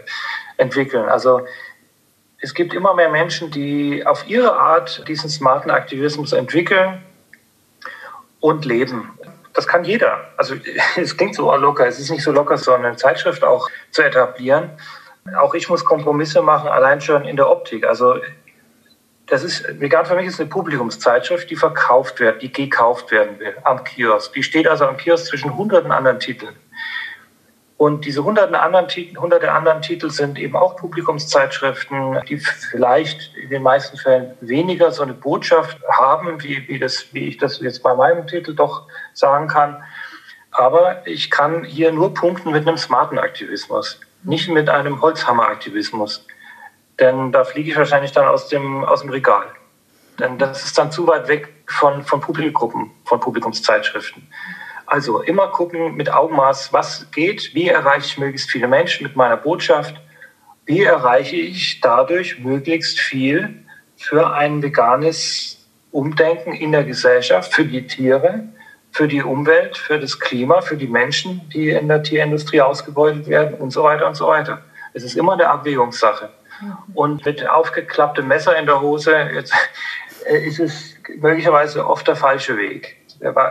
entwickeln. 0.59 1.09
Also 1.09 1.41
es 2.43 2.55
gibt 2.55 2.75
immer 2.75 2.95
mehr 2.95 3.09
Menschen, 3.09 3.51
die 3.51 4.05
auf 4.07 4.29
ihre 4.29 4.59
Art 4.59 5.07
diesen 5.09 5.31
smarten 5.31 5.71
Aktivismus 5.71 6.33
entwickeln 6.33 7.03
und 8.41 8.67
leben. 8.67 9.11
Das 9.55 9.67
kann 9.67 9.85
jeder. 9.85 10.31
Also 10.37 10.55
es 10.97 11.17
klingt 11.17 11.35
so 11.35 11.55
locker, 11.57 11.87
es 11.87 11.99
ist 11.99 12.11
nicht 12.11 12.23
so 12.23 12.33
locker, 12.33 12.59
so 12.59 12.73
eine 12.73 12.95
Zeitschrift 12.97 13.43
auch 13.43 13.71
zu 13.91 14.03
etablieren. 14.03 14.71
Auch 15.39 15.55
ich 15.55 15.69
muss 15.69 15.85
Kompromisse 15.85 16.43
machen, 16.43 16.69
allein 16.69 17.01
schon 17.01 17.25
in 17.25 17.37
der 17.37 17.49
Optik. 17.51 17.87
Also 17.87 18.17
das 19.31 19.45
ist, 19.45 19.81
vegan 19.81 20.05
für 20.05 20.17
mich 20.17 20.27
ist 20.27 20.41
eine 20.41 20.49
Publikumszeitschrift, 20.49 21.49
die 21.49 21.57
verkauft 21.57 22.21
wird, 22.21 22.43
die 22.43 22.53
gekauft 22.53 23.11
werden 23.13 23.39
will 23.39 23.57
am 23.63 23.85
Kiosk. 23.85 24.33
Die 24.35 24.43
steht 24.43 24.67
also 24.67 24.87
am 24.87 24.97
Kiosk 24.97 25.27
zwischen 25.27 25.57
hunderten 25.57 25.93
anderen 25.93 26.19
Titeln. 26.19 26.57
Und 27.77 28.05
diese 28.05 28.25
hunderten 28.25 28.57
anderen 28.57 28.89
Titel, 28.89 29.19
hunderte 29.19 29.51
anderen 29.53 29.81
Titel 29.81 30.11
sind 30.11 30.39
eben 30.39 30.55
auch 30.55 30.77
Publikumszeitschriften, 30.77 32.21
die 32.29 32.37
vielleicht 32.37 33.35
in 33.37 33.49
den 33.49 33.63
meisten 33.63 33.97
Fällen 33.97 34.35
weniger 34.43 34.91
so 34.91 35.03
eine 35.03 35.15
Botschaft 35.15 35.79
haben, 35.89 36.43
wie, 36.43 36.69
wie, 36.69 36.79
das, 36.79 37.15
wie 37.15 37.29
ich 37.29 37.39
das 37.39 37.59
jetzt 37.61 37.83
bei 37.83 37.95
meinem 37.95 38.27
Titel 38.27 38.55
doch 38.55 38.87
sagen 39.15 39.49
kann. 39.49 39.83
Aber 40.51 41.07
ich 41.07 41.31
kann 41.31 41.65
hier 41.65 41.91
nur 41.93 42.13
punkten 42.13 42.51
mit 42.51 42.69
einem 42.69 42.77
smarten 42.77 43.19
Aktivismus, 43.19 43.99
nicht 44.25 44.51
mit 44.51 44.69
einem 44.69 45.01
Holzhammer-Aktivismus. 45.01 46.27
Denn 47.01 47.33
da 47.33 47.45
fliege 47.45 47.71
ich 47.71 47.77
wahrscheinlich 47.77 48.13
dann 48.13 48.27
aus 48.27 48.49
dem, 48.49 48.85
aus 48.85 49.01
dem 49.01 49.11
Regal. 49.11 49.47
Denn 50.19 50.39
das 50.39 50.65
ist 50.65 50.77
dann 50.77 50.93
zu 50.93 51.07
weit 51.07 51.29
weg 51.29 51.49
von, 51.67 52.05
von 52.05 52.21
Publikumgruppen, 52.21 52.91
von 53.05 53.21
Publikumszeitschriften. 53.21 54.29
Also 54.87 55.23
immer 55.23 55.49
gucken 55.49 55.97
mit 55.97 56.13
Augenmaß, 56.13 56.73
was 56.73 57.11
geht, 57.11 57.55
wie 57.55 57.69
erreiche 57.69 58.07
ich 58.07 58.19
möglichst 58.19 58.51
viele 58.51 58.69
Menschen 58.69 59.05
mit 59.05 59.17
meiner 59.17 59.37
Botschaft, 59.37 59.95
wie 60.67 60.83
erreiche 60.83 61.37
ich 61.37 61.81
dadurch 61.81 62.39
möglichst 62.41 63.01
viel 63.01 63.65
für 63.97 64.33
ein 64.33 64.63
veganes 64.63 65.67
Umdenken 65.91 66.53
in 66.53 66.73
der 66.73 66.85
Gesellschaft, 66.85 67.55
für 67.55 67.65
die 67.65 67.87
Tiere, 67.87 68.45
für 68.93 69.09
die 69.09 69.23
Umwelt, 69.23 69.77
für 69.77 69.99
das 69.99 70.19
Klima, 70.19 70.61
für 70.61 70.77
die 70.77 70.87
Menschen, 70.87 71.49
die 71.51 71.71
in 71.71 71.89
der 71.89 72.03
Tierindustrie 72.03 72.61
ausgebeutet 72.61 73.29
werden 73.29 73.59
und 73.59 73.71
so 73.71 73.85
weiter 73.85 74.07
und 74.07 74.17
so 74.17 74.27
weiter. 74.27 74.63
Es 74.93 75.05
ist 75.05 75.17
immer 75.17 75.35
eine 75.35 75.49
Abwägungssache. 75.49 76.31
Und 76.95 77.25
mit 77.25 77.49
aufgeklapptem 77.49 78.27
Messer 78.27 78.57
in 78.57 78.67
der 78.67 78.81
Hose 78.81 79.17
jetzt, 79.35 79.55
äh, 80.27 80.39
ist 80.47 80.61
es 80.61 80.97
möglicherweise 81.19 81.87
oft 81.87 82.07
der 82.07 82.17
falsche 82.17 82.57
Weg. 82.57 82.97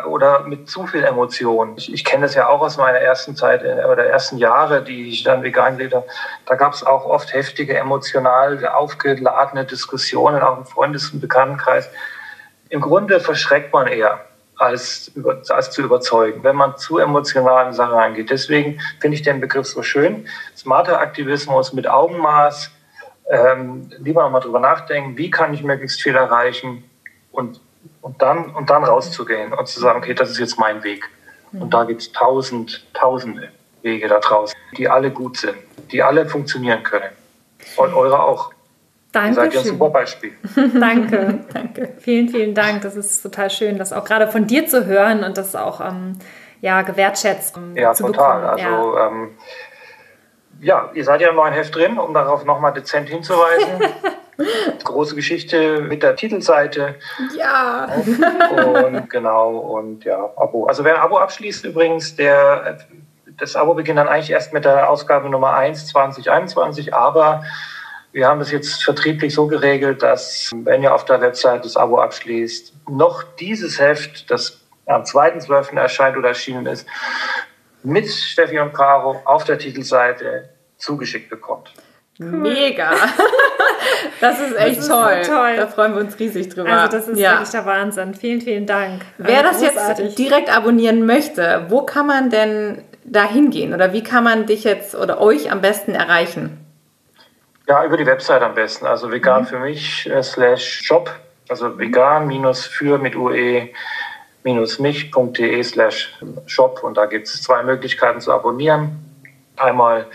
Oder 0.07 0.45
mit 0.45 0.67
zu 0.67 0.87
viel 0.87 1.03
Emotion. 1.03 1.75
Ich, 1.77 1.93
ich 1.93 2.03
kenne 2.03 2.23
das 2.23 2.33
ja 2.33 2.47
auch 2.47 2.61
aus 2.61 2.77
meiner 2.77 2.97
ersten 2.97 3.35
Zeit 3.35 3.63
äh, 3.63 3.85
oder 3.85 4.05
ersten 4.05 4.37
Jahre, 4.37 4.83
die 4.83 5.09
ich 5.09 5.23
dann 5.23 5.43
vegan 5.43 5.77
gelebt 5.77 5.93
habe. 5.93 6.07
Da 6.47 6.55
gab 6.55 6.73
es 6.73 6.83
auch 6.83 7.05
oft 7.05 7.33
heftige, 7.33 7.77
emotional 7.77 8.67
aufgeladene 8.67 9.65
Diskussionen, 9.65 10.41
auch 10.41 10.57
im 10.57 10.65
Freundes- 10.65 11.11
und 11.11 11.19
Bekanntenkreis. 11.21 11.87
Im 12.69 12.81
Grunde 12.81 13.19
verschreckt 13.19 13.71
man 13.71 13.87
eher 13.87 14.25
als, 14.59 15.11
als 15.49 15.71
zu 15.71 15.83
überzeugen, 15.83 16.43
wenn 16.43 16.55
man 16.55 16.77
zu 16.77 16.97
emotional 16.97 17.67
in 17.67 17.73
Sachen 17.73 17.93
reingeht. 17.93 18.29
Deswegen 18.29 18.79
finde 18.99 19.15
ich 19.15 19.21
den 19.21 19.39
Begriff 19.39 19.67
so 19.67 19.83
schön. 19.83 20.27
Smarter 20.55 20.99
Aktivismus 20.99 21.73
mit 21.73 21.87
Augenmaß, 21.87 22.71
ähm, 23.29 23.91
lieber 23.99 24.23
nochmal 24.23 24.41
drüber 24.41 24.59
nachdenken, 24.59 25.17
wie 25.17 25.29
kann 25.29 25.53
ich 25.53 25.63
möglichst 25.63 26.01
viel 26.01 26.15
erreichen 26.15 26.83
und, 27.31 27.61
und, 28.01 28.21
dann, 28.21 28.55
und 28.55 28.69
dann 28.69 28.83
rauszugehen 28.83 29.53
und 29.53 29.67
zu 29.67 29.79
sagen, 29.79 29.99
okay, 29.99 30.13
das 30.13 30.31
ist 30.31 30.39
jetzt 30.39 30.59
mein 30.59 30.83
Weg. 30.83 31.09
Und 31.51 31.73
da 31.73 31.83
gibt 31.83 32.01
es 32.01 32.11
tausend, 32.11 32.85
tausende 32.93 33.49
Wege 33.81 34.07
da 34.07 34.19
draußen, 34.19 34.57
die 34.77 34.87
alle 34.87 35.11
gut 35.11 35.37
sind, 35.37 35.57
die 35.91 36.03
alle 36.03 36.27
funktionieren 36.27 36.83
können. 36.83 37.09
Und 37.75 37.93
eure 37.93 38.21
auch. 38.23 38.51
Danke. 39.11 39.29
Ihr 39.29 39.33
seid 39.35 39.53
ja 39.53 39.59
ein 39.61 39.65
super 39.65 39.89
Beispiel. 39.89 40.33
Danke, 40.79 41.39
danke. 41.51 41.93
Vielen, 41.97 42.29
vielen 42.29 42.53
Dank. 42.53 42.83
Das 42.83 42.95
ist 42.95 43.23
total 43.23 43.49
schön, 43.49 43.79
das 43.79 43.91
auch 43.91 44.05
gerade 44.05 44.27
von 44.27 44.45
dir 44.45 44.67
zu 44.67 44.85
hören 44.85 45.23
und 45.23 45.37
das 45.37 45.55
auch 45.55 45.81
ähm, 45.81 46.19
ja, 46.61 46.83
gewertschätzt 46.83 47.57
um, 47.57 47.75
ja, 47.75 47.93
zu 47.93 48.05
total. 48.05 48.41
bekommen. 48.41 48.69
Also 48.69 48.97
ja. 48.97 49.07
Ähm, 49.07 49.29
ja, 50.61 50.89
ihr 50.93 51.03
seid 51.03 51.21
ja 51.21 51.29
im 51.29 51.35
neuen 51.35 51.53
Heft 51.53 51.75
drin, 51.75 51.97
um 51.97 52.13
darauf 52.13 52.45
nochmal 52.45 52.73
dezent 52.73 53.09
hinzuweisen. 53.09 53.81
Große 54.83 55.15
Geschichte 55.15 55.81
mit 55.81 56.01
der 56.01 56.15
Titelseite. 56.15 56.95
Ja. 57.37 57.89
Und 58.73 59.09
genau, 59.09 59.57
und 59.57 60.05
ja, 60.05 60.29
Abo. 60.37 60.65
Also 60.65 60.83
wer 60.83 60.95
ein 60.95 61.01
Abo 61.01 61.17
abschließt 61.17 61.65
übrigens, 61.65 62.15
der, 62.15 62.77
das 63.37 63.55
Abo 63.55 63.73
beginnt 63.73 63.99
dann 63.99 64.07
eigentlich 64.07 64.31
erst 64.31 64.53
mit 64.53 64.65
der 64.65 64.89
Ausgabe 64.89 65.29
Nummer 65.29 65.53
1 65.55 65.87
2021, 65.87 66.93
aber 66.93 67.43
wir 68.11 68.27
haben 68.27 68.39
das 68.39 68.51
jetzt 68.51 68.83
vertrieblich 68.83 69.35
so 69.35 69.47
geregelt, 69.47 70.01
dass 70.01 70.51
wenn 70.53 70.81
ihr 70.83 70.95
auf 70.95 71.05
der 71.05 71.21
Website 71.21 71.65
das 71.65 71.75
Abo 71.75 71.99
abschließt, 71.99 72.73
noch 72.89 73.23
dieses 73.23 73.79
Heft, 73.79 74.31
das 74.31 74.61
am 74.87 75.03
2.12. 75.03 75.77
erscheint 75.77 76.17
oder 76.17 76.29
erschienen 76.29 76.65
ist, 76.65 76.87
mit 77.83 78.07
Steffi 78.07 78.59
und 78.59 78.73
Caro 78.73 79.21
auf 79.25 79.43
der 79.43 79.57
Titelseite 79.57 80.49
zugeschickt 80.77 81.29
bekommt. 81.29 81.73
Mega! 82.17 82.91
Das 84.21 84.39
ist 84.39 84.55
echt 84.55 84.77
das 84.77 84.85
ist 84.85 84.89
toll. 84.89 85.23
So 85.23 85.31
toll. 85.31 85.57
Da 85.57 85.67
freuen 85.67 85.93
wir 85.93 86.01
uns 86.01 86.19
riesig 86.19 86.49
drüber. 86.49 86.69
Also 86.69 86.97
das 86.97 87.07
ist 87.07 87.17
ja. 87.17 87.31
wirklich 87.31 87.49
der 87.49 87.65
Wahnsinn. 87.65 88.13
Vielen, 88.13 88.41
vielen 88.41 88.65
Dank. 88.65 89.01
Wer 89.17 89.47
also 89.47 89.65
das 89.65 89.99
jetzt 89.99 90.17
direkt 90.17 90.55
abonnieren 90.55 91.05
möchte, 91.05 91.65
wo 91.69 91.83
kann 91.83 92.07
man 92.07 92.29
denn 92.29 92.83
da 93.05 93.23
hingehen? 93.23 93.73
Oder 93.73 93.93
wie 93.93 94.03
kann 94.03 94.23
man 94.23 94.45
dich 94.45 94.63
jetzt 94.63 94.95
oder 94.95 95.21
euch 95.21 95.51
am 95.51 95.61
besten 95.61 95.95
erreichen? 95.95 96.57
Ja, 97.67 97.85
über 97.85 97.97
die 97.97 98.05
Website 98.05 98.41
am 98.41 98.55
besten. 98.55 98.85
Also 98.85 99.11
vegan 99.11 99.43
mhm. 99.43 99.47
für 99.47 99.59
mich 99.59 100.09
äh, 100.09 100.23
slash 100.23 100.81
shop. 100.83 101.11
Also 101.47 101.79
vegan 101.79 102.27
minus 102.27 102.65
für 102.65 102.97
mit 102.97 103.15
UE 103.15 103.69
mich.de 104.43 105.63
slash 105.63 106.17
shop 106.45 106.83
und 106.83 106.95
da 106.95 107.05
gibt 107.05 107.27
es 107.27 107.41
zwei 107.41 107.63
Möglichkeiten 107.63 108.21
zu 108.21 108.31
abonnieren. 108.31 109.05
Einmal 109.57 110.07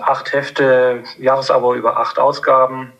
acht 0.00 0.32
Hefte, 0.32 1.02
Jahresabo 1.18 1.74
über 1.74 1.98
acht 1.98 2.18
Ausgaben, 2.18 2.92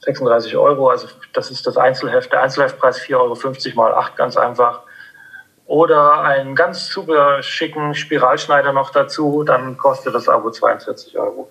36 0.00 0.56
Euro, 0.56 0.90
also 0.90 1.08
das 1.32 1.50
ist 1.50 1.66
das 1.66 1.76
Einzelheft, 1.76 2.32
der 2.32 2.42
Einzelheftpreis 2.42 3.00
4,50 3.00 3.16
Euro 3.16 3.76
mal 3.76 3.94
acht, 3.94 4.16
ganz 4.16 4.36
einfach. 4.36 4.82
Oder 5.66 6.20
einen 6.20 6.54
ganz 6.54 6.88
super 6.88 7.42
schicken 7.42 7.94
Spiralschneider 7.94 8.72
noch 8.72 8.90
dazu, 8.90 9.44
dann 9.44 9.78
kostet 9.78 10.14
das 10.14 10.28
Abo 10.28 10.50
42 10.50 11.18
Euro. 11.18 11.48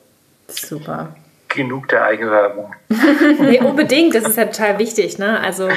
Super 0.47 1.15
genug 1.54 1.88
der 1.88 2.04
Eigenwerbung. 2.04 2.74
nee, 3.39 3.60
unbedingt, 3.60 4.16
das 4.16 4.26
ist 4.26 4.38
ja 4.38 4.45
total 4.45 4.80
wichtig. 4.80 5.18
Ne? 5.18 5.39
Also 5.39 5.70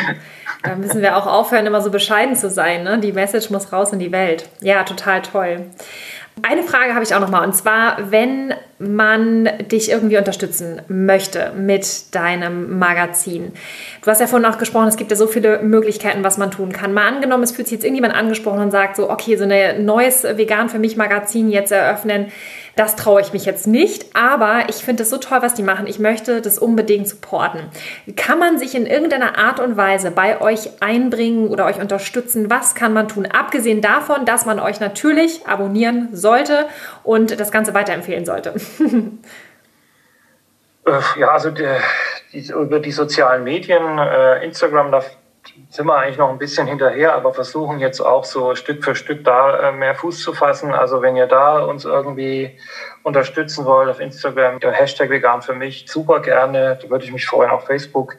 da 0.63 0.75
müssen 0.75 1.03
wir 1.03 1.17
auch 1.17 1.27
aufhören, 1.27 1.67
immer 1.67 1.81
so 1.81 1.91
bescheiden 1.91 2.35
zu 2.35 2.51
sein. 2.51 2.83
Ne? 2.83 2.99
Die 2.99 3.13
Message 3.13 3.51
muss 3.51 3.73
raus 3.73 3.93
in 3.93 3.99
die 3.99 4.13
Welt. 4.13 4.49
Ja, 4.61 4.83
total 4.85 5.23
toll. 5.23 5.67
Eine 6.43 6.63
Frage 6.63 6.95
habe 6.95 7.05
ich 7.05 7.15
auch 7.15 7.21
noch 7.21 7.31
mal 7.31 7.45
und 7.45 7.55
zwar, 7.55 8.11
wenn 8.11 8.55
man 8.79 9.49
dich 9.71 9.91
irgendwie 9.91 10.19
unterstützen 10.19 10.83
möchte 10.89 11.53
mit 11.57 12.15
deinem 12.15 12.79
Magazin. 12.79 13.53
Du 14.03 14.11
hast 14.11 14.21
ja 14.21 14.27
vorhin 14.27 14.47
auch 14.47 14.59
gesprochen, 14.59 14.89
es 14.89 14.97
gibt 14.97 15.11
ja 15.11 15.17
so 15.17 15.27
viele 15.27 15.63
Möglichkeiten, 15.63 16.25
was 16.25 16.39
man 16.39 16.51
tun 16.51 16.73
kann. 16.73 16.93
Mal 16.93 17.07
angenommen, 17.07 17.43
es 17.43 17.53
fühlt 17.53 17.69
sich 17.69 17.77
jetzt 17.77 17.85
irgendjemand 17.85 18.15
angesprochen 18.15 18.61
und 18.61 18.71
sagt 18.71 18.97
so, 18.97 19.11
okay, 19.11 19.37
so 19.37 19.45
ein 19.45 19.85
neues 19.85 20.25
Vegan 20.25 20.69
für 20.69 20.79
mich 20.79 20.97
Magazin 20.97 21.51
jetzt 21.51 21.73
eröffnen 21.73 22.27
das 22.77 22.95
traue 22.95 23.23
ich 23.23 23.33
mich 23.33 23.47
jetzt 23.47 23.67
nicht, 23.67 24.15
aber 24.15 24.69
ich 24.69 24.77
finde 24.77 25.03
es 25.03 25.11
so 25.11 25.17
toll, 25.17 25.39
was 25.41 25.55
die 25.55 25.63
machen. 25.63 25.87
Ich 25.87 25.99
möchte 25.99 26.43
das 26.43 26.59
unbedingt 26.59 27.09
supporten. 27.09 27.63
Kann 28.17 28.39
man 28.39 28.59
sich 28.59 28.75
in 28.75 28.85
irgendeiner 28.85 29.39
Art 29.39 29.61
und 29.61 29.79
Weise 29.79 30.11
bei 30.11 30.43
euch 30.43 30.83
einbringen 30.83 31.49
oder 31.49 31.65
euch 31.65 31.81
unterstützen? 31.81 32.51
Was 32.51 32.75
kann 32.75 32.93
man 32.93 33.09
tun? 33.09 33.27
Abgesehen 33.27 33.81
davon, 33.81 34.27
dass 34.27 34.45
man 34.45 34.61
euch 34.61 34.79
natürlich 34.79 35.47
abonnieren 35.47 36.11
sollte 36.13 36.67
und 37.03 37.41
das 37.41 37.51
Ganze 37.51 37.73
weiterempfehlen 37.73 38.27
sollte. 38.27 38.53
Äh, 40.87 41.01
ja, 41.19 41.29
also 41.33 41.51
die, 41.51 41.67
die, 42.33 42.49
über 42.53 42.79
die 42.79 42.93
sozialen 42.93 43.43
Medien, 43.43 43.99
äh, 43.99 44.45
Instagram, 44.45 44.93
da 44.93 45.03
sind 45.71 45.87
wir 45.87 45.97
eigentlich 45.97 46.19
noch 46.19 46.31
ein 46.31 46.39
bisschen 46.39 46.67
hinterher, 46.67 47.15
aber 47.15 47.35
versuchen 47.35 47.79
jetzt 47.79 48.01
auch 48.01 48.25
so 48.25 48.55
Stück 48.55 48.85
für 48.85 48.95
Stück 48.95 49.25
da 49.25 49.69
äh, 49.69 49.73
mehr 49.73 49.95
Fuß 49.95 50.23
zu 50.23 50.33
fassen. 50.33 50.73
Also 50.73 51.03
wenn 51.03 51.17
ihr 51.17 51.27
da 51.27 51.59
uns 51.59 51.85
irgendwie 51.85 52.57
unterstützen 53.03 53.65
wollt 53.65 53.89
auf 53.89 54.01
Instagram, 54.01 54.61
der 54.61 54.73
Hashtag 54.73 55.11
vegan 55.11 55.43
für 55.43 55.55
mich, 55.55 55.87
super 55.89 56.21
gerne. 56.21 56.79
Da 56.81 56.91
würde 56.91 57.05
ich 57.05 57.13
mich 57.13 57.27
freuen 57.27 57.51
auf 57.51 57.67
Facebook. 57.67 58.17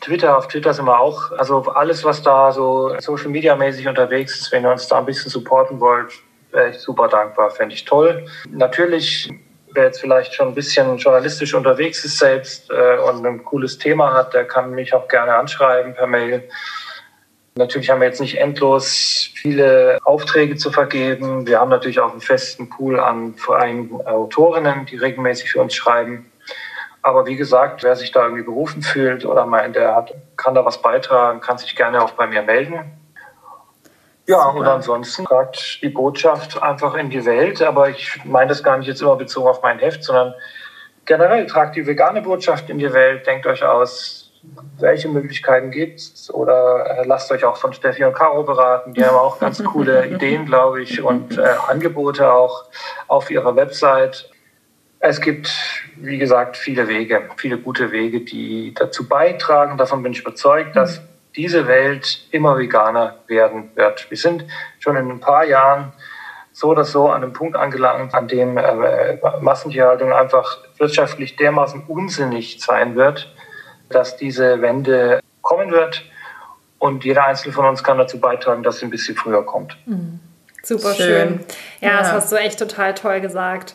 Twitter, 0.00 0.36
auf 0.36 0.48
Twitter 0.48 0.72
sind 0.72 0.86
wir 0.86 1.00
auch. 1.00 1.32
Also 1.32 1.62
alles, 1.62 2.04
was 2.04 2.22
da 2.22 2.52
so 2.52 2.94
Social 3.00 3.28
Media 3.28 3.56
mäßig 3.56 3.88
unterwegs 3.88 4.38
ist, 4.38 4.52
wenn 4.52 4.64
ihr 4.64 4.70
uns 4.70 4.88
da 4.88 4.98
ein 4.98 5.06
bisschen 5.06 5.30
supporten 5.30 5.80
wollt, 5.80 6.12
wäre 6.52 6.70
ich 6.70 6.78
super 6.78 7.08
dankbar, 7.08 7.50
fände 7.50 7.74
ich 7.74 7.84
toll. 7.84 8.26
Natürlich 8.48 9.30
wer 9.76 9.84
jetzt 9.84 10.00
vielleicht 10.00 10.34
schon 10.34 10.48
ein 10.48 10.54
bisschen 10.54 10.96
journalistisch 10.96 11.54
unterwegs 11.54 12.04
ist 12.04 12.18
selbst 12.18 12.70
äh, 12.70 12.98
und 12.98 13.24
ein 13.24 13.44
cooles 13.44 13.78
Thema 13.78 14.14
hat, 14.14 14.34
der 14.34 14.44
kann 14.44 14.72
mich 14.72 14.94
auch 14.94 15.06
gerne 15.06 15.34
anschreiben 15.34 15.94
per 15.94 16.06
Mail. 16.06 16.48
Natürlich 17.56 17.88
haben 17.88 18.00
wir 18.00 18.08
jetzt 18.08 18.20
nicht 18.20 18.38
endlos 18.38 19.30
viele 19.34 19.98
Aufträge 20.04 20.56
zu 20.56 20.70
vergeben. 20.70 21.46
Wir 21.46 21.58
haben 21.58 21.70
natürlich 21.70 22.00
auch 22.00 22.12
einen 22.12 22.20
festen 22.20 22.68
Pool 22.68 23.00
an 23.00 23.34
freien 23.34 23.90
Autorinnen, 24.04 24.84
die 24.86 24.96
regelmäßig 24.96 25.52
für 25.52 25.60
uns 25.60 25.74
schreiben. 25.74 26.30
Aber 27.00 27.24
wie 27.26 27.36
gesagt, 27.36 27.82
wer 27.82 27.96
sich 27.96 28.10
da 28.12 28.24
irgendwie 28.24 28.42
berufen 28.42 28.82
fühlt 28.82 29.24
oder 29.24 29.46
meint, 29.46 29.76
der 29.76 29.94
hat, 29.94 30.12
kann 30.36 30.54
da 30.54 30.64
was 30.64 30.82
beitragen, 30.82 31.40
kann 31.40 31.56
sich 31.56 31.76
gerne 31.76 32.02
auch 32.02 32.10
bei 32.10 32.26
mir 32.26 32.42
melden. 32.42 32.80
Ja, 34.26 34.48
und 34.48 34.66
ansonsten 34.66 35.24
sagt 35.26 35.82
die 35.82 35.88
Botschaft 35.88 36.60
einfach 36.60 36.94
in 36.96 37.10
die 37.10 37.24
Welt, 37.24 37.62
aber 37.62 37.90
ich 37.90 38.24
meine 38.24 38.48
das 38.48 38.62
gar 38.62 38.76
nicht 38.76 38.88
jetzt 38.88 39.00
immer 39.00 39.14
bezogen 39.14 39.46
auf 39.46 39.62
mein 39.62 39.78
Heft, 39.78 40.02
sondern 40.02 40.34
generell 41.04 41.46
tragt 41.46 41.76
die 41.76 41.86
vegane 41.86 42.22
Botschaft 42.22 42.68
in 42.68 42.78
die 42.78 42.92
Welt, 42.92 43.24
denkt 43.26 43.46
euch 43.46 43.62
aus, 43.62 44.32
welche 44.78 45.08
Möglichkeiten 45.08 45.70
gibt's 45.70 46.32
oder 46.32 46.86
äh, 46.86 47.06
lasst 47.06 47.30
euch 47.30 47.44
auch 47.44 47.56
von 47.56 47.72
Steffi 47.72 48.04
und 48.04 48.14
Caro 48.14 48.42
beraten, 48.42 48.94
die 48.94 49.04
haben 49.04 49.16
auch 49.16 49.38
ganz 49.38 49.62
coole 49.62 50.06
Ideen, 50.14 50.46
glaube 50.46 50.82
ich, 50.82 51.02
und 51.02 51.38
äh, 51.38 51.42
Angebote 51.68 52.32
auch 52.32 52.64
auf 53.06 53.30
ihrer 53.30 53.54
Website. 53.54 54.28
Es 54.98 55.20
gibt, 55.20 55.52
wie 55.96 56.18
gesagt, 56.18 56.56
viele 56.56 56.88
Wege, 56.88 57.28
viele 57.36 57.58
gute 57.58 57.92
Wege, 57.92 58.22
die 58.22 58.74
dazu 58.74 59.08
beitragen. 59.08 59.78
Davon 59.78 60.02
bin 60.02 60.12
ich 60.12 60.20
überzeugt, 60.20 60.74
dass 60.74 61.00
mhm 61.00 61.15
diese 61.36 61.66
Welt 61.68 62.26
immer 62.30 62.58
veganer 62.58 63.16
werden 63.26 63.70
wird. 63.74 64.10
Wir 64.10 64.16
sind 64.16 64.44
schon 64.78 64.96
in 64.96 65.10
ein 65.10 65.20
paar 65.20 65.44
Jahren 65.44 65.92
so 66.52 66.68
oder 66.68 66.84
so 66.84 67.10
an 67.10 67.22
einem 67.22 67.34
Punkt 67.34 67.54
angelangt, 67.56 68.14
an 68.14 68.28
dem 68.28 68.56
äh, 68.56 69.18
Massentierhaltung 69.40 70.12
einfach 70.12 70.58
wirtschaftlich 70.78 71.36
dermaßen 71.36 71.84
unsinnig 71.86 72.62
sein 72.62 72.96
wird, 72.96 73.30
dass 73.90 74.16
diese 74.16 74.62
Wende 74.62 75.20
kommen 75.42 75.70
wird. 75.70 76.04
Und 76.78 77.04
jeder 77.04 77.26
Einzelne 77.26 77.52
von 77.52 77.66
uns 77.66 77.84
kann 77.84 77.98
dazu 77.98 78.18
beitragen, 78.18 78.62
dass 78.62 78.78
sie 78.78 78.86
ein 78.86 78.90
bisschen 78.90 79.16
früher 79.16 79.44
kommt. 79.44 79.76
Mhm. 79.86 80.20
Super 80.62 80.94
schön. 80.94 81.06
schön. 81.06 81.44
Ja, 81.80 81.90
ja, 81.90 81.98
das 81.98 82.12
hast 82.12 82.32
du 82.32 82.36
echt 82.36 82.58
total 82.58 82.94
toll 82.94 83.20
gesagt. 83.20 83.74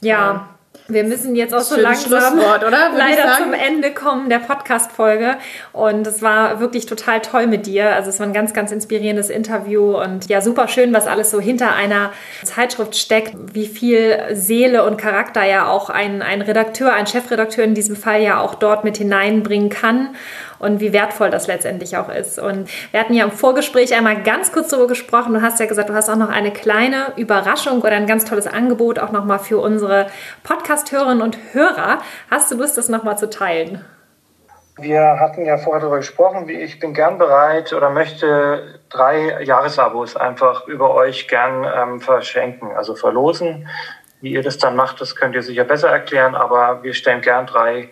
ja. 0.00 0.10
ja. 0.10 0.48
Wir 0.90 1.04
müssen 1.04 1.36
jetzt 1.36 1.52
auch 1.52 1.60
so 1.60 1.78
langsam 1.78 2.38
leider 2.38 3.36
zum 3.36 3.52
Ende 3.52 3.92
kommen 3.92 4.30
der 4.30 4.38
Podcast-Folge. 4.38 5.36
Und 5.74 6.06
es 6.06 6.22
war 6.22 6.60
wirklich 6.60 6.86
total 6.86 7.20
toll 7.20 7.46
mit 7.46 7.66
dir. 7.66 7.94
Also 7.94 8.08
es 8.08 8.18
war 8.20 8.26
ein 8.26 8.32
ganz, 8.32 8.54
ganz 8.54 8.72
inspirierendes 8.72 9.28
Interview 9.28 9.98
und 9.98 10.30
ja, 10.30 10.40
super 10.40 10.66
schön, 10.66 10.94
was 10.94 11.06
alles 11.06 11.30
so 11.30 11.40
hinter 11.40 11.74
einer 11.74 12.12
Zeitschrift 12.42 12.96
steckt. 12.96 13.34
Wie 13.52 13.66
viel 13.66 14.18
Seele 14.32 14.86
und 14.86 14.96
Charakter 14.96 15.44
ja 15.44 15.68
auch 15.68 15.90
ein, 15.90 16.22
ein 16.22 16.40
Redakteur, 16.40 16.94
ein 16.94 17.06
Chefredakteur 17.06 17.64
in 17.64 17.74
diesem 17.74 17.94
Fall 17.94 18.22
ja 18.22 18.40
auch 18.40 18.54
dort 18.54 18.84
mit 18.84 18.96
hineinbringen 18.96 19.68
kann 19.68 20.16
und 20.58 20.80
wie 20.80 20.92
wertvoll 20.92 21.30
das 21.30 21.46
letztendlich 21.46 21.96
auch 21.96 22.08
ist. 22.08 22.38
Und 22.38 22.68
wir 22.90 23.00
hatten 23.00 23.14
ja 23.14 23.24
im 23.24 23.30
Vorgespräch 23.30 23.94
einmal 23.94 24.22
ganz 24.22 24.52
kurz 24.52 24.68
darüber 24.68 24.88
gesprochen. 24.88 25.34
Du 25.34 25.42
hast 25.42 25.60
ja 25.60 25.66
gesagt, 25.66 25.88
du 25.88 25.94
hast 25.94 26.08
auch 26.08 26.16
noch 26.16 26.30
eine 26.30 26.52
kleine 26.52 27.12
Überraschung 27.16 27.80
oder 27.80 27.92
ein 27.92 28.06
ganz 28.06 28.24
tolles 28.24 28.46
Angebot 28.46 28.98
auch 28.98 29.12
nochmal 29.12 29.38
für 29.38 29.58
unsere 29.58 30.06
Podcast-Hörerinnen 30.42 31.22
und 31.22 31.38
Hörer. 31.52 31.98
Hast 32.30 32.50
du 32.50 32.56
Lust, 32.56 32.78
das 32.78 32.88
nochmal 32.88 33.18
zu 33.18 33.30
teilen? 33.30 33.84
Wir 34.80 35.18
hatten 35.18 35.44
ja 35.44 35.58
vorher 35.58 35.80
darüber 35.80 35.96
gesprochen, 35.96 36.48
ich 36.48 36.78
bin 36.78 36.94
gern 36.94 37.18
bereit 37.18 37.72
oder 37.72 37.90
möchte 37.90 38.78
drei 38.88 39.42
Jahresabos 39.42 40.14
einfach 40.14 40.68
über 40.68 40.94
euch 40.94 41.26
gern 41.26 41.64
ähm, 41.64 42.00
verschenken, 42.00 42.70
also 42.76 42.94
verlosen. 42.94 43.68
Wie 44.20 44.30
ihr 44.30 44.42
das 44.42 44.56
dann 44.58 44.76
macht, 44.76 45.00
das 45.00 45.16
könnt 45.16 45.34
ihr 45.34 45.42
sicher 45.42 45.64
besser 45.64 45.88
erklären, 45.88 46.36
aber 46.36 46.84
wir 46.84 46.94
stellen 46.94 47.22
gern 47.22 47.46
drei 47.46 47.88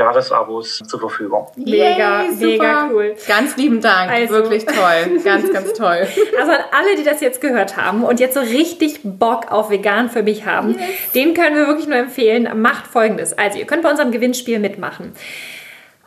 Jahresabos 0.00 0.80
zur 0.86 0.98
Verfügung. 0.98 1.46
Mega, 1.56 2.22
Yay, 2.22 2.34
mega 2.36 2.88
cool. 2.90 3.14
Ganz 3.28 3.56
lieben 3.56 3.80
Dank. 3.80 4.10
Also. 4.10 4.34
Wirklich 4.34 4.64
toll. 4.64 5.20
Ganz, 5.22 5.52
ganz 5.52 5.72
toll. 5.74 6.06
Also 6.38 6.52
an 6.52 6.64
alle, 6.72 6.96
die 6.96 7.04
das 7.04 7.20
jetzt 7.20 7.40
gehört 7.40 7.76
haben 7.76 8.02
und 8.04 8.18
jetzt 8.18 8.34
so 8.34 8.40
richtig 8.40 9.00
Bock 9.04 9.52
auf 9.52 9.70
vegan 9.70 10.08
für 10.08 10.22
mich 10.22 10.46
haben, 10.46 10.78
yes. 10.78 11.12
den 11.14 11.34
können 11.34 11.54
wir 11.54 11.66
wirklich 11.66 11.86
nur 11.86 11.98
empfehlen. 11.98 12.48
Macht 12.60 12.86
folgendes. 12.86 13.36
Also 13.36 13.58
ihr 13.58 13.66
könnt 13.66 13.82
bei 13.82 13.90
unserem 13.90 14.10
Gewinnspiel 14.10 14.58
mitmachen. 14.58 15.12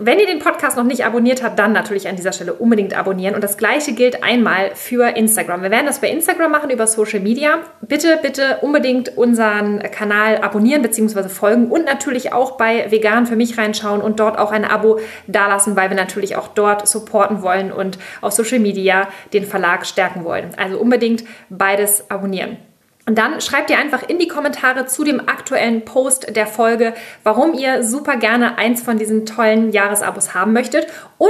Wenn 0.05 0.19
ihr 0.19 0.25
den 0.27 0.39
Podcast 0.39 0.75
noch 0.75 0.83
nicht 0.83 1.05
abonniert 1.05 1.41
habt, 1.41 1.57
dann 1.57 1.71
natürlich 1.71 2.09
an 2.09 2.17
dieser 2.17 2.33
Stelle 2.33 2.51
unbedingt 2.51 2.93
abonnieren. 2.93 3.35
Und 3.35 3.43
das 3.43 3.55
gleiche 3.55 3.93
gilt 3.93 4.21
einmal 4.21 4.71
für 4.75 5.15
Instagram. 5.15 5.61
Wir 5.61 5.71
werden 5.71 5.85
das 5.85 6.01
bei 6.01 6.09
Instagram 6.09 6.51
machen 6.51 6.69
über 6.71 6.87
Social 6.87 7.21
Media. 7.21 7.59
Bitte, 7.79 8.19
bitte 8.21 8.57
unbedingt 8.59 9.17
unseren 9.17 9.79
Kanal 9.79 10.39
abonnieren 10.39 10.81
bzw. 10.81 11.29
folgen 11.29 11.71
und 11.71 11.85
natürlich 11.85 12.33
auch 12.33 12.57
bei 12.57 12.91
Vegan 12.91 13.27
für 13.27 13.37
mich 13.37 13.57
reinschauen 13.57 14.01
und 14.01 14.19
dort 14.19 14.37
auch 14.37 14.51
ein 14.51 14.65
Abo 14.65 14.99
dalassen, 15.27 15.77
weil 15.77 15.89
wir 15.89 15.95
natürlich 15.95 16.35
auch 16.35 16.49
dort 16.49 16.85
supporten 16.85 17.41
wollen 17.41 17.71
und 17.71 17.97
auf 18.19 18.33
Social 18.33 18.59
Media 18.59 19.07
den 19.31 19.45
Verlag 19.45 19.85
stärken 19.85 20.25
wollen. 20.25 20.49
Also 20.57 20.79
unbedingt 20.79 21.23
beides 21.49 22.11
abonnieren. 22.11 22.57
Und 23.05 23.17
dann 23.17 23.41
schreibt 23.41 23.69
ihr 23.69 23.77
einfach 23.77 24.07
in 24.07 24.17
die 24.17 24.29
Kommentare 24.29 24.85
zu 24.85 25.03
dem 25.03 25.19
aktuellen 25.19 25.83
Post 25.83 26.33
der 26.37 26.47
Folge, 26.47 26.93
warum 27.23 27.53
ihr 27.53 27.83
super 27.83 28.15
gerne 28.15 28.57
eins 28.57 28.81
von 28.81 28.97
diesen 28.97 29.25
tollen 29.25 29.73
Jahresabos 29.73 30.33
haben 30.33 30.53
möchtet 30.53 30.87
und 31.17 31.29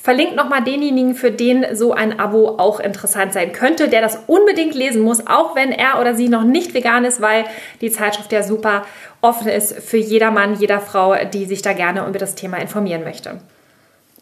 verlinkt 0.00 0.36
nochmal 0.36 0.62
denjenigen, 0.62 1.16
für 1.16 1.32
den 1.32 1.66
so 1.74 1.92
ein 1.92 2.20
Abo 2.20 2.50
auch 2.58 2.78
interessant 2.78 3.32
sein 3.32 3.52
könnte, 3.52 3.88
der 3.88 4.00
das 4.00 4.20
unbedingt 4.28 4.76
lesen 4.76 5.02
muss, 5.02 5.26
auch 5.26 5.56
wenn 5.56 5.72
er 5.72 6.00
oder 6.00 6.14
sie 6.14 6.28
noch 6.28 6.44
nicht 6.44 6.72
vegan 6.72 7.04
ist, 7.04 7.20
weil 7.20 7.46
die 7.80 7.90
Zeitschrift 7.90 8.30
ja 8.30 8.44
super 8.44 8.86
offen 9.20 9.48
ist 9.48 9.74
für 9.74 9.96
jedermann, 9.96 10.54
jeder 10.54 10.78
Frau, 10.78 11.16
die 11.32 11.46
sich 11.46 11.62
da 11.62 11.72
gerne 11.72 12.06
über 12.06 12.20
das 12.20 12.36
Thema 12.36 12.58
informieren 12.58 13.02
möchte. 13.02 13.40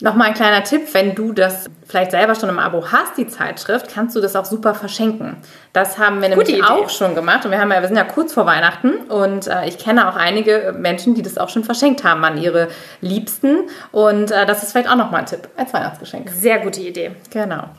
Nochmal 0.01 0.29
ein 0.29 0.35
kleiner 0.35 0.63
Tipp, 0.63 0.93
wenn 0.93 1.15
du 1.15 1.33
das 1.33 1.71
vielleicht 1.87 2.11
selber 2.11 2.35
schon 2.35 2.51
im 2.51 2.59
Abo 2.59 2.85
hast, 2.93 3.17
die 3.17 3.27
Zeitschrift, 3.27 3.89
kannst 3.89 4.15
du 4.15 4.21
das 4.21 4.37
auch 4.37 4.45
super 4.45 4.75
verschenken. 4.75 5.39
Das 5.73 5.99
haben 5.99 6.21
wir 6.21 6.29
nämlich 6.29 6.63
auch 6.63 6.91
schon 6.91 7.15
gemacht 7.15 7.47
und 7.47 7.51
wir, 7.51 7.59
haben 7.59 7.71
ja, 7.71 7.81
wir 7.81 7.89
sind 7.89 7.97
ja 7.97 8.05
kurz 8.05 8.35
vor 8.35 8.45
Weihnachten 8.45 8.93
und 9.09 9.47
äh, 9.47 9.67
ich 9.67 9.79
kenne 9.79 10.09
auch 10.09 10.17
einige 10.17 10.75
Menschen, 10.79 11.15
die 11.15 11.23
das 11.23 11.39
auch 11.39 11.49
schon 11.49 11.65
verschenkt 11.65 12.05
haben 12.05 12.25
an 12.25 12.37
ihre 12.37 12.69
Liebsten 13.01 13.69
und 13.91 14.31
äh, 14.31 14.45
das 14.45 14.63
ist 14.63 14.73
vielleicht 14.73 14.91
auch 14.91 14.97
nochmal 14.97 15.21
ein 15.21 15.27
Tipp 15.27 15.49
als 15.57 15.73
Weihnachtsgeschenk. 15.73 16.29
Sehr 16.31 16.59
gute 16.59 16.81
Idee. 16.81 17.13
Genau. 17.31 17.71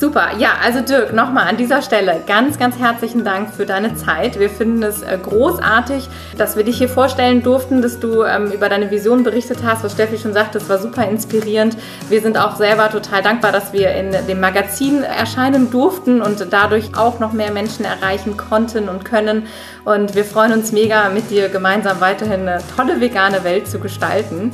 Super, 0.00 0.30
ja, 0.38 0.52
also 0.64 0.80
Dirk, 0.80 1.12
nochmal 1.12 1.46
an 1.46 1.58
dieser 1.58 1.82
Stelle 1.82 2.22
ganz, 2.26 2.58
ganz 2.58 2.78
herzlichen 2.78 3.22
Dank 3.22 3.52
für 3.52 3.66
deine 3.66 3.96
Zeit. 3.96 4.38
Wir 4.38 4.48
finden 4.48 4.82
es 4.82 5.02
äh, 5.02 5.18
großartig, 5.22 6.08
dass 6.38 6.56
wir 6.56 6.64
dich 6.64 6.78
hier 6.78 6.88
vorstellen 6.88 7.42
durften, 7.42 7.82
dass 7.82 8.00
du 8.00 8.22
ähm, 8.22 8.50
über 8.50 8.70
deine 8.70 8.90
Vision 8.90 9.24
berichtet 9.24 9.58
hast, 9.62 9.84
was 9.84 9.92
Steffi 9.92 10.16
schon 10.16 10.32
sagte, 10.32 10.56
es 10.56 10.70
war 10.70 10.78
super 10.78 11.06
inspirierend. 11.06 11.76
Wir 12.08 12.22
sind 12.22 12.38
auch 12.38 12.56
selber 12.56 12.88
total 12.88 13.20
dankbar, 13.20 13.52
dass 13.52 13.74
wir 13.74 13.92
in 13.92 14.16
dem 14.26 14.40
Magazin 14.40 15.02
erscheinen 15.02 15.70
durften 15.70 16.22
und 16.22 16.46
dadurch 16.50 16.96
auch 16.96 17.20
noch 17.20 17.34
mehr 17.34 17.50
Menschen 17.50 17.84
erreichen 17.84 18.38
konnten 18.38 18.88
und 18.88 19.04
können. 19.04 19.48
Und 19.84 20.14
wir 20.14 20.24
freuen 20.24 20.54
uns 20.54 20.72
mega, 20.72 21.10
mit 21.10 21.28
dir 21.30 21.50
gemeinsam 21.50 22.00
weiterhin 22.00 22.48
eine 22.48 22.62
tolle 22.74 23.02
vegane 23.02 23.44
Welt 23.44 23.68
zu 23.68 23.78
gestalten. 23.78 24.52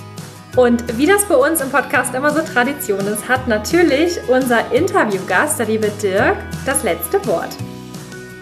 Und 0.57 0.97
wie 0.97 1.05
das 1.05 1.27
bei 1.27 1.35
uns 1.35 1.61
im 1.61 1.71
Podcast 1.71 2.15
immer 2.15 2.31
so 2.31 2.41
Tradition 2.41 3.07
ist, 3.07 3.29
hat 3.29 3.47
natürlich 3.47 4.19
unser 4.27 4.73
Interviewgast, 4.73 5.59
der 5.59 5.67
liebe 5.67 5.91
Dirk, 6.03 6.39
das 6.65 6.83
letzte 6.83 7.25
Wort. 7.27 7.51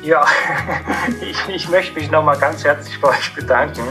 Ja, 0.01 0.25
ich, 1.21 1.37
ich 1.49 1.69
möchte 1.69 1.99
mich 1.99 2.09
nochmal 2.13 2.39
ganz 2.39 2.63
herzlich 2.63 3.01
bei 3.01 3.09
euch 3.09 3.35
bedanken. 3.35 3.83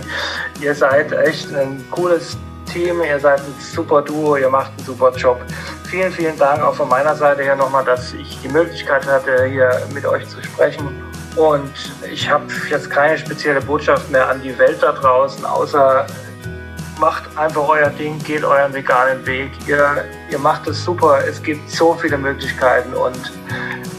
Ihr 0.62 0.74
seid 0.74 1.12
echt 1.12 1.54
ein 1.54 1.84
cooles 1.92 2.38
Team, 2.72 3.02
ihr 3.04 3.20
seid 3.20 3.42
ein 3.42 3.56
super 3.60 4.02
Duo, 4.02 4.38
ihr 4.38 4.50
macht 4.50 4.72
einen 4.78 4.86
super 4.86 5.12
Job. 5.18 5.42
Vielen, 5.90 6.12
vielen 6.14 6.38
Dank 6.38 6.64
auch 6.64 6.76
von 6.76 6.88
meiner 6.88 7.16
Seite 7.16 7.44
her 7.44 7.58
nochmal, 7.58 7.84
dass 7.84 8.14
ich 8.14 8.40
die 8.42 8.48
Möglichkeit 8.48 9.06
hatte, 9.06 9.48
hier 9.48 9.82
mit 9.94 10.06
euch 10.06 10.26
zu 10.30 10.42
sprechen. 10.42 11.04
Und 11.36 11.74
ich 12.10 12.30
habe 12.30 12.46
jetzt 12.70 12.90
keine 12.90 13.18
spezielle 13.18 13.60
Botschaft 13.60 14.10
mehr 14.12 14.30
an 14.30 14.42
die 14.42 14.58
Welt 14.58 14.78
da 14.82 14.94
draußen, 14.94 15.44
außer 15.44 16.06
macht 17.04 17.38
einfach 17.38 17.68
euer 17.68 17.90
Ding, 17.90 18.18
geht 18.24 18.46
euren 18.46 18.74
veganen 18.74 19.26
Weg. 19.26 19.52
Ihr, 19.68 20.06
ihr 20.32 20.40
macht 20.40 20.66
es 20.68 20.86
super. 20.86 21.20
Es 21.28 21.44
gibt 21.44 21.70
so 21.70 21.96
viele 21.96 22.18
Möglichkeiten 22.18 22.94
und 22.94 23.34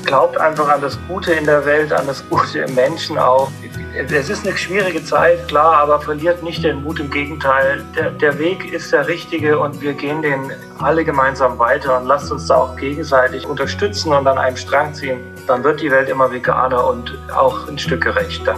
glaubt 0.06 0.38
einfach 0.38 0.70
an 0.70 0.80
das 0.80 0.98
Gute 1.06 1.34
in 1.34 1.44
der 1.44 1.66
Welt, 1.66 1.92
an 1.92 2.06
das 2.06 2.26
Gute 2.30 2.60
im 2.60 2.74
Menschen 2.74 3.18
auch. 3.18 3.50
Es 3.94 4.30
ist 4.30 4.46
eine 4.46 4.56
schwierige 4.56 5.04
Zeit, 5.04 5.46
klar, 5.48 5.76
aber 5.82 6.00
verliert 6.00 6.42
nicht 6.42 6.64
den 6.64 6.82
Mut. 6.82 6.98
Im 6.98 7.10
Gegenteil, 7.10 7.84
der, 7.94 8.10
der 8.10 8.38
Weg 8.38 8.72
ist 8.72 8.90
der 8.90 9.06
richtige 9.06 9.58
und 9.58 9.82
wir 9.82 9.92
gehen 9.92 10.22
den 10.22 10.50
alle 10.78 11.04
gemeinsam 11.04 11.58
weiter 11.58 12.00
und 12.00 12.06
lasst 12.06 12.32
uns 12.32 12.46
da 12.46 12.56
auch 12.56 12.76
gegenseitig 12.76 13.46
unterstützen 13.46 14.14
und 14.14 14.26
an 14.26 14.38
einem 14.38 14.56
Strang 14.56 14.94
ziehen. 14.94 15.20
Dann 15.46 15.62
wird 15.62 15.82
die 15.82 15.90
Welt 15.90 16.08
immer 16.08 16.32
veganer 16.32 16.86
und 16.86 17.14
auch 17.36 17.68
ein 17.68 17.78
Stück 17.78 18.02
gerechter. 18.02 18.54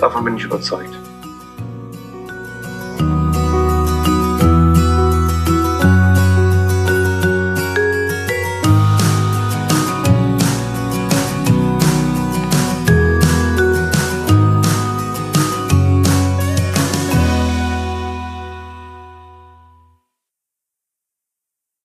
Davon 0.00 0.24
bin 0.24 0.36
ich 0.36 0.42
überzeugt. 0.42 1.03